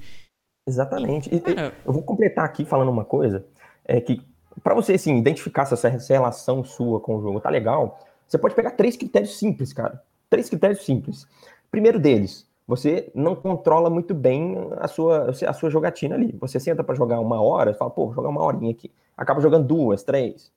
Exatamente. 0.66 1.34
E, 1.34 1.40
Cara, 1.40 1.74
eu 1.84 1.92
vou 1.92 2.02
completar 2.02 2.44
aqui 2.44 2.64
falando 2.64 2.90
uma 2.90 3.04
coisa, 3.04 3.44
é 3.84 4.00
que 4.00 4.22
para 4.62 4.74
você 4.74 4.94
assim, 4.94 5.18
identificar 5.18 5.66
se 5.66 5.74
essa 5.74 5.88
relação 5.88 6.64
sua 6.64 7.00
com 7.00 7.16
o 7.16 7.20
jogo 7.20 7.40
tá 7.40 7.50
legal, 7.50 7.98
você 8.26 8.38
pode 8.38 8.54
pegar 8.54 8.70
três 8.70 8.96
critérios 8.96 9.38
simples, 9.38 9.72
cara. 9.72 10.02
Três 10.34 10.48
critérios 10.48 10.84
simples. 10.84 11.28
Primeiro 11.70 12.00
deles, 12.00 12.44
você 12.66 13.08
não 13.14 13.36
controla 13.36 13.88
muito 13.88 14.12
bem 14.12 14.56
a 14.78 14.88
sua, 14.88 15.30
a 15.30 15.52
sua 15.52 15.70
jogatina 15.70 16.16
ali. 16.16 16.34
Você 16.40 16.58
senta 16.58 16.82
para 16.82 16.96
jogar 16.96 17.20
uma 17.20 17.40
hora, 17.40 17.72
fala, 17.72 17.88
pô, 17.88 18.06
vou 18.06 18.14
jogar 18.14 18.30
uma 18.30 18.42
horinha 18.42 18.72
aqui. 18.72 18.90
Acaba 19.16 19.40
jogando 19.40 19.64
duas, 19.64 20.02
três. 20.02 20.50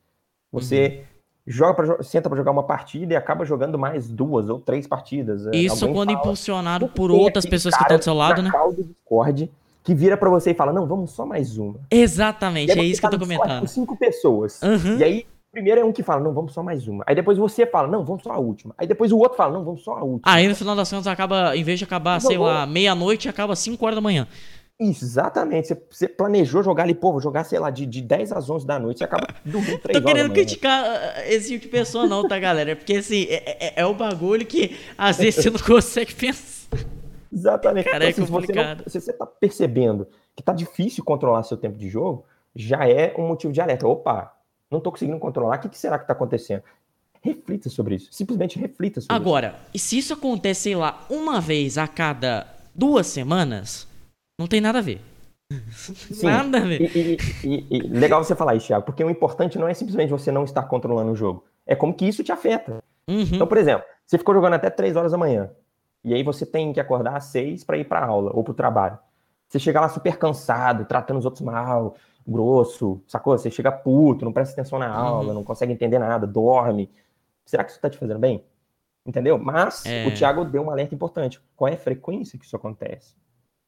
Você 0.52 0.88
uhum. 0.88 1.04
joga 1.46 1.74
pra, 1.76 2.02
senta 2.02 2.28
para 2.28 2.38
jogar 2.40 2.50
uma 2.50 2.64
partida 2.64 3.14
e 3.14 3.16
acaba 3.16 3.46
jogando 3.46 3.78
mais 3.78 4.10
duas 4.10 4.50
ou 4.50 4.60
três 4.60 4.88
partidas. 4.88 5.46
Isso 5.54 5.86
Alguém 5.86 5.96
quando 5.96 6.10
fala, 6.10 6.20
impulsionado 6.22 6.88
por 6.88 7.12
outras 7.12 7.46
pessoas 7.46 7.76
que 7.76 7.84
estão 7.84 7.98
do 8.00 8.04
seu 8.04 8.16
lado, 8.16 8.42
né? 8.42 8.50
Do 8.50 8.84
Discord, 8.84 9.52
que 9.84 9.94
vira 9.94 10.18
para 10.18 10.32
você 10.32 10.52
e 10.52 10.54
fala, 10.56 10.74
não, 10.74 10.88
vamos 10.88 11.12
só 11.12 11.24
mais 11.24 11.56
uma. 11.60 11.80
Exatamente, 11.92 12.72
é 12.72 12.84
isso 12.84 13.00
que 13.00 13.06
eu 13.06 13.12
tô 13.12 13.20
comentando. 13.20 13.60
Com 13.60 13.68
cinco 13.68 13.96
pessoas. 13.96 14.60
Uhum. 14.64 14.98
E 14.98 15.04
aí 15.04 15.28
primeiro 15.52 15.82
é 15.82 15.84
um 15.86 15.92
que 15.92 16.04
fala, 16.04 16.22
não, 16.22 16.34
vamos 16.34 16.54
só 16.54 16.62
mais 16.62 16.88
uma. 16.88 17.04
Aí 17.08 17.16
depois 17.16 17.38
você 17.38 17.66
fala, 17.66 17.88
não, 17.88 18.04
vamos 18.04 18.24
só 18.24 18.32
a 18.32 18.38
última. 18.38 18.74
Aí 18.78 18.88
depois 18.88 19.12
o 19.12 19.18
outro 19.18 19.38
fala, 19.38 19.54
não, 19.54 19.64
vamos 19.64 19.84
só 19.84 19.94
a 19.94 20.04
última. 20.04 20.22
Aí 20.32 20.48
no 20.48 20.56
final 20.56 20.76
das 20.76 20.90
contas 20.90 21.08
acaba, 21.08 21.56
em 21.56 21.64
vez 21.64 21.80
de 21.80 21.86
acabar, 21.86 22.20
sei 22.20 22.38
lá, 22.38 22.66
meia-noite, 22.66 23.28
acaba 23.28 23.56
5 23.56 23.84
horas 23.86 23.96
da 23.96 24.02
manhã. 24.02 24.28
Isso, 24.80 25.04
exatamente. 25.04 25.70
Você, 25.70 25.84
você, 25.90 26.08
planejou 26.08 26.62
jogar 26.62 26.84
ali, 26.84 26.94
pô, 26.94 27.12
vou 27.12 27.20
jogar, 27.20 27.44
sei 27.44 27.58
lá, 27.58 27.72
de, 27.72 27.86
de 27.86 28.00
10 28.00 28.32
às 28.32 28.48
11 28.48 28.66
da 28.66 28.78
noite, 28.78 29.00
você 29.00 29.06
acaba 29.06 29.28
dormindo 29.44 29.80
3 29.80 30.00
Tô 30.00 30.06
querendo 30.06 30.32
criticar 30.32 30.84
uh, 30.86 31.22
esse 31.26 31.50
tipo 31.50 31.64
de 31.64 31.68
pessoa 31.70 32.06
não, 32.06 32.28
tá, 32.28 32.38
galera? 32.38 32.72
É 32.72 32.76
porque, 32.76 32.98
assim, 32.98 33.24
é, 33.24 33.58
é, 33.60 33.74
é 33.78 33.86
o 33.88 33.96
bagulho 33.96 34.46
que 34.46 34.78
às 34.96 35.18
vezes 35.18 35.44
você 35.44 35.50
não 35.50 35.60
consegue 35.60 36.14
pensar. 36.14 36.68
Exatamente. 37.34 37.86
Cara, 37.86 38.08
então, 38.08 38.24
é 38.24 38.24
assim, 38.24 38.32
complicado. 38.32 38.84
Se 38.84 38.84
você, 38.84 38.98
não, 38.98 39.02
se 39.02 39.02
você 39.02 39.14
tá 39.14 39.26
percebendo 39.26 40.08
que 40.36 40.44
tá 40.44 40.54
difícil 40.54 41.04
controlar 41.04 41.42
seu 41.42 41.58
tempo 41.58 41.78
de 41.78 41.90
jogo, 41.90 42.26
já 42.56 42.88
é 42.88 43.16
um 43.18 43.28
motivo 43.28 43.52
de 43.52 43.60
alerta. 43.60 43.88
Opa, 43.88 44.37
não 44.70 44.80
estou 44.80 44.92
conseguindo 44.92 45.20
controlar, 45.20 45.58
o 45.58 45.62
que, 45.62 45.70
que 45.70 45.78
será 45.78 45.98
que 45.98 46.04
está 46.04 46.14
acontecendo? 46.14 46.64
Reflita 47.22 47.70
sobre 47.70 47.96
isso. 47.96 48.10
Simplesmente 48.12 48.60
reflita 48.60 49.02
sobre 49.02 49.16
Agora, 49.16 49.48
isso. 49.48 49.56
Agora, 49.56 49.70
e 49.74 49.80
se 49.80 49.98
isso 49.98 50.14
acontecer, 50.14 50.62
sei 50.62 50.76
lá, 50.76 51.06
uma 51.10 51.42
vez 51.42 51.78
a 51.78 51.88
cada 51.88 52.48
duas 52.74 53.08
semanas, 53.08 53.88
não 54.40 54.48
tem 54.48 54.62
nada 54.62 54.80
a 54.80 54.82
ver. 54.82 55.02
Sim, 55.52 56.26
nada 56.26 56.58
a 56.58 56.62
ver. 56.62 56.82
E, 56.96 57.18
e, 57.44 57.68
e, 57.70 57.80
legal 57.88 58.24
você 58.24 58.36
falar 58.36 58.56
isso, 58.56 58.68
Thiago, 58.68 58.86
porque 58.86 59.04
o 59.04 59.10
importante 59.10 59.58
não 59.58 59.68
é 59.68 59.74
simplesmente 59.74 60.10
você 60.10 60.32
não 60.32 60.44
estar 60.44 60.64
controlando 60.64 61.12
o 61.12 61.16
jogo. 61.16 61.46
É 61.66 61.76
como 61.76 61.94
que 61.94 62.06
isso 62.06 62.24
te 62.24 62.32
afeta. 62.32 62.84
Uhum. 63.08 63.22
Então, 63.22 63.48
por 63.48 63.58
exemplo, 63.58 63.86
você 64.06 64.18
ficou 64.18 64.36
jogando 64.36 64.54
até 64.54 64.70
3 64.70 64.96
horas 64.96 65.12
da 65.12 65.18
manhã. 65.18 65.50
E 66.04 66.14
aí 66.14 66.24
você 66.24 66.46
tem 66.46 66.72
que 66.72 66.80
acordar 66.80 67.16
às 67.16 67.26
6 67.26 67.64
para 67.64 67.78
ir 67.78 67.86
para 67.86 68.06
aula 68.06 68.32
ou 68.34 68.44
para 68.44 68.52
o 68.52 68.56
trabalho. 68.56 69.00
Você 69.48 69.60
chega 69.60 69.80
lá 69.80 69.90
super 69.90 70.18
cansado, 70.18 70.86
tratando 70.86 71.18
os 71.18 71.26
outros 71.26 71.42
mal, 71.42 71.96
grosso, 72.28 73.02
sacou? 73.08 73.38
Você 73.38 73.50
chega 73.50 73.72
puto, 73.72 74.26
não 74.26 74.34
presta 74.34 74.54
atenção 74.54 74.78
na 74.78 74.90
aula, 74.90 75.30
uhum. 75.30 75.34
não 75.36 75.44
consegue 75.44 75.72
entender 75.72 75.98
nada, 76.00 76.28
dorme. 76.28 76.90
Será 77.46 77.64
que 77.64 77.72
isso 77.72 77.80
tá 77.80 77.90
te 77.90 77.98
fazendo 77.98 78.20
bem? 78.20 78.44
Entendeu? 79.06 79.40
Mas 79.40 79.86
é... 79.86 80.06
o 80.06 80.14
Thiago 80.14 80.44
deu 80.44 80.62
um 80.64 80.70
alerta 80.70 80.94
importante. 80.94 81.42
Qual 81.56 81.70
é 81.70 81.74
a 81.74 81.78
frequência 81.78 82.38
que 82.38 82.46
isso 82.46 82.56
acontece? 82.56 83.16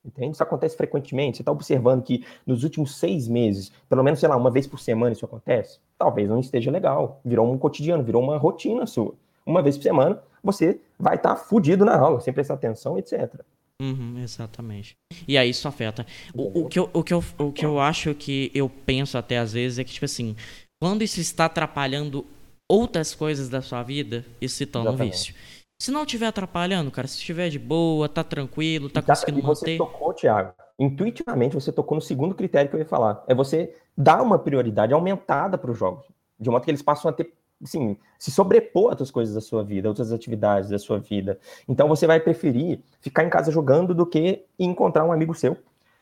Entende? 0.04 0.34
Isso 0.34 0.44
acontece 0.44 0.76
frequentemente. 0.76 1.38
Você 1.38 1.42
está 1.42 1.52
observando 1.52 2.04
que 2.04 2.26
nos 2.46 2.64
últimos 2.64 2.98
seis 2.98 3.28
meses, 3.28 3.72
pelo 3.88 4.04
menos, 4.04 4.20
sei 4.20 4.28
lá, 4.28 4.36
uma 4.36 4.52
vez 4.52 4.68
por 4.68 4.80
semana 4.80 5.14
isso 5.14 5.26
acontece? 5.26 5.80
Talvez 5.98 6.30
não 6.30 6.40
esteja 6.40 6.70
legal. 6.70 7.22
Virou 7.24 7.50
um 7.50 7.58
cotidiano, 7.58 8.04
virou 8.04 8.22
uma 8.22 8.38
rotina 8.38 8.86
sua. 8.86 9.14
Uma 9.46 9.62
vez 9.62 9.78
por 9.78 9.84
semana, 9.84 10.22
você 10.44 10.80
vai 10.98 11.16
estar 11.16 11.30
tá 11.30 11.36
fudido 11.36 11.86
na 11.86 11.98
aula, 11.98 12.20
sem 12.20 12.34
prestar 12.34 12.56
atenção, 12.56 12.98
etc. 12.98 13.42
Uhum, 13.82 14.20
exatamente. 14.22 14.96
E 15.28 15.38
aí 15.38 15.50
isso 15.50 15.68
afeta. 15.68 16.06
O, 16.34 16.66
o, 16.66 16.70
que 16.70 16.78
eu, 16.78 16.90
o, 16.94 17.04
que 17.04 17.14
eu, 17.14 17.24
o 17.38 17.52
que 17.52 17.66
eu 17.66 17.80
acho 17.80 18.14
que 18.14 18.52
eu 18.54 18.70
penso 18.70 19.18
até 19.18 19.38
às 19.38 19.54
vezes 19.54 19.80
é 19.80 19.84
que, 19.84 19.94
tipo 19.94 20.06
assim, 20.06 20.36
quando 20.82 21.02
isso 21.02 21.20
está 21.20 21.46
atrapalhando 21.46 22.26
outras 22.70 23.16
coisas 23.16 23.50
da 23.50 23.62
sua 23.62 23.82
vida, 23.82 24.26
isso 24.42 24.56
se 24.56 24.66
torna 24.66 24.92
um 24.92 24.96
vício. 24.96 25.34
Se 25.82 25.92
não 25.92 26.04
estiver 26.04 26.28
atrapalhando, 26.28 26.92
cara, 26.92 27.08
se 27.08 27.18
estiver 27.18 27.50
de 27.50 27.58
boa, 27.58 28.10
tá 28.10 28.22
tranquilo, 28.22 28.90
tá 28.90 29.02
conseguindo 29.02 29.40
e 29.40 29.42
você 29.42 29.62
manter. 29.62 29.78
Você 29.78 29.78
tocou, 29.78 30.14
Thiago. 30.14 30.54
Intuitivamente 30.78 31.56
você 31.56 31.72
tocou 31.72 31.96
no 31.96 32.02
segundo 32.02 32.36
critério 32.36 32.70
que 32.70 32.76
eu 32.76 32.80
ia 32.80 32.86
falar. 32.86 33.24
É 33.28 33.34
você 33.34 33.74
dar 33.98 34.22
uma 34.22 34.38
prioridade 34.38 34.94
aumentada 34.94 35.58
para 35.58 35.72
os 35.72 35.78
jogos. 35.78 36.06
De 36.38 36.50
modo 36.50 36.64
que 36.64 36.72
eles 36.72 36.82
passam 36.82 37.10
a 37.10 37.14
ter 37.14 37.34
assim, 37.64 37.98
se 38.18 38.32
sobrepor 38.32 38.86
a 38.86 38.90
outras 38.90 39.12
coisas 39.12 39.36
da 39.36 39.42
sua 39.42 39.64
vida, 39.64 39.88
outras 39.88 40.12
atividades 40.12 40.70
da 40.70 40.80
sua 40.80 41.00
vida. 41.00 41.40
Então 41.68 41.88
você 41.88 42.08
vai 42.08 42.20
preferir 42.20 42.80
ficar 43.02 43.24
em 43.24 43.30
casa 43.30 43.52
jogando 43.52 43.94
do 43.94 44.06
que 44.06 44.46
encontrar 44.58 45.06
um 45.06 45.12
amigo 45.12 45.34
seu. 45.34 45.58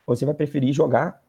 Você 0.06 0.24
vai 0.24 0.34
preferir 0.34 0.72
jogar 0.72 1.22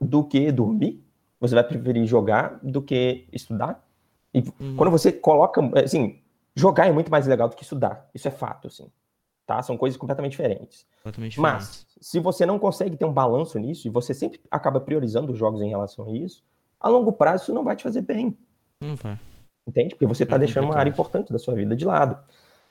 do 0.00 0.24
que 0.24 0.50
dormir. 0.50 1.04
Você 1.38 1.54
vai 1.54 1.64
preferir 1.64 2.06
jogar 2.06 2.58
do 2.62 2.82
que 2.82 3.26
estudar. 3.32 3.84
E 4.32 4.40
uhum. 4.60 4.76
quando 4.76 4.90
você 4.90 5.12
coloca, 5.12 5.60
assim, 5.82 6.18
jogar 6.54 6.86
é 6.86 6.92
muito 6.92 7.10
mais 7.10 7.26
legal 7.26 7.48
do 7.48 7.56
que 7.56 7.62
estudar. 7.62 8.08
Isso 8.14 8.28
é 8.28 8.30
fato, 8.30 8.68
assim. 8.68 8.90
Tá? 9.46 9.62
São 9.62 9.76
coisas 9.76 9.96
completamente 9.96 10.32
diferentes. 10.32 10.86
Completamente 10.98 11.40
Mas, 11.40 11.62
diferente. 11.62 11.86
se 12.00 12.20
você 12.20 12.46
não 12.46 12.58
consegue 12.58 12.96
ter 12.96 13.04
um 13.04 13.12
balanço 13.12 13.58
nisso, 13.58 13.88
e 13.88 13.90
você 13.90 14.14
sempre 14.14 14.40
acaba 14.50 14.80
priorizando 14.80 15.32
os 15.32 15.38
jogos 15.38 15.60
em 15.60 15.68
relação 15.68 16.06
a 16.06 16.12
isso, 16.12 16.44
a 16.78 16.88
longo 16.88 17.12
prazo 17.12 17.44
isso 17.44 17.54
não 17.54 17.64
vai 17.64 17.74
te 17.74 17.82
fazer 17.82 18.02
bem. 18.02 18.36
Não 18.80 18.94
vai. 18.96 19.18
Entende? 19.70 19.94
Porque 19.94 20.06
você 20.06 20.24
está 20.24 20.34
É 20.34 20.38
deixando 20.40 20.64
uma 20.64 20.76
área 20.76 20.90
importante 20.90 21.32
da 21.32 21.38
sua 21.38 21.54
vida 21.54 21.76
de 21.76 21.84
lado. 21.84 22.18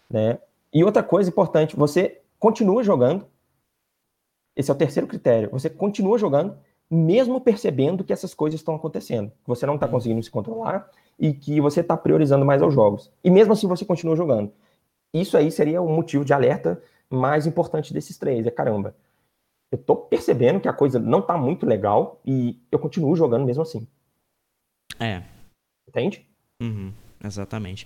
Né? 0.10 0.38
E 0.74 0.84
outra 0.84 1.02
coisa 1.02 1.30
importante, 1.30 1.78
você 1.78 2.22
continua 2.38 2.84
jogando. 2.84 3.26
Esse 4.54 4.70
é 4.70 4.74
o 4.74 4.78
terceiro 4.78 5.08
critério. 5.08 5.50
Você 5.52 5.70
continua 5.70 6.18
jogando, 6.18 6.58
mesmo 6.92 7.40
percebendo 7.40 8.04
que 8.04 8.12
essas 8.12 8.34
coisas 8.34 8.60
estão 8.60 8.76
acontecendo. 8.76 9.30
Que 9.30 9.48
você 9.48 9.66
não 9.66 9.76
está 9.76 9.88
Hum. 9.88 9.92
conseguindo 9.92 10.22
se 10.22 10.30
controlar 10.30 10.92
e 11.18 11.34
que 11.34 11.62
você 11.62 11.80
está 11.80 11.96
priorizando 11.96 12.46
mais 12.46 12.62
aos 12.62 12.74
jogos. 12.74 13.10
E 13.24 13.32
mesmo 13.32 13.54
assim 13.54 13.68
você 13.68 13.86
continua 13.86 14.16
jogando. 14.16 14.52
Isso 15.14 15.38
aí 15.38 15.50
seria 15.50 15.82
o 15.82 15.88
motivo 15.90 16.26
de 16.26 16.34
alerta 16.34 16.82
mais 17.10 17.48
importante 17.48 17.94
desses 17.94 18.18
três. 18.18 18.46
É 18.46 18.52
caramba. 18.52 18.94
Eu 19.72 19.78
tô 19.78 19.96
percebendo 19.96 20.60
que 20.60 20.68
a 20.68 20.74
coisa 20.74 21.00
não 21.00 21.22
tá 21.22 21.38
muito 21.38 21.66
legal 21.66 22.20
e 22.26 22.60
eu 22.70 22.78
continuo 22.78 23.16
jogando 23.16 23.46
mesmo 23.46 23.64
assim. 23.64 23.88
É. 25.00 25.24
Entende? 25.88 26.29
Uhum, 26.62 26.92
exatamente. 27.24 27.86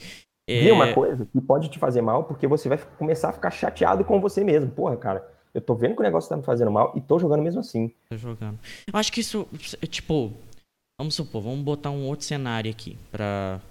É, 0.50 0.74
uma 0.74 0.94
coisa 0.94 1.26
que 1.26 1.40
pode 1.40 1.70
te 1.70 1.80
fazer 1.80 2.02
mal 2.02 2.26
porque 2.26 2.46
você 2.48 2.68
vai 2.68 2.78
começar 2.98 3.30
a 3.30 3.34
ficar 3.34 3.50
chateado 3.52 4.04
com 4.04 4.20
você 4.20 4.44
mesmo. 4.44 4.70
Porra, 4.70 4.98
cara, 4.98 5.26
eu 5.54 5.62
tô 5.62 5.74
vendo 5.74 5.94
que 5.96 6.02
o 6.02 6.04
negócio 6.04 6.30
tá 6.30 6.36
me 6.36 6.44
fazendo 6.44 6.70
mal 6.70 6.92
e 6.96 7.02
tô 7.02 7.18
jogando 7.18 7.42
mesmo 7.42 7.62
assim. 7.62 7.94
Tô 8.10 8.18
jogando. 8.18 8.60
Eu 8.92 9.00
acho 9.00 9.12
que 9.12 9.22
isso, 9.22 9.48
tipo, 9.90 10.34
vamos 11.00 11.16
supor, 11.16 11.42
vamos 11.42 11.62
botar 11.64 11.92
um 11.92 12.06
outro 12.08 12.26
cenário 12.26 12.70
aqui 12.70 12.98
pra. 13.12 13.62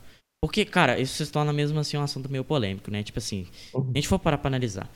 Porque, 0.42 0.64
cara, 0.64 0.98
isso 0.98 1.24
se 1.24 1.30
torna 1.30 1.52
mesmo 1.52 1.78
assim 1.78 1.96
um 1.96 2.02
assunto 2.02 2.30
meio 2.30 2.42
polêmico, 2.42 2.90
né? 2.90 3.02
Tipo 3.02 3.18
assim, 3.18 3.46
Uhum. 3.74 3.90
a 3.94 3.98
gente 3.98 4.08
for 4.08 4.18
parar 4.18 4.38
pra 4.38 4.48
analisar. 4.48 4.88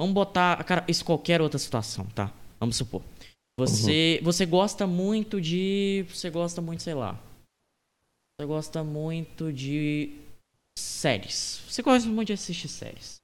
Vamos 0.00 0.14
botar, 0.14 0.62
cara, 0.64 0.84
isso 0.88 1.04
qualquer 1.04 1.42
outra 1.42 1.58
situação, 1.58 2.06
tá? 2.14 2.32
Vamos 2.60 2.76
supor. 2.76 3.02
Você, 3.58 4.20
você 4.22 4.46
gosta 4.46 4.86
muito 4.86 5.40
de, 5.40 6.06
você 6.08 6.30
gosta 6.30 6.60
muito, 6.62 6.82
sei 6.82 6.94
lá. 6.94 7.18
Você 8.40 8.46
gosta 8.46 8.82
muito 8.82 9.52
de 9.52 10.10
séries. 10.76 11.62
Você 11.68 11.82
gosta 11.82 12.08
muito 12.08 12.28
de 12.28 12.32
assistir 12.32 12.66
séries. 12.66 13.16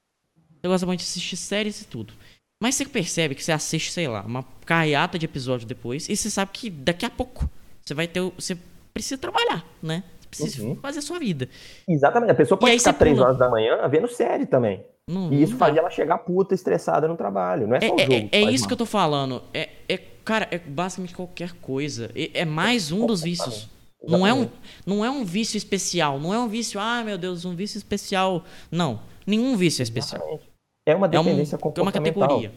Você 0.61 0.69
gosta 0.69 0.87
muito 0.87 1.01
de 1.01 1.05
assistir 1.07 1.37
séries 1.37 1.83
e 1.83 1.87
tudo. 1.87 2.15
Mas 2.63 2.77
você 2.77 2.85
percebe 2.85 3.35
que 3.35 3.43
você 3.43 3.51
assiste, 3.51 3.91
sei 3.91 4.07
lá, 4.07 4.23
uma 4.23 4.45
carreata 4.65 5.19
de 5.19 5.25
episódio 5.27 5.67
depois 5.67 6.09
e 6.09 6.15
você 6.17 6.31
sabe 6.31 6.53
que 6.53 6.71
daqui 6.71 7.05
a 7.05 7.11
pouco 7.11 7.51
você 7.85 7.93
vai 7.93 8.07
ter. 8.07 8.21
o- 8.21 8.33
Você 8.39 8.57
precisa 8.95 9.19
trabalhar, 9.19 9.65
né? 9.83 10.05
Você 10.21 10.29
precisa 10.45 10.65
Uhum. 10.65 10.77
fazer 10.77 11.01
a 11.01 11.03
sua 11.03 11.19
vida. 11.19 11.49
Exatamente. 11.89 12.31
A 12.31 12.35
pessoa 12.35 12.57
pode 12.57 12.79
ficar 12.79 12.93
três 12.93 13.17
pula. 13.17 13.27
horas 13.27 13.39
da 13.39 13.49
manhã 13.51 13.89
vendo 13.89 14.07
série 14.07 14.47
também. 14.47 14.85
Não, 15.09 15.33
E 15.33 15.43
isso 15.43 15.57
fazia 15.57 15.81
ela 15.81 15.91
chegar 15.91 16.19
puta, 16.19 16.55
estressada 16.55 17.09
no 17.09 17.17
trabalho. 17.17 17.67
Não 17.67 17.75
é 17.75 17.79
É, 17.83 17.89
só 17.89 17.95
o 17.97 18.01
é- 18.01 18.05
jogo. 18.05 18.13
é- 18.15 18.29
é 18.39 18.43
faz 18.45 18.55
isso 18.55 18.63
mal. 18.63 18.69
que 18.69 18.73
eu 18.75 18.79
tô 18.79 18.87
falando. 18.87 19.43
É, 19.53 19.71
é, 19.89 19.97
cara, 20.25 20.47
é 20.53 20.59
basicamente 20.59 21.15
qualquer 21.17 21.53
coisa. 21.55 22.13
É, 22.15 22.43
é 22.43 22.45
mais 22.45 22.93
um 22.93 23.07
dos 23.07 23.23
vícios. 23.23 23.69
Não 24.07 24.27
é 24.27 24.33
um, 24.33 24.49
não 24.87 25.05
é 25.05 25.11
um 25.11 25.25
vício 25.25 25.57
especial. 25.57 26.19
Não 26.19 26.33
é 26.33 26.39
um 26.39 26.49
vício, 26.49 26.81
ah, 26.81 27.03
meu 27.05 27.19
Deus, 27.19 27.45
um 27.45 27.55
vício 27.55 27.77
especial. 27.79 28.45
Não. 28.71 29.01
Nenhum 29.27 29.57
vício 29.57 29.83
é 29.83 29.85
especial. 29.85 30.21
Exatamente. 30.23 30.51
É 30.87 30.95
uma 30.95 31.07
É, 31.07 31.09
um, 31.21 31.25
dependência 31.25 31.55
é 31.55 31.57
uma 31.57 31.63
comportamental. 31.63 32.03
categoria. 32.29 32.53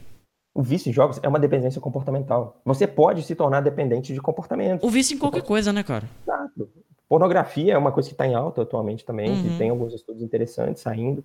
O 0.55 0.61
vício 0.61 0.89
em 0.89 0.93
jogos 0.93 1.19
é 1.21 1.27
uma 1.27 1.39
dependência 1.39 1.81
comportamental. 1.81 2.61
Você 2.63 2.85
pode 2.87 3.23
se 3.23 3.35
tornar 3.35 3.61
dependente 3.61 4.13
de 4.13 4.21
comportamento. 4.21 4.85
O 4.85 4.89
vício 4.89 5.15
em 5.15 5.17
qualquer 5.17 5.41
coisa, 5.41 5.73
né, 5.73 5.83
cara? 5.83 6.07
Exato. 6.23 6.69
Pornografia 7.09 7.73
é 7.73 7.77
uma 7.77 7.91
coisa 7.91 8.07
que 8.07 8.13
está 8.13 8.25
em 8.25 8.33
alta 8.35 8.61
atualmente 8.61 9.03
também, 9.03 9.29
Uhum. 9.29 9.43
que 9.43 9.57
tem 9.57 9.69
alguns 9.69 9.93
estudos 9.93 10.21
interessantes 10.21 10.81
saindo. 10.81 11.23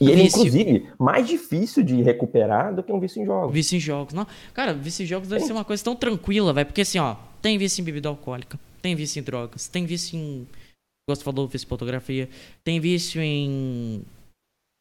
E 0.00 0.08
ele, 0.10 0.22
Vício. 0.22 0.38
inclusive, 0.38 0.88
mais 0.98 1.26
difícil 1.26 1.82
de 1.82 2.00
recuperar 2.02 2.74
do 2.74 2.82
que 2.82 2.90
um 2.92 2.98
vício 3.00 3.20
em 3.20 3.26
jogos. 3.26 3.52
Vício 3.52 3.76
em 3.76 3.80
jogos. 3.80 4.14
Não, 4.14 4.26
cara, 4.54 4.72
vício 4.72 5.02
em 5.02 5.06
jogos 5.06 5.28
deve 5.28 5.44
ser 5.44 5.52
uma 5.52 5.64
coisa 5.64 5.82
tão 5.84 5.94
tranquila, 5.96 6.52
velho. 6.54 6.66
Porque 6.66 6.80
assim, 6.82 6.98
ó, 6.98 7.16
tem 7.42 7.58
vício 7.58 7.82
em 7.82 7.84
bebida 7.84 8.08
alcoólica, 8.08 8.58
tem 8.80 8.94
vício 8.94 9.20
em 9.20 9.22
drogas, 9.22 9.68
tem 9.68 9.84
vício 9.86 10.18
em. 10.18 10.46
Gosto 11.08 11.24
falou, 11.24 11.48
vício 11.48 11.66
em 11.66 11.68
fotografia, 11.68 12.28
tem 12.64 12.78
vício 12.80 13.20
em. 13.20 14.02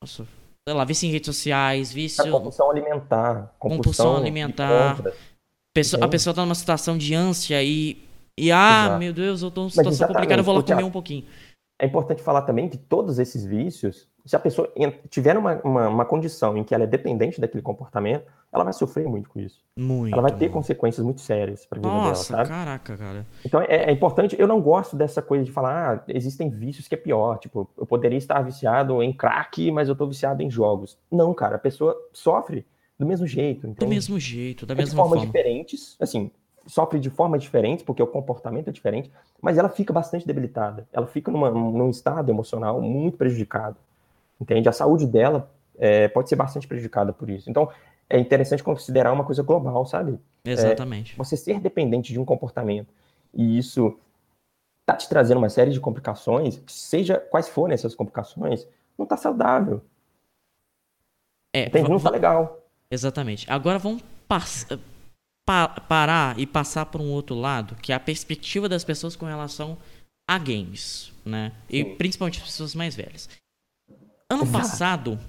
Nossa, 0.03 0.25
sei 0.67 0.75
lá, 0.75 0.83
vício 0.85 1.07
em 1.07 1.11
redes 1.11 1.25
sociais, 1.25 1.91
A 1.91 1.93
vício. 1.93 2.31
compulsão 2.31 2.69
alimentar, 2.71 3.53
compulsão, 3.59 3.77
Compulsão 3.77 4.17
alimentar. 4.17 5.01
Pessoa- 5.75 6.03
a 6.03 6.07
pessoa 6.07 6.33
tá 6.33 6.41
numa 6.43 6.55
situação 6.55 6.97
de 6.97 7.13
ânsia 7.13 7.61
e. 7.63 7.97
E 8.39 8.51
ah, 8.53 8.83
Exato. 8.85 8.99
meu 8.99 9.11
Deus, 9.13 9.41
eu 9.41 9.51
tô 9.51 9.61
numa 9.61 9.69
situação 9.69 10.07
complicada, 10.07 10.39
eu 10.39 10.43
vou 10.45 10.55
lá 10.55 10.63
comer 10.63 10.83
um 10.83 10.91
pouquinho. 10.91 11.25
É 11.81 11.85
importante 11.85 12.21
falar 12.21 12.41
também 12.41 12.67
que 12.67 12.77
todos 12.77 13.19
esses 13.19 13.45
vícios, 13.45 14.05
se 14.25 14.35
a 14.35 14.39
pessoa 14.39 14.69
tiver 15.09 15.37
uma, 15.37 15.61
uma, 15.63 15.87
uma 15.87 16.05
condição 16.05 16.57
em 16.57 16.63
que 16.63 16.75
ela 16.75 16.83
é 16.83 16.87
dependente 16.87 17.39
daquele 17.39 17.63
comportamento, 17.63 18.25
ela 18.51 18.65
vai 18.65 18.73
sofrer 18.73 19.07
muito 19.07 19.29
com 19.29 19.39
isso. 19.39 19.63
Muito. 19.77 20.11
Ela 20.11 20.21
vai 20.21 20.31
ter 20.35 20.49
consequências 20.49 21.05
muito 21.05 21.21
sérias 21.21 21.65
para 21.65 21.79
a 21.79 21.81
vida 21.81 21.93
Nossa, 21.93 22.33
dela, 22.33 22.45
sabe? 22.45 22.49
caraca, 22.49 22.97
cara. 22.97 23.25
Então 23.45 23.61
é, 23.61 23.85
é 23.85 23.91
importante, 23.91 24.35
eu 24.37 24.45
não 24.47 24.59
gosto 24.61 24.97
dessa 24.97 25.21
coisa 25.21 25.45
de 25.45 25.51
falar, 25.53 25.95
ah, 25.99 26.03
existem 26.09 26.49
vícios 26.49 26.85
que 26.87 26.95
é 26.95 26.97
pior, 26.97 27.37
tipo, 27.37 27.69
eu 27.77 27.85
poderia 27.85 28.17
estar 28.17 28.41
viciado 28.41 29.01
em 29.01 29.13
crack, 29.13 29.71
mas 29.71 29.87
eu 29.87 29.95
tô 29.95 30.05
viciado 30.05 30.43
em 30.43 30.49
jogos. 30.51 30.97
Não, 31.09 31.33
cara, 31.33 31.55
a 31.55 31.59
pessoa 31.59 31.95
sofre 32.11 32.65
do 32.99 33.05
mesmo 33.05 33.25
jeito, 33.25 33.61
Do 33.61 33.71
entende? 33.71 33.89
mesmo 33.95 34.19
jeito, 34.19 34.65
da 34.65 34.73
É 34.73 34.75
de 34.75 34.81
mesma 34.83 34.97
formas 34.97 35.19
forma. 35.19 35.25
diferentes, 35.31 35.95
assim, 35.97 36.29
sofre 36.65 36.99
de 36.99 37.09
formas 37.09 37.41
diferentes, 37.41 37.83
porque 37.83 38.01
o 38.01 38.07
comportamento 38.07 38.69
é 38.69 38.71
diferente, 38.71 39.11
mas 39.41 39.57
ela 39.57 39.69
fica 39.69 39.91
bastante 39.93 40.25
debilitada. 40.25 40.87
Ela 40.91 41.07
fica 41.07 41.31
numa, 41.31 41.49
num 41.49 41.89
estado 41.89 42.29
emocional 42.29 42.81
muito 42.81 43.17
prejudicado, 43.17 43.77
entende? 44.39 44.69
A 44.69 44.71
saúde 44.73 45.05
dela 45.07 45.49
é, 45.77 46.07
pode 46.07 46.29
ser 46.29 46.35
bastante 46.35 46.67
prejudicada 46.67 47.13
por 47.13 47.29
isso. 47.29 47.49
Então, 47.49 47.69
é 48.09 48.19
interessante 48.19 48.63
considerar 48.63 49.13
uma 49.13 49.23
coisa 49.23 49.43
global, 49.43 49.85
sabe? 49.85 50.19
Exatamente. 50.43 51.15
Você 51.17 51.37
ser 51.37 51.59
dependente 51.59 52.11
de 52.11 52.19
um 52.19 52.25
comportamento 52.25 52.93
e 53.33 53.57
isso 53.57 53.97
tá 54.85 54.95
te 54.95 55.07
trazendo 55.07 55.37
uma 55.37 55.49
série 55.49 55.71
de 55.71 55.79
complicações, 55.79 56.61
seja 56.67 57.17
quais 57.19 57.47
forem 57.47 57.73
essas 57.75 57.93
complicações, 57.93 58.67
não 58.97 59.05
tá 59.05 59.15
saudável, 59.15 59.81
É, 61.53 61.65
entende? 61.67 61.89
Não 61.89 61.99
tá 61.99 62.09
legal. 62.09 62.63
Exatamente. 62.91 63.49
Agora 63.51 63.77
vamos 63.77 64.03
pass- 64.27 64.65
pa- 65.49 65.67
parar 65.67 66.37
e 66.39 66.45
passar 66.45 66.85
por 66.85 67.01
um 67.01 67.09
outro 67.09 67.33
lado, 67.35 67.75
que 67.81 67.91
é 67.91 67.95
a 67.95 67.99
perspectiva 67.99 68.69
das 68.69 68.83
pessoas 68.83 69.15
com 69.15 69.25
relação 69.25 69.75
a 70.29 70.37
games, 70.37 71.11
né? 71.25 71.51
E 71.67 71.83
Sim. 71.83 71.95
principalmente 71.95 72.37
as 72.39 72.45
pessoas 72.45 72.75
mais 72.75 72.95
velhas. 72.95 73.27
Ano 74.31 74.45
passado, 74.51 75.19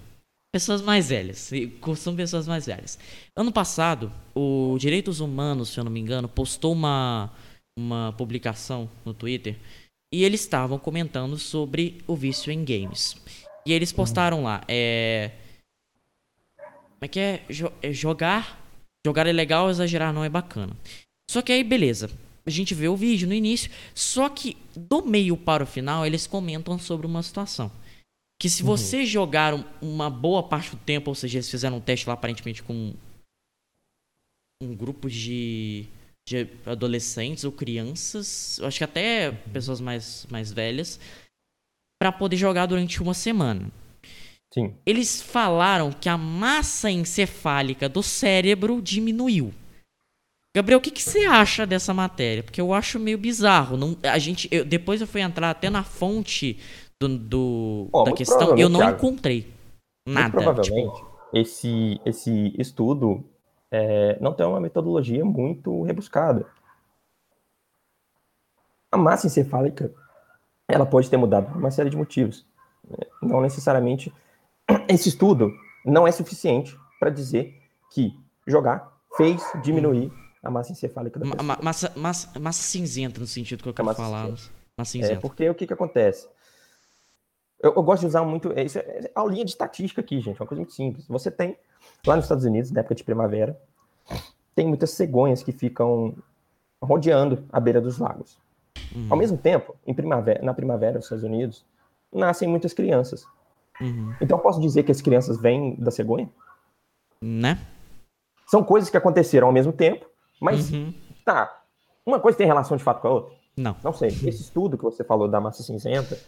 pessoas 0.53 0.83
mais 0.83 1.09
velhas, 1.09 1.51
e 1.53 1.73
são 1.97 2.15
pessoas 2.15 2.47
mais 2.47 2.67
velhas. 2.67 2.99
Ano 3.35 3.51
passado, 3.51 4.13
o 4.35 4.77
Direitos 4.79 5.21
Humanos, 5.21 5.71
se 5.71 5.81
eu 5.81 5.85
não 5.85 5.91
me 5.91 6.01
engano, 6.01 6.29
postou 6.29 6.75
uma, 6.75 7.31
uma 7.79 8.13
publicação 8.19 8.91
no 9.07 9.15
Twitter 9.15 9.57
e 10.13 10.23
eles 10.23 10.43
estavam 10.43 10.79
comentando 10.79 11.39
sobre 11.39 12.03
o 12.07 12.15
vício 12.15 12.53
em 12.53 12.63
games. 12.63 13.17
E 13.65 13.73
eles 13.73 13.91
postaram 13.91 14.43
lá, 14.43 14.61
é. 14.69 15.31
Como 16.59 17.05
é 17.07 17.09
que 17.09 17.21
é? 17.21 17.43
Jo- 17.49 17.73
é 17.81 17.91
jogar. 17.91 18.60
Jogar 19.07 19.27
é 19.27 19.33
legal, 19.33 19.71
exagerar 19.71 20.13
não 20.13 20.25
é 20.25 20.29
bacana. 20.29 20.77
Só 21.31 21.41
que 21.43 21.53
aí, 21.53 21.65
beleza. 21.65 22.11
A 22.45 22.51
gente 22.51 22.75
vê 22.75 22.89
o 22.89 22.97
vídeo 22.97 23.29
no 23.29 23.35
início. 23.35 23.71
Só 23.95 24.29
que 24.29 24.57
do 24.77 25.03
meio 25.05 25.37
para 25.37 25.65
o 25.65 25.67
final, 25.67 26.05
eles 26.07 26.27
comentam 26.27 26.79
sobre 26.79 27.07
uma 27.07 27.23
situação. 27.23 27.71
Que 28.41 28.49
se 28.49 28.63
você 28.63 29.05
jogar 29.05 29.55
um- 29.55 29.65
uma 29.81 30.09
boa 30.11 30.43
parte 30.43 30.71
do 30.71 30.77
tempo, 30.79 31.11
ou 31.11 31.15
seja, 31.15 31.39
eles 31.39 31.51
fizeram 31.51 31.77
um 31.77 31.81
teste 31.81 32.07
lá 32.09 32.15
aparentemente 32.15 32.63
com 32.63 32.95
um 34.63 34.75
grupo 34.75 35.09
de, 35.09 35.87
de 36.29 36.47
adolescentes 36.67 37.45
ou 37.45 37.53
crianças, 37.53 38.59
eu 38.59 38.67
acho 38.67 38.79
que 38.79 38.85
até 38.85 39.31
pessoas 39.53 39.81
mais, 39.81 40.27
mais 40.31 40.53
velhas, 40.53 40.99
para 41.99 42.13
poder 42.13 42.37
jogar 42.37 42.67
durante 42.67 43.03
uma 43.03 43.15
semana 43.15 43.71
Sim. 44.53 44.75
eles 44.85 45.23
falaram 45.23 45.93
que 45.93 46.09
a 46.09 46.19
massa 46.19 46.91
encefálica 46.91 47.89
do 47.89 48.03
cérebro 48.03 48.83
diminuiu. 48.83 49.53
Gabriel, 50.57 50.81
o 50.81 50.83
que, 50.83 50.91
que 50.91 51.03
você 51.03 51.21
acha 51.25 51.65
dessa 51.65 51.95
matéria? 51.95 52.43
Porque 52.43 52.61
eu 52.61 52.75
acho 52.75 52.99
meio 52.99 53.17
bizarro. 53.17 53.77
Não, 53.77 53.97
a 54.03 54.19
gente, 54.19 54.49
eu- 54.51 54.65
depois 54.65 55.01
eu 55.01 55.07
fui 55.07 55.21
entrar 55.21 55.51
até 55.51 55.71
na 55.71 55.85
fonte 55.85 56.59
do, 57.01 57.17
do- 57.17 57.91
da 58.05 58.13
questão, 58.13 58.41
eu 58.41 58.47
provavelmente, 58.49 58.73
não 58.73 58.81
Thiago, 58.81 58.97
encontrei 58.97 59.53
nada. 60.09 60.31
provavelmente, 60.33 60.97
tipo, 60.97 61.11
esse, 61.33 62.01
esse 62.05 62.53
estudo 62.59 63.25
é, 63.71 64.19
não 64.21 64.33
tem 64.35 64.45
uma 64.45 64.59
metodologia 64.59 65.25
muito 65.25 65.85
rebuscada. 65.85 66.45
A 68.91 68.97
massa 68.99 69.29
encefálica 69.29 69.95
ela 70.69 70.85
pode 70.85 71.09
ter 71.09 71.17
mudado 71.17 71.47
por 71.47 71.57
uma 71.57 71.71
série 71.71 71.91
de 71.91 71.97
motivos. 71.97 72.45
Não 73.23 73.41
necessariamente. 73.41 74.13
Esse 74.91 75.09
estudo 75.09 75.53
não 75.85 76.07
é 76.07 76.13
suficiente 76.13 76.77
para 76.99 77.11
dizer 77.11 77.55
que 77.93 78.19
jogar 78.47 78.93
fez 79.17 79.43
diminuir 79.63 80.13
a 80.43 80.51
massa 80.51 80.73
encefálica 80.73 81.19
da 81.19 81.25
pessoa. 81.27 81.43
ma- 81.43 81.59
massa, 81.63 81.93
massa, 81.97 82.39
massa 82.39 82.63
cinzenta, 82.63 83.21
no 83.21 83.27
sentido 83.27 83.63
que 83.63 83.69
eu 83.69 83.75
quero 83.75 83.95
falar. 83.95 84.27
cinzenta. 84.27 84.51
Massa 84.77 84.91
É, 84.99 85.01
cinzenta. 85.03 85.21
porque 85.21 85.49
o 85.51 85.55
que, 85.55 85.67
que 85.67 85.73
acontece? 85.73 86.29
Eu, 87.63 87.75
eu 87.75 87.83
gosto 87.83 88.01
de 88.01 88.07
usar 88.07 88.23
muito. 88.25 88.53
Isso 88.59 88.79
é, 88.79 88.83
é 88.83 89.11
aulinha 89.15 89.45
de 89.45 89.51
estatística 89.51 90.01
aqui, 90.01 90.21
gente. 90.21 90.41
Uma 90.41 90.47
coisa 90.47 90.61
muito 90.61 90.73
simples. 90.73 91.07
Você 91.09 91.31
tem, 91.31 91.57
lá 92.07 92.17
nos 92.17 92.25
Estados 92.25 92.45
Unidos, 92.45 92.71
na 92.71 92.81
época 92.81 92.95
de 92.95 93.05
primavera, 93.05 93.61
tem 94.55 94.67
muitas 94.67 94.91
cegonhas 94.91 95.43
que 95.43 95.53
ficam 95.53 96.15
rodeando 96.83 97.45
a 97.53 97.61
beira 97.61 97.81
dos 97.81 97.99
lagos. 97.99 98.39
Uhum. 98.95 99.09
Ao 99.11 99.17
mesmo 99.17 99.37
tempo, 99.37 99.77
em 99.87 99.93
primavera, 99.93 100.43
na 100.43 100.55
primavera 100.55 100.95
dos 100.95 101.05
Estados 101.05 101.25
Unidos, 101.25 101.65
nascem 102.13 102.49
muitas 102.49 102.73
crianças. 102.73 103.25
Uhum. 103.81 104.15
Então, 104.21 104.39
eu 104.39 104.43
posso 104.43 104.61
dizer 104.61 104.83
que 104.83 104.93
as 104.93 105.01
crianças 105.01 105.41
vêm 105.41 105.75
da 105.77 105.91
cegonha? 105.91 106.29
Né? 107.23 107.59
São 108.47 108.65
coisas 108.65 108.91
que 108.91 108.97
aconteceram 108.97 109.47
ao 109.47 109.53
mesmo 109.53 109.73
tempo, 109.73 110.07
mas 110.41 110.73
uhum. 110.73 110.93
tá. 111.25 111.63
Uma 112.05 112.19
coisa 112.19 112.37
tem 112.37 112.47
relação 112.47 112.77
de 112.77 112.83
fato 112.83 113.01
com 113.01 113.09
a 113.09 113.11
outra? 113.13 113.35
Não. 113.57 113.77
Não 113.85 113.93
sei. 113.93 114.09
Esse 114.09 114.43
estudo 114.43 114.77
que 114.77 114.85
você 114.85 115.05
falou 115.05 115.29
da 115.29 115.41
massa 115.41 115.63
cinzenta 115.63 116.19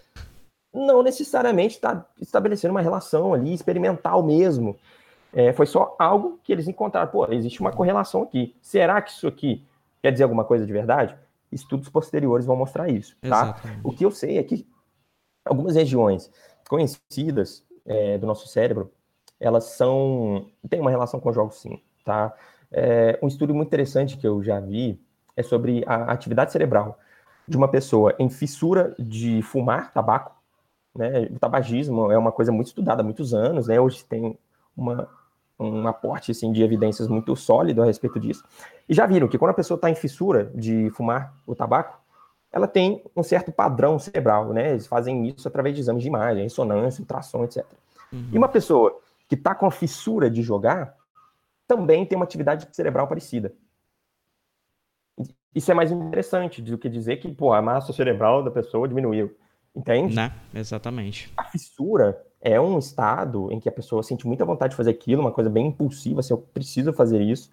não 0.73 1.03
necessariamente 1.03 1.75
está 1.75 2.07
estabelecendo 2.21 2.73
uma 2.73 2.81
relação 2.81 3.35
ali 3.35 3.53
experimental 3.53 4.23
mesmo. 4.23 4.77
É, 5.33 5.53
foi 5.53 5.67
só 5.67 5.97
algo 5.99 6.39
que 6.43 6.53
eles 6.53 6.69
encontraram. 6.69 7.11
Pô, 7.11 7.27
existe 7.33 7.61
uma 7.61 7.73
correlação 7.73 8.23
aqui. 8.23 8.55
Será 8.61 9.01
que 9.01 9.11
isso 9.11 9.27
aqui 9.27 9.65
quer 10.03 10.13
dizer 10.13 10.25
alguma 10.25 10.45
coisa 10.45 10.67
de 10.67 10.73
verdade? 10.73 11.17
Estudos 11.51 11.89
posteriores 11.89 12.47
vão 12.47 12.57
mostrar 12.57 12.89
isso, 12.89 13.17
tá? 13.21 13.57
O 13.83 13.93
que 13.93 14.05
eu 14.05 14.11
sei 14.11 14.39
é 14.39 14.43
que 14.43 14.67
algumas 15.45 15.75
regiões 15.75 16.31
conhecidas 16.73 17.63
é, 17.85 18.17
do 18.17 18.27
nosso 18.27 18.49
cérebro, 18.49 18.91
elas 19.39 19.65
são 19.65 20.47
têm 20.71 20.81
uma 20.81 20.91
relação 20.91 21.21
com 21.21 21.31
jogos 21.31 21.61
sim, 21.61 21.79
tá? 22.03 22.33
É, 22.73 23.19
um 23.23 23.29
estudo 23.29 23.55
muito 23.55 23.69
interessante 23.69 24.17
que 24.17 24.27
eu 24.27 24.43
já 24.43 24.59
vi 24.59 24.99
é 25.37 25.43
sobre 25.43 25.85
a 25.87 26.11
atividade 26.11 26.51
cerebral 26.51 26.99
de 27.47 27.59
uma 27.59 27.69
pessoa 27.69 28.15
em 28.19 28.31
fissura 28.31 28.95
de 28.99 29.43
fumar 29.43 29.93
tabaco, 29.93 30.35
né? 30.97 31.29
O 31.31 31.39
tabagismo 31.39 32.11
é 32.11 32.17
uma 32.17 32.33
coisa 32.33 32.51
muito 32.51 32.69
estudada 32.69 33.03
há 33.03 33.05
muitos 33.05 33.35
anos, 33.35 33.67
né? 33.67 33.79
Hoje 33.79 34.03
tem 34.07 34.39
uma, 34.75 35.07
um 35.61 35.87
aporte 35.87 36.31
assim, 36.31 36.51
de 36.53 36.63
evidências 36.63 37.07
muito 37.07 37.37
sólido 37.37 37.83
a 37.83 37.85
respeito 37.85 38.19
disso. 38.19 38.43
E 38.89 38.95
já 38.95 39.05
viram 39.05 39.29
que 39.29 39.37
quando 39.37 39.51
a 39.51 39.55
pessoa 39.55 39.77
está 39.77 39.91
em 39.91 39.95
fissura 39.95 40.51
de 40.55 40.89
fumar 40.89 41.35
o 41.47 41.55
tabaco, 41.55 42.02
ela 42.53 42.69
tem 42.69 43.03
um 43.17 43.23
certo 43.23 43.51
padrão 43.51 43.99
cerebral, 43.99 44.53
né? 44.53 44.73
Eles 44.73 44.87
fazem 44.87 45.27
isso 45.27 45.49
através 45.49 45.75
de 45.75 45.81
exames 45.81 46.03
de 46.03 46.09
imagem, 46.09 46.43
ressonância, 46.43 47.01
ultrassom, 47.01 47.45
etc. 47.45 47.65
Uhum. 48.13 48.29
E 48.31 48.39
uma 48.39 48.49
pessoa 48.49 49.01
que 49.27 49.35
está 49.35 49.55
com 49.55 49.65
a 49.65 49.71
fissura 49.71 50.31
de 50.31 50.43
jogar 50.43 50.95
também 51.67 52.05
tem 52.05 52.17
uma 52.17 52.25
atividade 52.25 52.69
cerebral 52.73 53.09
parecida. 53.09 53.55
Isso 55.55 55.71
é 55.71 55.75
mais 55.75 55.91
interessante 55.91 56.61
do 56.61 56.77
que 56.77 56.89
dizer 56.89 57.17
que 57.17 57.33
pô, 57.33 57.53
a 57.53 57.63
massa 57.63 57.93
cerebral 57.93 58.43
da 58.43 58.51
pessoa 58.51 58.87
diminuiu. 58.87 59.35
Entende? 59.75 60.15
Né? 60.15 60.31
Exatamente. 60.55 61.33
A 61.35 61.45
fissura 61.45 62.23
é 62.43 62.61
um 62.61 62.79
estado 62.79 63.51
em 63.51 63.59
que 63.59 63.69
a 63.69 63.73
pessoa 63.73 64.03
sente 64.03 64.27
muita 64.27 64.45
vontade 64.45 64.73
de 64.73 64.77
fazer 64.77 64.91
aquilo, 64.91 65.23
uma 65.23 65.33
coisa 65.33 65.49
bem 65.49 65.69
impulsiva, 65.69 66.21
assim, 66.21 66.35
eu 66.35 66.39
preciso 66.39 66.93
fazer 66.93 67.23
isso 67.23 67.51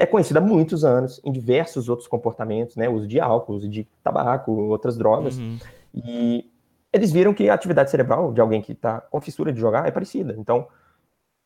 é 0.00 0.06
conhecida 0.06 0.40
há 0.40 0.42
muitos 0.42 0.82
anos 0.82 1.20
em 1.22 1.30
diversos 1.30 1.90
outros 1.90 2.08
comportamentos, 2.08 2.74
né? 2.74 2.88
Uso 2.88 3.06
de 3.06 3.20
álcool, 3.20 3.52
uso 3.52 3.68
de 3.68 3.86
tabaco, 4.02 4.50
outras 4.50 4.96
drogas. 4.96 5.36
Uhum. 5.36 5.58
E 5.94 6.50
eles 6.90 7.12
viram 7.12 7.34
que 7.34 7.50
a 7.50 7.54
atividade 7.54 7.90
cerebral 7.90 8.32
de 8.32 8.40
alguém 8.40 8.62
que 8.62 8.72
está 8.72 8.98
com 8.98 9.20
fissura 9.20 9.52
de 9.52 9.60
jogar 9.60 9.86
é 9.86 9.90
parecida. 9.90 10.34
Então, 10.38 10.66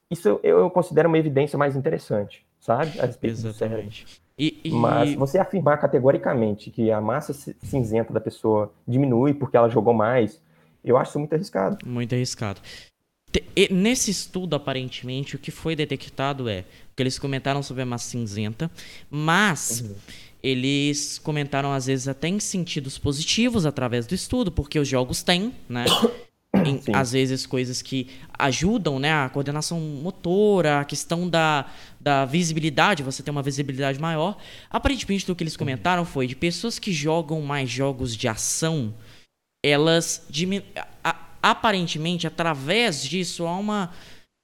isso 0.09 0.38
eu, 0.44 0.70
considero 0.70 1.09
uma 1.09 1.18
evidência 1.18 1.59
mais 1.59 1.74
interessante, 1.74 2.46
sabe? 2.61 3.00
A 3.00 3.07
respeito 3.07 3.34
Exatamente. 3.34 4.07
E, 4.38 4.61
e... 4.62 4.70
Mas 4.70 5.14
você 5.16 5.38
afirmar 5.38 5.78
categoricamente 5.78 6.70
que 6.70 6.92
a 6.92 7.00
massa 7.00 7.32
cinzenta 7.32 8.12
da 8.12 8.20
pessoa 8.20 8.72
diminui 8.86 9.34
porque 9.34 9.57
ela 9.57 9.68
jogou 9.68 9.92
mais, 9.92 10.40
eu 10.84 10.96
acho 10.96 11.18
muito 11.18 11.34
arriscado. 11.34 11.78
Muito 11.84 12.14
arriscado. 12.14 12.61
Nesse 13.70 14.11
estudo, 14.11 14.55
aparentemente, 14.57 15.37
o 15.37 15.39
que 15.39 15.51
foi 15.51 15.76
detectado 15.76 16.49
é 16.49 16.64
que 16.95 17.03
eles 17.03 17.18
comentaram 17.18 17.62
sobre 17.62 17.82
a 17.82 17.87
massa 17.87 18.11
cinzenta, 18.11 18.70
mas 19.11 19.80
uhum. 19.80 19.95
eles 20.43 21.18
comentaram 21.18 21.72
às 21.72 21.87
vezes 21.87 22.09
até 22.09 22.28
em 22.28 22.39
sentidos 22.39 22.99
positivos 22.99 23.66
através 23.66 24.07
do 24.07 24.14
estudo, 24.14 24.53
porque 24.53 24.78
os 24.78 24.89
jogos 24.89 25.22
têm, 25.22 25.53
né? 25.68 25.85
Em, 26.64 26.80
às 26.95 27.11
vezes 27.11 27.47
coisas 27.47 27.82
que 27.82 28.07
ajudam, 28.39 29.01
né, 29.01 29.12
a 29.12 29.28
coordenação 29.28 29.80
motora, 29.80 30.78
a 30.78 30.85
questão 30.85 31.28
da, 31.28 31.68
da 32.01 32.24
visibilidade, 32.24 33.03
você 33.03 33.24
tem 33.24 33.32
uma 33.32 33.43
visibilidade 33.43 33.99
maior. 33.99 34.39
Aparentemente, 34.70 35.30
o 35.30 35.35
que 35.35 35.43
eles 35.43 35.57
comentaram 35.57 36.05
foi 36.05 36.28
de 36.28 36.37
pessoas 36.37 36.78
que 36.78 36.93
jogam 36.93 37.43
mais 37.43 37.68
jogos 37.68 38.16
de 38.16 38.28
ação, 38.28 38.95
elas 39.64 40.24
diminuem 40.30 40.64
aparentemente, 41.45 42.26
através 42.26 43.05
disso, 43.05 43.47
há 43.47 43.59
uma. 43.59 43.92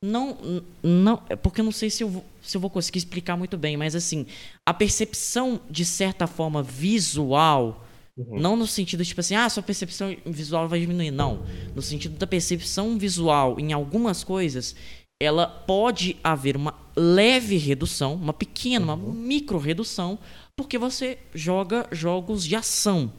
Não. 0.05 0.62
não 0.82 1.22
é 1.28 1.36
porque 1.36 1.61
eu 1.61 1.64
não 1.64 1.72
sei 1.72 1.88
se 1.88 2.03
eu, 2.03 2.09
vou, 2.09 2.24
se 2.42 2.57
eu 2.57 2.61
vou 2.61 2.68
conseguir 2.68 2.98
explicar 2.98 3.36
muito 3.36 3.57
bem, 3.57 3.76
mas 3.76 3.94
assim, 3.94 4.26
a 4.68 4.74
percepção, 4.74 5.61
de 5.70 5.84
certa 5.84 6.26
forma, 6.26 6.62
visual. 6.62 7.86
Uhum. 8.18 8.38
Não 8.38 8.55
no 8.55 8.66
sentido, 8.66 9.03
tipo 9.03 9.20
assim, 9.20 9.34
ah, 9.34 9.48
sua 9.48 9.62
percepção 9.62 10.14
visual 10.26 10.68
vai 10.68 10.80
diminuir. 10.80 11.11
Não. 11.11 11.46
No 11.74 11.80
sentido 11.80 12.18
da 12.18 12.26
percepção 12.26 12.98
visual 12.98 13.59
em 13.59 13.72
algumas 13.72 14.22
coisas, 14.22 14.76
ela 15.22 15.46
pode 15.46 16.16
haver 16.22 16.55
uma 16.55 16.74
leve 16.94 17.57
redução, 17.57 18.14
uma 18.14 18.34
pequena, 18.34 18.84
uma 18.84 18.94
uhum. 18.94 19.12
micro 19.12 19.59
redução, 19.59 20.18
porque 20.55 20.76
você 20.76 21.18
joga 21.34 21.86
jogos 21.92 22.44
de 22.44 22.57
ação. 22.57 23.11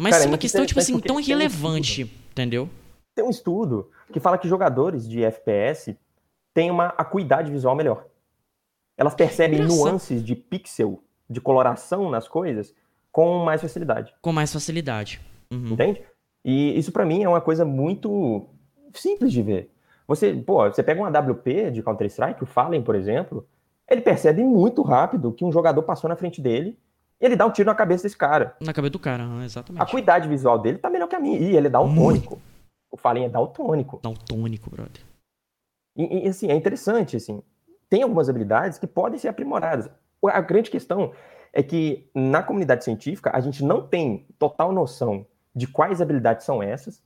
Mas 0.00 0.12
Cara, 0.12 0.24
é 0.24 0.28
uma 0.28 0.38
questão, 0.38 0.64
tipo 0.64 0.78
assim, 0.78 1.00
tão 1.00 1.18
irrelevante, 1.18 2.08
entendeu? 2.30 2.70
Tem 3.18 3.24
um 3.24 3.30
estudo 3.30 3.90
que 4.12 4.20
fala 4.20 4.38
que 4.38 4.46
jogadores 4.46 5.08
de 5.08 5.24
FPS 5.24 5.98
têm 6.54 6.70
uma 6.70 6.94
acuidade 6.96 7.50
visual 7.50 7.74
melhor. 7.74 8.06
Elas 8.96 9.12
percebem 9.12 9.60
nuances 9.60 10.24
de 10.24 10.36
pixel, 10.36 11.02
de 11.28 11.40
coloração 11.40 12.08
nas 12.10 12.28
coisas, 12.28 12.72
com 13.10 13.44
mais 13.44 13.60
facilidade. 13.60 14.14
Com 14.22 14.30
mais 14.30 14.52
facilidade. 14.52 15.20
Uhum. 15.52 15.72
Entende? 15.72 16.00
E 16.44 16.78
isso 16.78 16.92
para 16.92 17.04
mim 17.04 17.24
é 17.24 17.28
uma 17.28 17.40
coisa 17.40 17.64
muito 17.64 18.46
simples 18.94 19.32
de 19.32 19.42
ver. 19.42 19.74
Você, 20.06 20.32
pô, 20.32 20.62
você 20.70 20.84
pega 20.84 21.00
um 21.00 21.04
AWP 21.04 21.72
de 21.72 21.82
Counter-Strike, 21.82 22.44
o 22.44 22.46
Fallen, 22.46 22.82
por 22.82 22.94
exemplo, 22.94 23.48
ele 23.90 24.00
percebe 24.00 24.44
muito 24.44 24.80
rápido 24.82 25.32
que 25.32 25.44
um 25.44 25.50
jogador 25.50 25.82
passou 25.82 26.08
na 26.08 26.14
frente 26.14 26.40
dele 26.40 26.78
e 27.20 27.26
ele 27.26 27.34
dá 27.34 27.44
um 27.46 27.50
tiro 27.50 27.66
na 27.66 27.74
cabeça 27.74 28.04
desse 28.04 28.16
cara. 28.16 28.54
Na 28.60 28.72
cabeça 28.72 28.92
do 28.92 29.00
cara, 29.00 29.24
exatamente. 29.44 29.80
A 29.80 29.84
acuidade 29.84 30.28
visual 30.28 30.56
dele 30.56 30.78
tá 30.78 30.88
melhor 30.88 31.08
que 31.08 31.16
a 31.16 31.20
minha. 31.20 31.36
E 31.36 31.56
ele 31.56 31.68
dá 31.68 31.80
um 31.80 31.92
tônico. 31.92 32.40
O 32.90 32.96
Fallen 32.96 33.24
é 33.24 33.28
daltônico. 33.28 34.00
Daltônico, 34.02 34.70
brother. 34.70 35.02
E, 35.96 36.24
e, 36.24 36.28
assim, 36.28 36.50
é 36.50 36.54
interessante, 36.54 37.16
assim. 37.16 37.42
Tem 37.88 38.02
algumas 38.02 38.28
habilidades 38.28 38.78
que 38.78 38.86
podem 38.86 39.18
ser 39.18 39.28
aprimoradas. 39.28 39.90
A 40.24 40.40
grande 40.40 40.70
questão 40.70 41.12
é 41.52 41.62
que 41.62 42.08
na 42.14 42.42
comunidade 42.42 42.84
científica 42.84 43.30
a 43.34 43.40
gente 43.40 43.64
não 43.64 43.86
tem 43.86 44.26
total 44.38 44.72
noção 44.72 45.26
de 45.54 45.66
quais 45.66 46.00
habilidades 46.00 46.44
são 46.44 46.62
essas, 46.62 47.02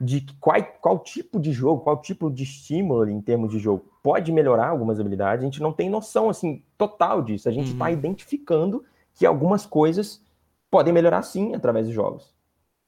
de 0.00 0.26
qual, 0.40 0.62
qual 0.80 0.98
tipo 0.98 1.38
de 1.38 1.52
jogo, 1.52 1.82
qual 1.82 2.00
tipo 2.00 2.30
de 2.30 2.42
estímulo 2.42 3.08
em 3.08 3.20
termos 3.20 3.50
de 3.50 3.58
jogo 3.58 3.90
pode 4.02 4.30
melhorar 4.32 4.68
algumas 4.68 5.00
habilidades. 5.00 5.42
A 5.42 5.46
gente 5.46 5.62
não 5.62 5.72
tem 5.72 5.88
noção 5.88 6.28
assim 6.28 6.62
total 6.76 7.22
disso. 7.22 7.48
A 7.48 7.52
gente 7.52 7.72
está 7.72 7.86
uhum. 7.86 7.92
identificando 7.92 8.84
que 9.14 9.24
algumas 9.24 9.64
coisas 9.64 10.22
podem 10.70 10.92
melhorar 10.92 11.22
sim 11.22 11.54
através 11.54 11.86
dos 11.86 11.94
jogos. 11.94 12.33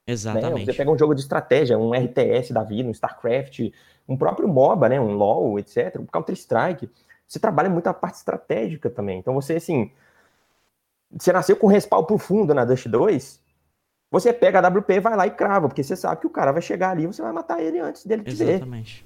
Exatamente. 0.07 0.65
Né? 0.65 0.65
Você 0.65 0.73
pega 0.73 0.89
um 0.89 0.97
jogo 0.97 1.13
de 1.13 1.21
estratégia, 1.21 1.77
um 1.77 1.91
RTS 1.93 2.53
da 2.53 2.63
vida, 2.63 2.87
um 2.87 2.91
StarCraft, 2.91 3.71
um 4.07 4.15
próprio 4.15 4.47
MOBA, 4.47 4.89
né? 4.89 4.99
um 4.99 5.11
LoL, 5.11 5.59
etc., 5.59 5.99
um 5.99 6.05
Counter-Strike. 6.05 6.89
Você 7.27 7.39
trabalha 7.39 7.69
muito 7.69 7.87
a 7.87 7.93
parte 7.93 8.15
estratégica 8.15 8.89
também. 8.89 9.19
Então 9.19 9.33
você, 9.33 9.55
assim, 9.55 9.91
você 11.11 11.33
nasceu 11.33 11.57
com 11.57 11.67
respaldo 11.67 12.07
profundo 12.07 12.53
na 12.53 12.63
Dust 12.63 12.87
2, 12.87 13.41
você 14.09 14.31
pega 14.31 14.59
a 14.59 14.69
WP, 14.69 15.01
vai 15.01 15.15
lá 15.17 15.27
e 15.27 15.31
crava, 15.31 15.67
porque 15.67 15.83
você 15.83 15.95
sabe 15.95 16.21
que 16.21 16.27
o 16.27 16.31
cara 16.31 16.53
vai 16.53 16.61
chegar 16.61 16.91
ali 16.91 17.03
e 17.03 17.07
você 17.07 17.21
vai 17.21 17.33
matar 17.33 17.61
ele 17.61 17.79
antes 17.79 18.05
dele 18.05 18.23
te 18.23 18.33
ver. 18.33 18.49
Exatamente. 18.51 19.05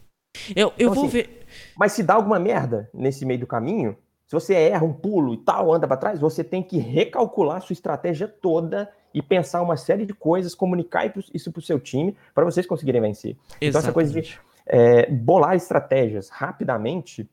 Eu, 0.55 0.67
eu 0.77 0.91
então, 0.91 0.93
vou 0.93 1.05
assim, 1.05 1.11
ver. 1.11 1.45
Mas 1.75 1.91
se 1.93 2.03
dá 2.03 2.13
alguma 2.13 2.39
merda 2.39 2.89
nesse 2.93 3.25
meio 3.25 3.39
do 3.39 3.47
caminho, 3.47 3.97
se 4.27 4.33
você 4.33 4.53
erra 4.53 4.85
um 4.85 4.93
pulo 4.93 5.33
e 5.33 5.37
tal, 5.37 5.73
anda 5.73 5.87
para 5.87 5.97
trás, 5.97 6.19
você 6.19 6.43
tem 6.43 6.63
que 6.63 6.77
recalcular 6.77 7.57
a 7.57 7.61
sua 7.61 7.73
estratégia 7.73 8.27
toda 8.27 8.89
e 9.13 9.21
pensar 9.21 9.61
uma 9.61 9.77
série 9.77 10.05
de 10.05 10.13
coisas, 10.13 10.55
comunicar 10.55 11.11
isso 11.33 11.51
para 11.51 11.59
o 11.59 11.63
seu 11.63 11.79
time 11.79 12.15
para 12.33 12.45
vocês 12.45 12.65
conseguirem 12.65 13.01
vencer. 13.01 13.31
Exatamente. 13.31 13.67
Então, 13.67 13.79
essa 13.79 13.91
coisa 13.91 14.21
de 14.21 14.39
é, 14.65 15.09
bolar 15.11 15.55
estratégias 15.55 16.29
rapidamente 16.29 17.29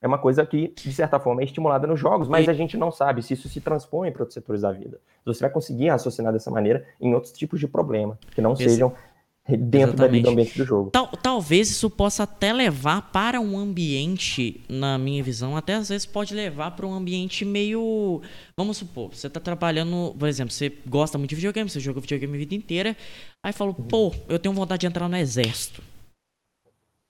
é 0.00 0.06
uma 0.06 0.18
coisa 0.18 0.44
que, 0.44 0.74
de 0.74 0.92
certa 0.92 1.20
forma, 1.20 1.42
é 1.42 1.44
estimulada 1.44 1.86
nos 1.86 2.00
jogos, 2.00 2.28
mas 2.28 2.48
e... 2.48 2.50
a 2.50 2.52
gente 2.52 2.76
não 2.76 2.90
sabe 2.90 3.22
se 3.22 3.34
isso 3.34 3.48
se 3.48 3.60
transpõe 3.60 4.10
para 4.10 4.22
outros 4.22 4.34
setores 4.34 4.62
da 4.62 4.72
vida. 4.72 5.00
Você 5.24 5.40
vai 5.40 5.50
conseguir 5.50 5.90
raciocinar 5.90 6.32
dessa 6.32 6.50
maneira 6.50 6.84
em 7.00 7.14
outros 7.14 7.32
tipos 7.32 7.60
de 7.60 7.68
problema, 7.68 8.18
que 8.32 8.40
não 8.40 8.56
sejam 8.56 8.92
dentro 9.48 9.94
Exatamente. 9.94 10.22
do 10.22 10.30
ambiente 10.30 10.58
do 10.58 10.64
jogo. 10.64 10.90
Tal, 10.90 11.08
talvez 11.08 11.68
isso 11.68 11.90
possa 11.90 12.22
até 12.22 12.52
levar 12.52 13.10
para 13.10 13.40
um 13.40 13.58
ambiente, 13.58 14.60
na 14.68 14.96
minha 14.96 15.22
visão, 15.22 15.56
até 15.56 15.74
às 15.74 15.88
vezes 15.88 16.06
pode 16.06 16.32
levar 16.34 16.70
para 16.72 16.86
um 16.86 16.94
ambiente 16.94 17.44
meio. 17.44 18.22
Vamos 18.56 18.76
supor, 18.76 19.12
você 19.12 19.26
está 19.26 19.40
trabalhando, 19.40 20.14
por 20.16 20.28
exemplo, 20.28 20.52
você 20.52 20.72
gosta 20.86 21.18
muito 21.18 21.30
de 21.30 21.36
videogame, 21.36 21.68
você 21.68 21.80
joga 21.80 22.00
videogame 22.00 22.34
a 22.34 22.38
vida 22.38 22.54
inteira, 22.54 22.96
aí 23.44 23.52
falou, 23.52 23.74
pô, 23.74 24.14
eu 24.28 24.38
tenho 24.38 24.54
vontade 24.54 24.80
de 24.82 24.86
entrar 24.86 25.08
no 25.08 25.16
exército. 25.16 25.82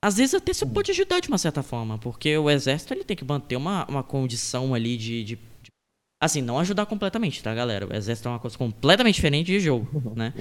às 0.02 0.16
vezes 0.16 0.34
até 0.34 0.52
você 0.52 0.66
pode 0.66 0.90
ajudar 0.90 1.20
de 1.20 1.28
uma 1.28 1.38
certa 1.38 1.62
forma, 1.62 1.98
porque 1.98 2.36
o 2.36 2.50
exército 2.50 2.94
ele 2.94 3.04
tem 3.04 3.16
que 3.16 3.24
manter 3.24 3.56
uma, 3.56 3.86
uma 3.86 4.02
condição 4.02 4.74
ali 4.74 4.96
de, 4.96 5.22
de, 5.22 5.36
de 5.36 5.72
Assim, 6.20 6.40
não 6.40 6.56
ajudar 6.60 6.86
completamente, 6.86 7.42
tá, 7.42 7.52
galera? 7.52 7.84
O 7.84 7.92
exército 7.92 8.28
é 8.28 8.30
uma 8.30 8.38
coisa 8.38 8.56
completamente 8.56 9.16
diferente 9.16 9.46
de 9.48 9.58
jogo, 9.58 9.88
uhum, 9.92 10.14
né? 10.14 10.32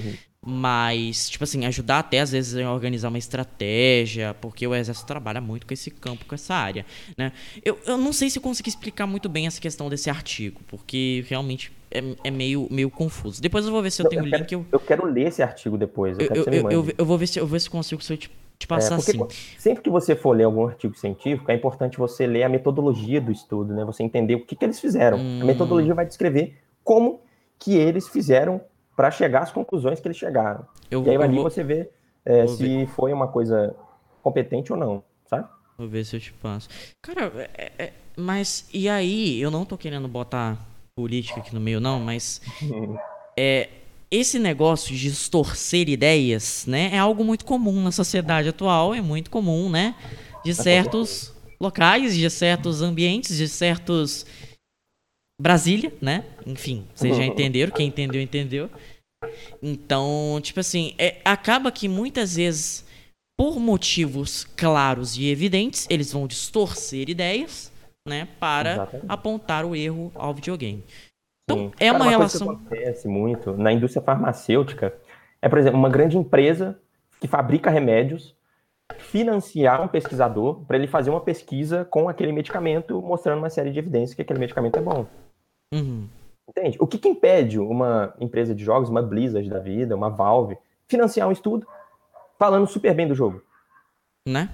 Mas, 0.43 1.29
tipo 1.29 1.43
assim, 1.43 1.65
ajudar 1.67 1.99
até 1.99 2.19
às 2.19 2.31
vezes 2.31 2.57
a 2.57 2.73
organizar 2.73 3.09
uma 3.09 3.17
estratégia, 3.19 4.35
porque 4.41 4.65
o 4.65 4.73
exército 4.73 5.05
trabalha 5.05 5.39
muito 5.39 5.67
com 5.67 5.73
esse 5.73 5.91
campo, 5.91 6.25
com 6.25 6.33
essa 6.33 6.55
área, 6.55 6.83
né? 7.15 7.31
Eu, 7.63 7.77
eu 7.85 7.95
não 7.95 8.11
sei 8.11 8.27
se 8.27 8.39
eu 8.39 8.41
consegui 8.41 8.69
explicar 8.69 9.05
muito 9.05 9.29
bem 9.29 9.45
essa 9.45 9.61
questão 9.61 9.87
desse 9.87 10.09
artigo, 10.09 10.59
porque 10.67 11.23
realmente 11.29 11.71
é, 11.91 12.01
é 12.23 12.31
meio, 12.31 12.67
meio 12.71 12.89
confuso. 12.89 13.39
Depois 13.39 13.65
eu 13.65 13.71
vou 13.71 13.83
ver 13.83 13.91
se 13.91 14.01
eu, 14.01 14.09
tenho 14.09 14.23
o 14.23 14.25
link. 14.25 14.51
Eu... 14.51 14.65
eu 14.71 14.79
quero 14.79 15.05
ler 15.05 15.27
esse 15.27 15.43
artigo 15.43 15.77
depois. 15.77 16.17
Eu, 16.17 16.25
eu, 16.33 16.45
eu, 16.45 16.71
eu, 16.71 16.93
eu, 16.97 17.05
vou 17.05 17.19
ver 17.19 17.27
se 17.27 17.37
eu 17.37 17.45
vou 17.45 17.51
ver 17.51 17.59
se 17.59 17.69
consigo 17.69 18.01
se 18.01 18.11
eu, 18.11 18.17
tipo, 18.17 18.33
te 18.57 18.65
passar 18.65 18.95
é, 18.95 18.97
assim. 18.97 19.19
Sempre 19.59 19.83
que 19.83 19.91
você 19.91 20.15
for 20.15 20.35
ler 20.35 20.45
algum 20.45 20.65
artigo 20.65 20.97
científico, 20.97 21.51
é 21.51 21.55
importante 21.55 21.99
você 21.99 22.25
ler 22.25 22.41
a 22.41 22.49
metodologia 22.49 23.21
do 23.21 23.31
estudo, 23.31 23.75
né? 23.75 23.85
Você 23.85 24.01
entender 24.01 24.33
o 24.33 24.43
que, 24.43 24.55
que 24.55 24.65
eles 24.65 24.79
fizeram. 24.79 25.19
Hum. 25.19 25.41
A 25.41 25.45
metodologia 25.45 25.93
vai 25.93 26.05
descrever 26.05 26.57
como 26.83 27.21
que 27.59 27.75
eles 27.75 28.07
fizeram 28.07 28.59
para 28.95 29.11
chegar 29.11 29.43
às 29.43 29.51
conclusões 29.51 29.99
que 29.99 30.07
eles 30.07 30.17
chegaram. 30.17 30.65
Eu, 30.89 31.03
e 31.03 31.09
aí 31.09 31.15
ali 31.17 31.35
vou... 31.35 31.43
você 31.43 31.63
vê 31.63 31.89
é, 32.25 32.45
se 32.47 32.63
ver. 32.63 32.87
foi 32.87 33.11
uma 33.13 33.27
coisa 33.27 33.75
competente 34.21 34.71
ou 34.71 34.77
não, 34.77 35.03
sabe? 35.25 35.47
Vou 35.77 35.87
ver 35.87 36.05
se 36.05 36.15
eu 36.15 36.19
te 36.19 36.31
passo. 36.33 36.69
Cara, 37.01 37.31
é, 37.57 37.71
é, 37.77 37.93
mas 38.15 38.69
e 38.73 38.87
aí? 38.87 39.41
Eu 39.41 39.49
não 39.49 39.65
tô 39.65 39.77
querendo 39.77 40.07
botar 40.07 40.57
política 40.95 41.39
aqui 41.39 41.53
no 41.53 41.61
meio, 41.61 41.79
não, 41.79 41.99
mas. 41.99 42.41
é, 43.37 43.69
esse 44.11 44.37
negócio 44.37 44.93
de 44.93 45.09
distorcer 45.09 45.87
ideias, 45.87 46.65
né, 46.67 46.89
é 46.93 46.97
algo 46.97 47.23
muito 47.23 47.45
comum 47.45 47.81
na 47.81 47.93
sociedade 47.93 48.49
atual, 48.49 48.93
é 48.93 48.99
muito 48.99 49.31
comum, 49.31 49.69
né, 49.69 49.95
de 50.43 50.53
certos 50.53 51.33
locais, 51.57 52.13
de 52.13 52.29
certos 52.29 52.81
ambientes, 52.81 53.37
de 53.37 53.47
certos 53.47 54.25
Brasília, 55.41 55.91
né? 55.99 56.23
Enfim, 56.45 56.85
vocês 56.93 57.17
já 57.17 57.23
entenderam, 57.25 57.71
quem 57.71 57.87
entendeu 57.87 58.21
entendeu. 58.21 58.69
Então, 59.61 60.39
tipo 60.41 60.59
assim, 60.59 60.93
é, 60.97 61.17
acaba 61.25 61.71
que 61.71 61.87
muitas 61.87 62.35
vezes 62.35 62.85
por 63.37 63.59
motivos 63.59 64.43
claros 64.43 65.17
e 65.17 65.27
evidentes, 65.29 65.87
eles 65.89 66.13
vão 66.13 66.27
distorcer 66.27 67.09
ideias, 67.09 67.71
né, 68.07 68.27
para 68.39 68.73
Exatamente. 68.73 69.05
apontar 69.09 69.65
o 69.65 69.75
erro 69.75 70.11
ao 70.13 70.33
videogame. 70.33 70.83
Então, 71.49 71.71
é 71.79 71.91
uma, 71.91 72.05
uma 72.05 72.09
relação. 72.11 72.47
Coisa 72.47 72.61
que 72.61 72.75
acontece 72.75 73.07
muito 73.07 73.57
na 73.57 73.73
indústria 73.73 74.03
farmacêutica 74.03 74.93
é, 75.41 75.49
por 75.49 75.57
exemplo, 75.57 75.79
uma 75.79 75.89
grande 75.89 76.17
empresa 76.17 76.79
que 77.19 77.27
fabrica 77.27 77.71
remédios 77.71 78.35
financiar 78.99 79.81
um 79.81 79.87
pesquisador 79.87 80.63
para 80.65 80.77
ele 80.77 80.87
fazer 80.87 81.09
uma 81.09 81.21
pesquisa 81.21 81.83
com 81.85 82.07
aquele 82.07 82.31
medicamento, 82.31 83.01
mostrando 83.01 83.39
uma 83.39 83.49
série 83.49 83.71
de 83.71 83.79
evidências 83.79 84.13
que 84.13 84.21
aquele 84.21 84.39
medicamento 84.39 84.77
é 84.77 84.81
bom. 84.81 85.07
Uhum. 85.73 86.07
Entende? 86.49 86.77
O 86.79 86.87
que, 86.87 86.97
que, 86.97 87.07
impede 87.07 87.59
uma 87.59 88.13
empresa 88.19 88.53
de 88.53 88.63
jogos, 88.63 88.89
uma 88.89 89.01
Blizzard 89.01 89.49
da 89.49 89.59
vida, 89.59 89.95
uma 89.95 90.09
Valve, 90.09 90.57
financiar 90.87 91.27
um 91.27 91.31
estudo 91.31 91.65
falando 92.37 92.67
super 92.67 92.93
bem 92.93 93.07
do 93.07 93.15
jogo? 93.15 93.41
Né? 94.27 94.49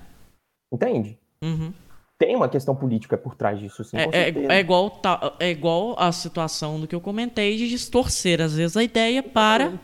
Entende? 0.72 1.18
Uhum 1.42 1.74
tem 2.18 2.36
uma 2.36 2.50
questão 2.50 2.76
política 2.76 3.18
por 3.18 3.36
trás 3.36 3.60
disso, 3.60 3.84
sim. 3.84 3.98
É, 3.98 4.30
é, 4.30 4.56
é, 4.56 4.60
igual, 4.60 4.90
tá, 4.90 5.36
é 5.40 5.50
igual 5.52 5.96
a 6.00 6.12
situação 6.12 6.80
do 6.80 6.88
que 6.88 6.96
eu 6.96 7.02
comentei 7.02 7.56
de 7.58 7.70
distorcer, 7.70 8.42
às 8.42 8.56
vezes, 8.56 8.76
a 8.76 8.84
ideia 8.84 9.22
para. 9.22 9.80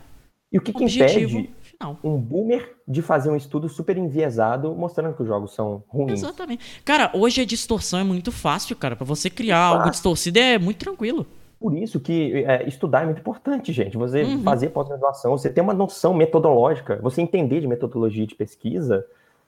E 0.52 0.58
o 0.58 0.62
que, 0.62 0.74
que 0.74 0.84
impede 0.84 1.52
final. 1.84 1.98
um 2.04 2.18
boomer 2.18 2.76
de 2.88 3.02
fazer 3.02 3.30
um 3.30 3.36
estudo 3.36 3.68
super 3.68 3.98
enviesado 3.98 4.74
mostrando 4.74 5.16
que 5.16 5.22
os 5.22 5.28
jogos 5.28 5.54
são 5.54 5.84
ruins? 5.88 6.14
Exatamente. 6.14 6.82
Cara, 6.84 7.12
hoje 7.14 7.42
a 7.42 7.46
distorção 7.46 8.00
é 8.00 8.04
muito 8.04 8.32
fácil, 8.32 8.76
cara. 8.76 8.96
Para 8.96 9.06
você 9.06 9.30
criar 9.30 9.60
algo 9.60 9.90
distorcido 9.90 10.40
é 10.40 10.58
muito 10.58 10.78
tranquilo. 10.78 11.26
Por 11.60 11.78
isso 11.78 12.00
que 12.00 12.44
é, 12.46 12.68
estudar 12.68 13.04
é 13.04 13.06
muito 13.06 13.20
importante, 13.20 13.72
gente. 13.72 13.98
Você 13.98 14.24
uhum. 14.24 14.44
fazer 14.44 14.70
pós-graduação, 14.70 15.32
você 15.32 15.50
ter 15.50 15.62
uma 15.62 15.74
noção 15.74 16.14
metodológica, 16.14 17.00
você 17.02 17.22
entender 17.22 17.62
de 17.62 17.68
metodologia 17.68 18.28
de 18.28 18.36
pesquisa, 18.36 19.06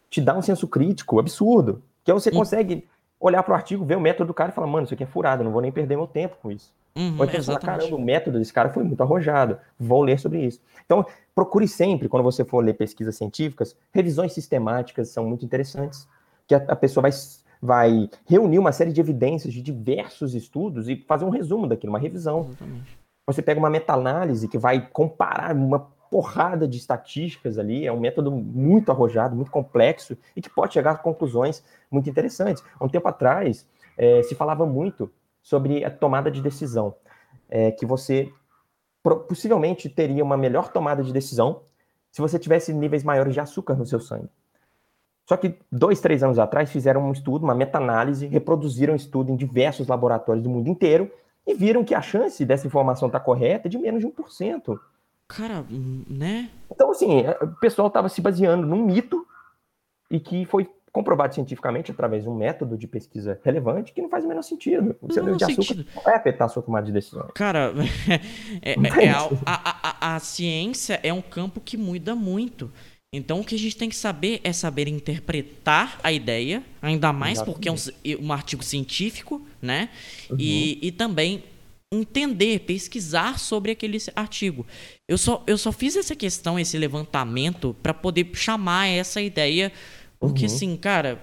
te 0.09 0.21
dá 0.21 0.37
um 0.37 0.41
senso 0.41 0.67
crítico 0.67 1.19
absurdo. 1.19 1.81
Que 2.03 2.13
você 2.13 2.29
uhum. 2.29 2.37
consegue 2.37 2.87
olhar 3.19 3.43
para 3.43 3.51
o 3.51 3.55
artigo, 3.55 3.83
ver 3.83 3.97
o 3.97 4.01
método 4.01 4.27
do 4.27 4.33
cara 4.33 4.51
e 4.51 4.53
falar, 4.53 4.67
mano, 4.67 4.85
isso 4.85 4.93
aqui 4.93 5.03
é 5.03 5.07
furado, 5.07 5.43
não 5.43 5.51
vou 5.51 5.61
nem 5.61 5.71
perder 5.71 5.97
meu 5.97 6.07
tempo 6.07 6.37
com 6.41 6.51
isso. 6.51 6.71
Uhum, 6.97 7.15
Ou 7.19 7.25
então 7.25 7.59
caramba, 7.59 7.93
o 7.93 8.01
método 8.01 8.39
desse 8.39 8.53
cara 8.53 8.69
foi 8.69 8.81
muito 8.81 9.01
arrojado, 9.01 9.57
vou 9.77 10.01
ler 10.01 10.17
sobre 10.17 10.45
isso. 10.45 10.61
Então, 10.85 11.05
procure 11.35 11.67
sempre, 11.67 12.07
quando 12.07 12.23
você 12.23 12.45
for 12.45 12.63
ler 12.63 12.73
pesquisas 12.73 13.17
científicas, 13.17 13.75
revisões 13.91 14.31
sistemáticas 14.31 15.09
são 15.09 15.25
muito 15.25 15.43
interessantes, 15.43 16.07
que 16.47 16.55
a, 16.55 16.59
a 16.69 16.75
pessoa 16.75 17.01
vai, 17.01 17.11
vai 17.61 18.09
reunir 18.25 18.57
uma 18.57 18.71
série 18.71 18.93
de 18.93 19.01
evidências 19.01 19.53
de 19.53 19.61
diversos 19.61 20.33
estudos 20.33 20.87
e 20.87 20.95
fazer 20.95 21.25
um 21.25 21.29
resumo 21.29 21.67
daquilo, 21.67 21.91
uma 21.91 21.99
revisão. 21.99 22.47
Exatamente. 22.49 22.97
Você 23.27 23.41
pega 23.41 23.59
uma 23.59 23.69
meta-análise 23.69 24.47
que 24.47 24.57
vai 24.57 24.87
comparar 24.87 25.53
uma 25.55 25.79
porrada 26.09 26.67
de 26.67 26.77
estatísticas 26.77 27.57
ali, 27.57 27.85
é 27.85 27.91
um 27.91 27.99
método 27.99 28.31
muito 28.31 28.91
arrojado, 28.91 29.35
muito 29.35 29.51
complexo 29.51 30.17
e 30.35 30.41
que 30.41 30.49
pode 30.49 30.73
chegar 30.73 30.91
a 30.91 30.97
conclusões 30.97 31.63
muito 31.91 32.09
interessantes. 32.09 32.63
Há 32.79 32.85
um 32.85 32.87
tempo 32.87 33.07
atrás, 33.07 33.67
é, 33.97 34.23
se 34.23 34.35
falava 34.35 34.65
muito 34.65 35.11
sobre 35.41 35.83
a 35.83 35.89
tomada 35.89 36.31
de 36.31 36.41
decisão, 36.41 36.95
é, 37.49 37.71
que 37.71 37.85
você 37.85 38.31
possivelmente 39.27 39.89
teria 39.89 40.23
uma 40.23 40.37
melhor 40.37 40.71
tomada 40.71 41.03
de 41.03 41.13
decisão 41.13 41.61
se 42.11 42.21
você 42.21 42.39
tivesse 42.39 42.73
níveis 42.73 43.03
maiores 43.03 43.33
de 43.33 43.39
açúcar 43.39 43.75
no 43.75 43.85
seu 43.85 43.99
sangue. 43.99 44.29
Só 45.27 45.35
que 45.35 45.59
dois, 45.71 45.99
três 45.99 46.23
anos 46.23 46.37
atrás 46.37 46.71
fizeram 46.71 47.01
um 47.01 47.11
estudo, 47.11 47.43
uma 47.43 47.55
meta-análise, 47.55 48.27
reproduziram 48.27 48.93
o 48.93 48.95
estudo 48.95 49.31
em 49.31 49.35
diversos 49.35 49.87
laboratórios 49.87 50.43
do 50.43 50.49
mundo 50.49 50.69
inteiro 50.69 51.11
e 51.45 51.53
viram 51.53 51.83
que 51.83 51.93
a 51.93 52.01
chance 52.01 52.43
dessa 52.45 52.67
informação 52.67 53.07
estar 53.07 53.19
correta 53.19 53.67
é 53.67 53.69
de 53.69 53.77
menos 53.77 54.01
de 54.01 54.07
1%. 54.07 54.79
Cara, 55.27 55.65
né? 56.07 56.49
Então, 56.71 56.91
assim, 56.91 57.21
é, 57.21 57.31
o 57.41 57.47
pessoal 57.55 57.87
estava 57.87 58.07
se 58.07 58.21
baseando 58.21 58.67
num 58.67 58.85
mito 58.85 59.25
e 60.09 60.19
que 60.19 60.45
foi 60.45 60.69
comprovado 60.95 61.35
cientificamente 61.35 61.91
através 61.91 62.23
de 62.23 62.29
um 62.29 62.33
método 62.33 62.77
de 62.77 62.87
pesquisa 62.87 63.37
relevante 63.43 63.91
que 63.91 64.01
não 64.01 64.09
faz 64.09 64.23
o 64.23 64.29
menor 64.29 64.43
sentido. 64.43 64.95
O 65.01 65.11
seu 65.11 65.23
nível 65.23 65.37
de 65.37 65.43
açúcar 65.43 65.85
vai 66.05 66.15
afetar 66.15 66.45
a 66.45 66.49
sua 66.49 66.63
tomada 66.63 66.85
de 66.85 66.93
decisão. 66.93 67.27
Cara, 67.35 67.73
é, 68.63 68.71
é, 68.71 69.05
é 69.05 69.09
a, 69.09 69.29
a, 69.45 69.89
a, 69.89 70.15
a, 70.15 70.19
ciência 70.21 70.97
é 71.03 71.11
um 71.11 71.21
campo 71.21 71.59
que 71.59 71.75
muda 71.75 72.15
muito. 72.15 72.71
Então, 73.11 73.41
o 73.41 73.43
que 73.43 73.55
a 73.55 73.57
gente 73.57 73.75
tem 73.75 73.89
que 73.89 73.95
saber 73.95 74.39
é 74.41 74.53
saber 74.53 74.87
interpretar 74.87 75.99
a 76.01 76.13
ideia, 76.13 76.63
ainda 76.81 77.11
mais 77.11 77.39
Exatamente. 77.39 77.55
porque 77.55 77.69
é 77.69 78.21
um, 78.21 78.27
um, 78.27 78.31
artigo 78.31 78.63
científico, 78.63 79.45
né? 79.61 79.89
Uhum. 80.29 80.37
E, 80.39 80.79
e 80.81 80.91
também 80.93 81.43
entender, 81.91 82.59
pesquisar 82.61 83.37
sobre 83.37 83.71
aquele 83.71 83.97
artigo. 84.15 84.65
Eu 85.09 85.17
só, 85.17 85.43
eu 85.45 85.57
só 85.57 85.73
fiz 85.73 85.97
essa 85.97 86.15
questão, 86.15 86.57
esse 86.57 86.77
levantamento, 86.77 87.75
para 87.83 87.93
poder 87.93 88.29
chamar 88.33 88.87
essa 88.87 89.21
ideia, 89.21 89.71
porque 90.25 90.45
uhum. 90.45 90.53
assim, 90.53 90.77
cara, 90.77 91.19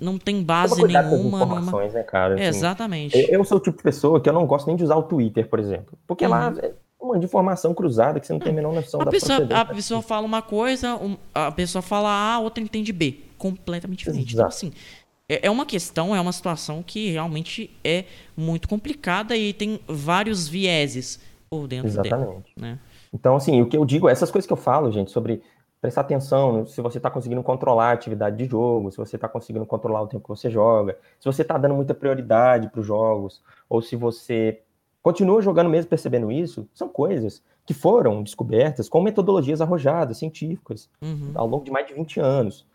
não 0.00 0.18
tem 0.18 0.42
base 0.42 0.82
nenhuma. 0.82 1.38
Informações, 1.38 1.92
numa... 1.92 1.98
né, 2.00 2.02
cara? 2.02 2.34
Assim, 2.34 2.42
é, 2.44 2.48
exatamente. 2.48 3.18
Eu, 3.18 3.38
eu, 3.38 3.44
sou 3.44 3.58
o 3.58 3.60
tipo 3.60 3.76
de 3.76 3.82
pessoa 3.82 4.20
que 4.20 4.28
eu 4.28 4.32
não 4.32 4.46
gosto 4.46 4.66
nem 4.66 4.76
de 4.76 4.84
usar 4.84 4.96
o 4.96 5.02
Twitter, 5.02 5.48
por 5.48 5.58
exemplo. 5.58 5.98
Porque 6.06 6.24
uhum. 6.24 6.30
lá 6.30 6.54
é 6.62 6.72
uma 7.00 7.18
de 7.18 7.24
informação 7.24 7.72
cruzada 7.72 8.18
que 8.20 8.26
você 8.26 8.32
não 8.32 8.40
tem 8.40 8.52
a 8.52 8.54
menor 8.54 8.74
noção 8.74 9.00
a 9.00 9.04
da 9.04 9.10
pessoa, 9.10 9.38
A 9.52 9.64
pessoa 9.64 10.02
fala 10.02 10.26
uma 10.26 10.42
coisa, 10.42 10.98
a 11.34 11.52
pessoa 11.52 11.82
fala 11.82 12.08
A, 12.08 12.34
a 12.34 12.40
outra 12.40 12.62
entende 12.62 12.92
B. 12.92 13.20
Completamente 13.38 13.98
diferente. 13.98 14.34
Então, 14.34 14.46
Exato. 14.46 14.66
Então, 14.66 14.70
assim, 14.70 15.06
é, 15.28 15.46
é 15.46 15.50
uma 15.50 15.66
questão, 15.66 16.14
é 16.14 16.20
uma 16.20 16.32
situação 16.32 16.82
que 16.82 17.10
realmente 17.10 17.70
é 17.84 18.04
muito 18.36 18.68
complicada 18.68 19.36
e 19.36 19.52
tem 19.52 19.80
vários 19.86 20.48
vieses 20.48 21.20
por 21.48 21.66
dentro 21.66 21.88
Exatamente. 21.88 22.26
dela. 22.26 22.42
Né? 22.56 22.78
Então, 23.12 23.36
assim, 23.36 23.60
o 23.60 23.66
que 23.66 23.76
eu 23.76 23.84
digo, 23.84 24.08
essas 24.08 24.30
coisas 24.30 24.46
que 24.46 24.52
eu 24.52 24.56
falo, 24.56 24.90
gente, 24.92 25.10
sobre 25.10 25.42
prestar 25.80 26.02
atenção 26.02 26.66
se 26.66 26.80
você 26.80 26.98
está 26.98 27.10
conseguindo 27.10 27.42
controlar 27.42 27.90
a 27.90 27.92
atividade 27.92 28.36
de 28.36 28.46
jogo, 28.46 28.90
se 28.90 28.96
você 28.96 29.16
está 29.16 29.28
conseguindo 29.28 29.66
controlar 29.66 30.02
o 30.02 30.06
tempo 30.06 30.22
que 30.22 30.28
você 30.28 30.50
joga, 30.50 30.98
se 31.20 31.26
você 31.26 31.42
está 31.42 31.56
dando 31.58 31.74
muita 31.74 31.94
prioridade 31.94 32.68
para 32.68 32.80
os 32.80 32.86
jogos, 32.86 33.42
ou 33.68 33.82
se 33.82 33.94
você 33.96 34.60
continua 35.02 35.40
jogando 35.40 35.70
mesmo 35.70 35.88
percebendo 35.88 36.32
isso, 36.32 36.68
são 36.74 36.88
coisas 36.88 37.42
que 37.64 37.74
foram 37.74 38.22
descobertas 38.22 38.88
com 38.88 39.00
metodologias 39.00 39.60
arrojadas, 39.60 40.18
científicas, 40.18 40.88
uhum. 41.02 41.32
ao 41.34 41.46
longo 41.46 41.64
de 41.64 41.70
mais 41.70 41.86
de 41.86 41.94
20 41.94 42.20
anos. 42.20 42.66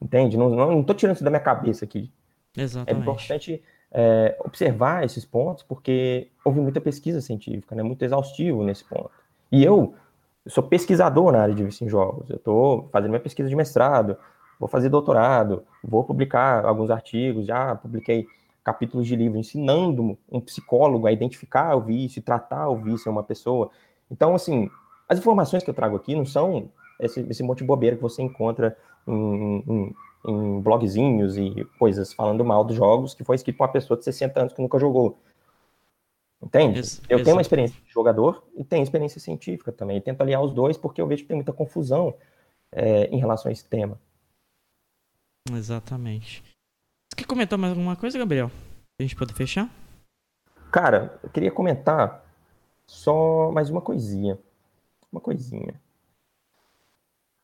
Entende? 0.00 0.36
Não, 0.36 0.82
tô 0.82 0.94
tirando 0.94 1.16
isso 1.16 1.24
da 1.24 1.30
minha 1.30 1.40
cabeça 1.40 1.84
aqui. 1.84 2.10
Exatamente. 2.56 2.96
É 2.96 3.00
importante 3.00 3.62
é, 3.90 4.36
observar 4.44 5.04
esses 5.04 5.24
pontos, 5.24 5.62
porque 5.62 6.28
houve 6.44 6.60
muita 6.60 6.80
pesquisa 6.80 7.20
científica, 7.20 7.74
né? 7.74 7.82
Muito 7.82 8.02
exaustivo 8.04 8.62
nesse 8.62 8.84
ponto. 8.84 9.10
E 9.50 9.64
eu, 9.64 9.94
eu 10.48 10.50
sou 10.50 10.64
pesquisador 10.64 11.30
na 11.30 11.42
área 11.42 11.54
de 11.54 11.62
vício 11.62 11.84
em 11.84 11.90
jogos. 11.90 12.30
Eu 12.30 12.36
estou 12.36 12.88
fazendo 12.90 13.10
minha 13.10 13.20
pesquisa 13.20 13.50
de 13.50 13.54
mestrado, 13.54 14.16
vou 14.58 14.66
fazer 14.66 14.88
doutorado, 14.88 15.62
vou 15.84 16.02
publicar 16.02 16.64
alguns 16.64 16.90
artigos, 16.90 17.46
já 17.46 17.74
publiquei 17.74 18.26
capítulos 18.64 19.06
de 19.06 19.14
livro 19.14 19.36
ensinando 19.38 20.16
um 20.32 20.40
psicólogo 20.40 21.06
a 21.06 21.12
identificar 21.12 21.76
o 21.76 21.82
vício, 21.82 22.22
tratar 22.22 22.66
o 22.70 22.76
vício 22.76 23.10
em 23.10 23.12
uma 23.12 23.22
pessoa. 23.22 23.70
Então, 24.10 24.34
assim, 24.34 24.70
as 25.06 25.18
informações 25.18 25.62
que 25.62 25.68
eu 25.68 25.74
trago 25.74 25.96
aqui 25.96 26.14
não 26.14 26.24
são 26.24 26.70
esse, 26.98 27.20
esse 27.28 27.42
monte 27.42 27.58
de 27.58 27.64
bobeira 27.64 27.96
que 27.96 28.02
você 28.02 28.22
encontra 28.22 28.74
em, 29.06 29.62
em, 29.68 29.94
em 30.26 30.60
blogzinhos 30.62 31.36
e 31.36 31.66
coisas 31.78 32.14
falando 32.14 32.42
mal 32.42 32.64
dos 32.64 32.74
jogos 32.74 33.12
que 33.12 33.22
foi 33.22 33.36
escrito 33.36 33.58
por 33.58 33.64
uma 33.64 33.72
pessoa 33.72 33.98
de 33.98 34.04
60 34.04 34.40
anos 34.40 34.52
que 34.54 34.62
nunca 34.62 34.78
jogou. 34.78 35.18
Entende? 36.40 36.80
Eu 37.08 37.22
tenho 37.22 37.36
uma 37.36 37.42
experiência 37.42 37.80
de 37.84 37.90
jogador 37.90 38.44
e 38.56 38.62
tenho 38.62 38.82
experiência 38.82 39.20
científica 39.20 39.72
também. 39.72 39.96
E 39.96 40.00
tento 40.00 40.20
aliar 40.20 40.42
os 40.42 40.52
dois 40.52 40.76
porque 40.76 41.00
eu 41.00 41.06
vejo 41.06 41.22
que 41.22 41.28
tem 41.28 41.36
muita 41.36 41.52
confusão 41.52 42.14
é, 42.70 43.06
em 43.06 43.18
relação 43.18 43.48
a 43.48 43.52
esse 43.52 43.64
tema. 43.64 44.00
Exatamente. 45.50 46.42
Você 46.42 47.16
quer 47.16 47.26
comentar 47.26 47.58
mais 47.58 47.72
alguma 47.72 47.96
coisa, 47.96 48.18
Gabriel? 48.18 48.50
A 49.00 49.02
gente 49.02 49.16
pode 49.16 49.34
fechar? 49.34 49.68
Cara, 50.70 51.18
eu 51.22 51.30
queria 51.30 51.50
comentar 51.50 52.24
só 52.86 53.50
mais 53.50 53.68
uma 53.70 53.80
coisinha. 53.80 54.38
Uma 55.10 55.20
coisinha. 55.20 55.80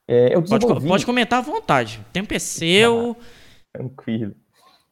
É, 0.07 0.35
eu 0.35 0.43
desenvolvi... 0.43 0.75
pode, 0.75 0.89
pode, 0.89 1.07
comentar 1.07 1.39
à 1.39 1.43
vontade. 1.43 1.99
O 2.09 2.13
tempo 2.13 2.35
é 2.35 2.39
seu. 2.39 3.17
Ah, 3.19 3.79
tranquilo. 3.79 4.35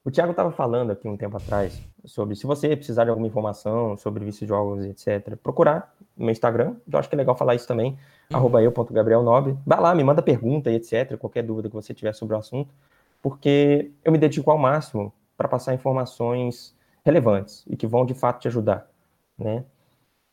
O 0.04 0.10
Thiago 0.10 0.32
estava 0.32 0.50
falando 0.50 0.90
aqui 0.90 1.06
um 1.06 1.16
tempo 1.16 1.36
atrás 1.36 1.80
sobre 2.04 2.34
se 2.34 2.44
você 2.44 2.74
precisar 2.74 3.04
de 3.04 3.10
alguma 3.10 3.28
informação 3.28 3.96
sobre 3.96 4.24
vício 4.24 4.40
de 4.40 4.48
jogos, 4.48 4.84
etc., 4.84 5.36
procurar 5.36 5.94
no 6.16 6.24
meu 6.24 6.32
Instagram. 6.32 6.74
Eu 6.90 6.98
acho 6.98 7.08
que 7.08 7.14
é 7.14 7.18
legal 7.18 7.36
falar 7.36 7.54
isso 7.54 7.68
também. 7.68 7.92
Uhum. 7.92 8.36
Arroba 8.36 8.60
eu.gabrielnobre. 8.60 9.56
Vai 9.64 9.80
lá, 9.80 9.94
me 9.94 10.02
manda 10.02 10.20
pergunta 10.20 10.72
e 10.72 10.74
etc., 10.74 11.16
qualquer 11.16 11.44
dúvida 11.44 11.68
que 11.68 11.74
você 11.74 11.94
tiver 11.94 12.12
sobre 12.14 12.34
o 12.34 12.38
assunto, 12.38 12.74
porque 13.22 13.92
eu 14.04 14.10
me 14.10 14.18
dedico 14.18 14.50
ao 14.50 14.58
máximo 14.58 15.12
para 15.36 15.46
passar 15.46 15.72
informações 15.72 16.74
relevantes 17.04 17.64
e 17.68 17.76
que 17.76 17.86
vão 17.86 18.04
de 18.04 18.14
fato 18.14 18.40
te 18.40 18.48
ajudar, 18.48 18.90
né? 19.38 19.64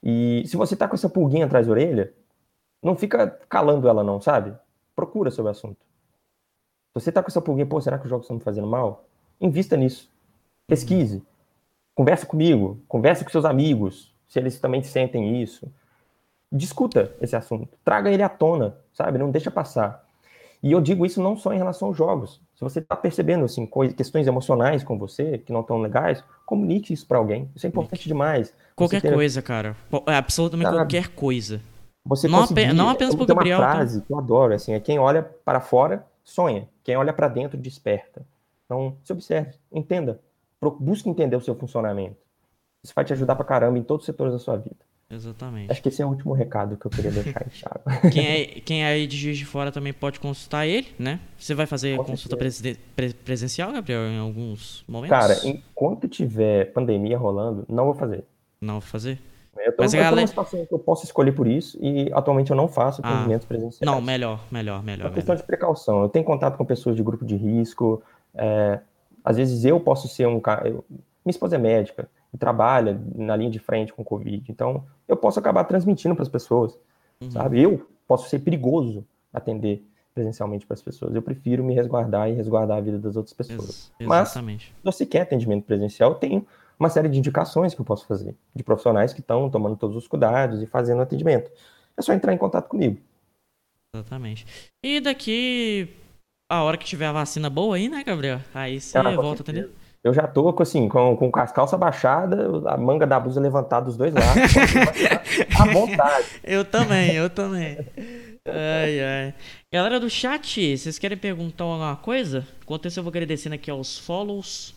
E 0.01 0.43
se 0.47 0.57
você 0.57 0.75
tá 0.75 0.87
com 0.87 0.95
essa 0.95 1.09
pulguinha 1.09 1.45
atrás 1.45 1.67
da 1.67 1.71
orelha, 1.71 2.11
não 2.81 2.95
fica 2.95 3.27
calando 3.47 3.87
ela 3.87 4.03
não, 4.03 4.19
sabe? 4.19 4.55
Procura 4.95 5.29
sobre 5.29 5.49
o 5.49 5.51
assunto. 5.51 5.77
Se 6.97 7.03
você 7.03 7.11
tá 7.11 7.21
com 7.21 7.27
essa 7.27 7.41
pulguinha, 7.41 7.67
pô, 7.67 7.79
será 7.79 7.99
que 7.99 8.05
os 8.05 8.09
jogos 8.09 8.25
estão 8.25 8.37
me 8.37 8.43
fazendo 8.43 8.65
mal? 8.65 9.08
Invista 9.39 9.77
nisso. 9.77 10.09
Pesquise. 10.67 11.23
Conversa 11.95 12.25
comigo, 12.25 12.79
conversa 12.87 13.23
com 13.23 13.29
seus 13.29 13.45
amigos, 13.45 14.13
se 14.27 14.39
eles 14.39 14.59
também 14.59 14.81
sentem 14.83 15.41
isso. 15.41 15.67
Discuta 16.51 17.13
esse 17.21 17.35
assunto. 17.35 17.77
Traga 17.83 18.09
ele 18.09 18.23
à 18.23 18.29
tona, 18.29 18.77
sabe? 18.93 19.17
Não 19.17 19.31
deixa 19.31 19.51
passar. 19.51 20.05
E 20.61 20.71
eu 20.71 20.81
digo 20.81 21.05
isso 21.05 21.21
não 21.21 21.37
só 21.37 21.53
em 21.53 21.57
relação 21.57 21.87
aos 21.87 21.97
jogos. 21.97 22.41
Se 22.55 22.61
você 22.61 22.79
está 22.79 22.95
percebendo 22.95 23.45
assim, 23.45 23.67
questões 23.95 24.27
emocionais 24.27 24.83
com 24.83 24.97
você 24.97 25.37
que 25.37 25.53
não 25.53 25.61
estão 25.61 25.81
legais, 25.81 26.23
comunique 26.45 26.93
isso 26.93 27.07
para 27.07 27.17
alguém. 27.17 27.49
Isso 27.55 27.65
é 27.65 27.69
importante 27.69 28.07
demais. 28.07 28.53
Qualquer 28.75 29.01
ter... 29.01 29.13
coisa, 29.13 29.41
cara. 29.41 29.75
É 30.07 30.15
absolutamente 30.15 30.67
Sabe? 30.67 30.77
qualquer 30.77 31.07
coisa. 31.09 31.61
Você 32.05 32.27
não, 32.27 32.39
conseguir... 32.39 32.73
não 32.73 32.89
apenas 32.89 33.15
Gabriel. 33.15 33.57
Tem 33.57 33.65
uma 33.65 33.67
tá? 33.67 33.75
frase 33.75 33.99
tá? 34.01 34.07
que 34.07 34.13
eu 34.13 34.19
adoro, 34.19 34.53
assim, 34.53 34.73
é 34.73 34.79
quem 34.79 34.99
olha 34.99 35.23
para 35.23 35.61
fora 35.61 36.05
sonha, 36.23 36.67
quem 36.83 36.95
olha 36.95 37.13
para 37.13 37.27
dentro 37.27 37.57
desperta. 37.57 38.21
Então, 38.69 38.95
se 39.03 39.11
observe, 39.11 39.55
entenda, 39.71 40.21
busque 40.79 41.09
entender 41.09 41.35
o 41.35 41.41
seu 41.41 41.55
funcionamento. 41.55 42.17
Isso 42.83 42.93
vai 42.95 43.03
te 43.03 43.11
ajudar 43.13 43.35
para 43.35 43.43
caramba 43.43 43.79
em 43.79 43.83
todos 43.83 44.03
os 44.03 44.05
setores 44.05 44.31
da 44.31 44.37
sua 44.37 44.57
vida. 44.57 44.77
Exatamente. 45.09 45.71
Acho 45.71 45.81
que 45.81 45.89
esse 45.89 46.03
é 46.03 46.05
o 46.05 46.09
último 46.09 46.33
recado 46.33 46.77
que 46.77 46.85
eu 46.85 46.91
queria 46.91 47.09
deixar 47.09 47.41
aí, 47.41 47.49
Thiago. 47.49 47.81
Quem 48.13 48.27
é, 48.27 48.45
quem 48.61 48.83
é 48.83 48.89
aí 48.89 49.07
de 49.07 49.17
Juiz 49.17 49.39
de 49.39 49.45
Fora 49.45 49.71
também 49.71 49.91
pode 49.91 50.19
consultar 50.19 50.67
ele, 50.67 50.87
né? 50.99 51.19
Você 51.35 51.55
vai 51.55 51.65
fazer 51.65 51.97
Com 51.97 52.03
consulta 52.03 52.37
pre 52.37 53.13
presencial, 53.25 53.71
Gabriel, 53.71 54.01
em 54.01 54.19
alguns 54.19 54.85
momentos? 54.87 55.17
Cara, 55.17 55.35
enquanto 55.43 56.07
tiver 56.07 56.71
pandemia 56.73 57.17
rolando, 57.17 57.65
não 57.67 57.85
vou 57.85 57.95
fazer. 57.95 58.23
Não 58.61 58.75
vou 58.75 58.81
fazer? 58.81 59.19
Eu 59.57 59.75
tô, 59.75 59.81
Mas 59.81 59.93
eu 59.95 59.99
galera... 59.99 60.27
situação 60.27 60.63
que 60.63 60.73
eu 60.73 60.79
posso 60.79 61.05
escolher 61.05 61.31
por 61.31 61.47
isso 61.47 61.77
e 61.81 62.11
atualmente 62.13 62.51
eu 62.51 62.55
não 62.55 62.67
faço 62.67 63.01
atendimentos 63.03 63.45
ah, 63.45 63.47
presenciais. 63.47 63.91
Não, 63.91 63.99
melhor, 63.99 64.45
melhor, 64.51 64.83
melhor. 64.83 65.05
É 65.05 65.07
uma 65.09 65.15
questão 65.15 65.35
de 65.35 65.43
precaução. 65.43 66.03
Eu 66.03 66.09
tenho 66.09 66.23
contato 66.23 66.55
com 66.55 66.63
pessoas 66.63 66.95
de 66.95 67.01
grupo 67.01 67.25
de 67.25 67.35
risco. 67.35 68.01
É, 68.39 68.79
às 69.23 69.35
vezes 69.35 69.65
eu 69.65 69.79
posso 69.79 70.07
ser 70.07 70.27
um 70.27 70.39
cara. 70.39 70.69
Minha 70.69 70.83
esposa 71.27 71.55
é 71.55 71.59
médica 71.59 72.09
e 72.33 72.37
trabalha 72.37 72.99
na 73.15 73.35
linha 73.35 73.49
de 73.49 73.59
frente 73.59 73.93
com 73.93 74.03
Covid. 74.03 74.49
Então, 74.49 74.85
eu 75.07 75.17
posso 75.17 75.39
acabar 75.39 75.65
transmitindo 75.65 76.15
para 76.15 76.23
as 76.23 76.29
pessoas, 76.29 76.79
uhum. 77.21 77.29
sabe? 77.29 77.61
Eu 77.61 77.85
posso 78.07 78.29
ser 78.29 78.39
perigoso 78.39 79.05
atender 79.33 79.85
presencialmente 80.13 80.65
para 80.65 80.73
as 80.73 80.81
pessoas. 80.81 81.13
Eu 81.13 81.21
prefiro 81.21 81.63
me 81.63 81.73
resguardar 81.73 82.29
e 82.29 82.33
resguardar 82.33 82.77
a 82.77 82.81
vida 82.81 82.97
das 82.97 83.15
outras 83.15 83.33
pessoas. 83.33 83.91
Ex 83.99 84.09
exatamente. 84.09 84.73
Mas, 84.83 84.95
se 84.95 84.99
você 84.99 85.05
quer 85.05 85.21
atendimento 85.21 85.65
presencial, 85.65 86.11
eu 86.11 86.15
tenho 86.15 86.47
uma 86.79 86.89
série 86.89 87.09
de 87.09 87.17
indicações 87.17 87.73
que 87.73 87.81
eu 87.81 87.85
posso 87.85 88.07
fazer, 88.07 88.35
de 88.55 88.63
profissionais 88.63 89.13
que 89.13 89.19
estão 89.19 89.49
tomando 89.49 89.75
todos 89.75 89.97
os 89.97 90.07
cuidados 90.07 90.61
e 90.61 90.65
fazendo 90.65 91.01
atendimento. 91.01 91.51
É 91.97 92.01
só 92.01 92.13
entrar 92.13 92.33
em 92.33 92.37
contato 92.37 92.69
comigo. 92.69 92.97
Exatamente. 93.93 94.45
E 94.83 95.01
daqui 95.01 95.89
a 96.49 96.63
hora 96.63 96.75
que 96.75 96.85
tiver 96.85 97.05
a 97.05 97.11
vacina 97.11 97.49
boa 97.49 97.75
aí, 97.75 97.87
né, 97.87 98.03
Gabriel? 98.03 98.41
Aí 98.53 98.81
você 98.81 98.97
ah, 98.97 99.11
volta 99.11 99.41
a 99.41 99.43
atender. 99.43 99.69
Eu 100.03 100.13
já 100.13 100.25
tô 100.25 100.55
assim, 100.61 100.87
com, 100.87 101.15
com 101.15 101.29
as 101.39 101.51
calças 101.51 101.77
baixadas, 101.77 102.65
a 102.65 102.77
manga 102.77 103.05
da 103.05 103.19
blusa 103.19 103.39
levantada 103.39 103.85
dos 103.85 103.97
dois 103.97 104.13
lados. 104.13 104.53
à 105.59 105.65
vontade. 105.71 106.25
Eu 106.43 106.63
também, 106.63 107.13
eu 107.15 107.29
também. 107.29 107.77
Ai, 108.47 108.99
ai. 109.01 109.33
Galera 109.71 109.99
do 109.99 110.09
chat, 110.09 110.77
vocês 110.77 110.97
querem 110.97 111.17
perguntar 111.17 111.65
alguma 111.65 111.97
coisa? 111.97 112.47
Enquanto 112.63 112.87
isso, 112.87 112.99
eu 112.99 113.03
vou 113.03 113.11
agradecendo 113.11 113.55
aqui 113.55 113.69
aos 113.69 113.99
follows, 113.99 114.73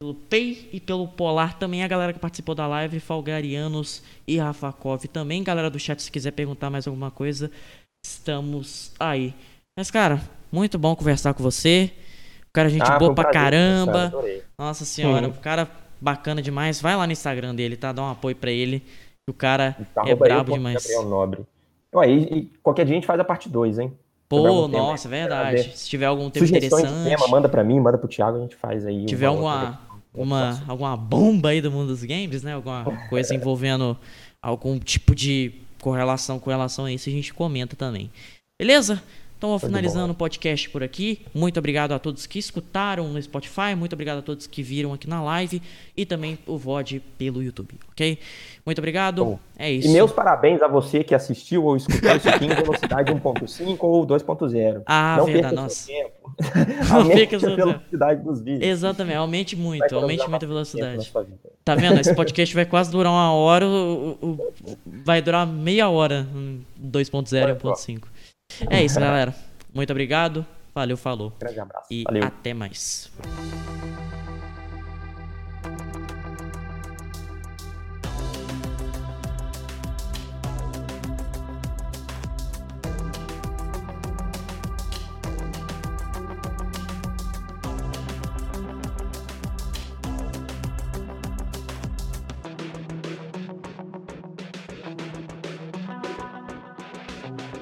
pelo 0.00 0.14
Pay 0.14 0.68
e 0.70 0.78
pelo 0.78 1.08
Polar 1.08 1.58
também, 1.58 1.82
a 1.82 1.88
galera 1.88 2.12
que 2.12 2.20
participou 2.20 2.54
da 2.54 2.66
live, 2.66 3.00
Falgarianos 3.00 4.02
e 4.26 4.36
Rafakov 4.36 5.02
também. 5.08 5.42
Galera 5.42 5.70
do 5.70 5.78
chat, 5.78 6.00
se 6.02 6.12
quiser 6.12 6.32
perguntar 6.32 6.68
mais 6.68 6.86
alguma 6.86 7.10
coisa, 7.10 7.50
estamos 8.04 8.92
aí. 9.00 9.34
Mas, 9.76 9.90
cara, 9.90 10.20
muito 10.50 10.78
bom 10.78 10.94
conversar 10.96 11.34
com 11.34 11.42
você. 11.42 11.92
O 12.48 12.52
cara, 12.52 12.68
é 12.68 12.70
gente 12.70 12.90
ah, 12.90 12.98
boa 12.98 13.14
pra 13.14 13.30
caramba. 13.30 14.12
Nossa 14.58 14.84
senhora, 14.84 15.28
o 15.28 15.32
cara 15.34 15.68
bacana 16.00 16.40
demais. 16.40 16.80
Vai 16.80 16.96
lá 16.96 17.06
no 17.06 17.12
Instagram 17.12 17.54
dele, 17.54 17.76
tá? 17.76 17.92
Dá 17.92 18.02
um 18.02 18.10
apoio 18.10 18.34
pra 18.34 18.50
ele. 18.50 18.82
O 19.28 19.32
cara 19.32 19.76
tá, 19.94 20.02
é 20.06 20.14
brabo 20.14 20.52
demais. 20.52 20.76
Gabriel 20.76 21.04
Nobre. 21.04 21.46
Ué, 21.94 22.10
e, 22.10 22.22
e, 22.22 22.52
qualquer 22.62 22.84
dia 22.84 22.94
a 22.94 22.96
gente 22.96 23.06
faz 23.06 23.20
a 23.20 23.24
parte 23.24 23.48
2, 23.48 23.78
hein? 23.78 23.92
Pô, 24.28 24.68
nossa, 24.68 25.08
tema, 25.08 25.20
verdade. 25.20 25.76
Se 25.76 25.88
tiver 25.88 26.06
algum 26.06 26.28
tema 26.28 26.46
interessante. 26.46 26.92
Tema, 27.04 27.28
manda 27.28 27.48
pra 27.48 27.64
mim, 27.64 27.80
manda 27.80 27.96
pro 27.96 28.08
Thiago, 28.08 28.38
a 28.38 28.40
gente 28.40 28.56
faz 28.56 28.84
aí. 28.84 29.00
Se 29.00 29.06
tiver 29.06 29.26
alguma, 29.26 29.80
uma, 30.12 30.62
alguma 30.68 30.96
bomba 30.96 31.50
aí 31.50 31.62
do 31.62 31.70
mundo 31.70 31.88
dos 31.88 32.04
games, 32.04 32.42
né? 32.42 32.54
Alguma 32.54 32.84
coisa 33.08 33.34
envolvendo 33.34 33.96
algum 34.42 34.78
tipo 34.78 35.14
de 35.14 35.54
correlação 35.80 36.38
com 36.38 36.50
relação 36.50 36.84
a 36.84 36.92
isso, 36.92 37.08
a 37.08 37.12
gente 37.12 37.32
comenta 37.32 37.74
também. 37.74 38.10
Beleza? 38.60 39.02
Então, 39.38 39.50
vou 39.50 39.58
finalizando 39.60 40.12
o 40.12 40.16
podcast 40.16 40.68
por 40.68 40.82
aqui. 40.82 41.24
Muito 41.32 41.58
obrigado 41.58 41.92
a 41.92 41.98
todos 42.00 42.26
que 42.26 42.40
escutaram 42.40 43.06
no 43.06 43.22
Spotify, 43.22 43.76
muito 43.76 43.92
obrigado 43.92 44.18
a 44.18 44.22
todos 44.22 44.48
que 44.48 44.64
viram 44.64 44.92
aqui 44.92 45.08
na 45.08 45.22
live 45.22 45.62
e 45.96 46.04
também 46.04 46.36
o 46.44 46.58
VOD 46.58 47.00
pelo 47.16 47.40
YouTube, 47.40 47.76
ok? 47.92 48.18
Muito 48.66 48.78
obrigado. 48.78 49.24
Bom, 49.24 49.38
é 49.56 49.70
isso. 49.70 49.86
E 49.86 49.92
meus 49.92 50.10
parabéns 50.10 50.60
a 50.60 50.66
você 50.66 51.04
que 51.04 51.14
assistiu 51.14 51.64
ou 51.64 51.76
escutou 51.76 52.16
isso 52.16 52.28
aqui 52.28 52.46
em 52.46 52.48
velocidade 52.48 53.12
1.5 53.12 53.76
ou 53.80 54.04
2.0. 54.04 54.82
Ah, 54.84 55.14
Não 55.18 55.26
verdade, 55.26 55.54
nossa. 55.54 55.86
Tempo. 55.86 56.34
aumente 56.90 57.36
a 57.36 57.38
velocidade 57.38 58.22
dos 58.24 58.40
vídeos. 58.40 58.68
Exatamente, 58.68 59.16
aumente 59.16 59.56
muito, 59.56 59.94
aumente 59.94 60.28
muito 60.28 60.44
a 60.44 60.48
velocidade. 60.48 61.12
Tá 61.64 61.76
vendo? 61.76 62.00
Esse 62.00 62.12
podcast 62.12 62.52
vai 62.52 62.66
quase 62.66 62.90
durar 62.90 63.12
uma 63.12 63.32
hora, 63.32 63.64
o, 63.66 64.18
o, 64.20 64.52
vai 64.84 65.22
durar 65.22 65.46
meia 65.46 65.88
hora 65.88 66.26
2.0 66.82 67.50
e 67.50 67.54
1.5. 67.54 68.02
É 68.70 68.82
isso, 68.82 68.98
galera. 68.98 69.34
Muito 69.72 69.90
obrigado. 69.90 70.44
Valeu, 70.74 70.96
falou. 70.96 71.32
Grande 71.38 71.60
abraço. 71.60 71.86
E 71.90 72.04
Valeu. 72.04 72.24
até 72.24 72.54
mais. 72.54 73.10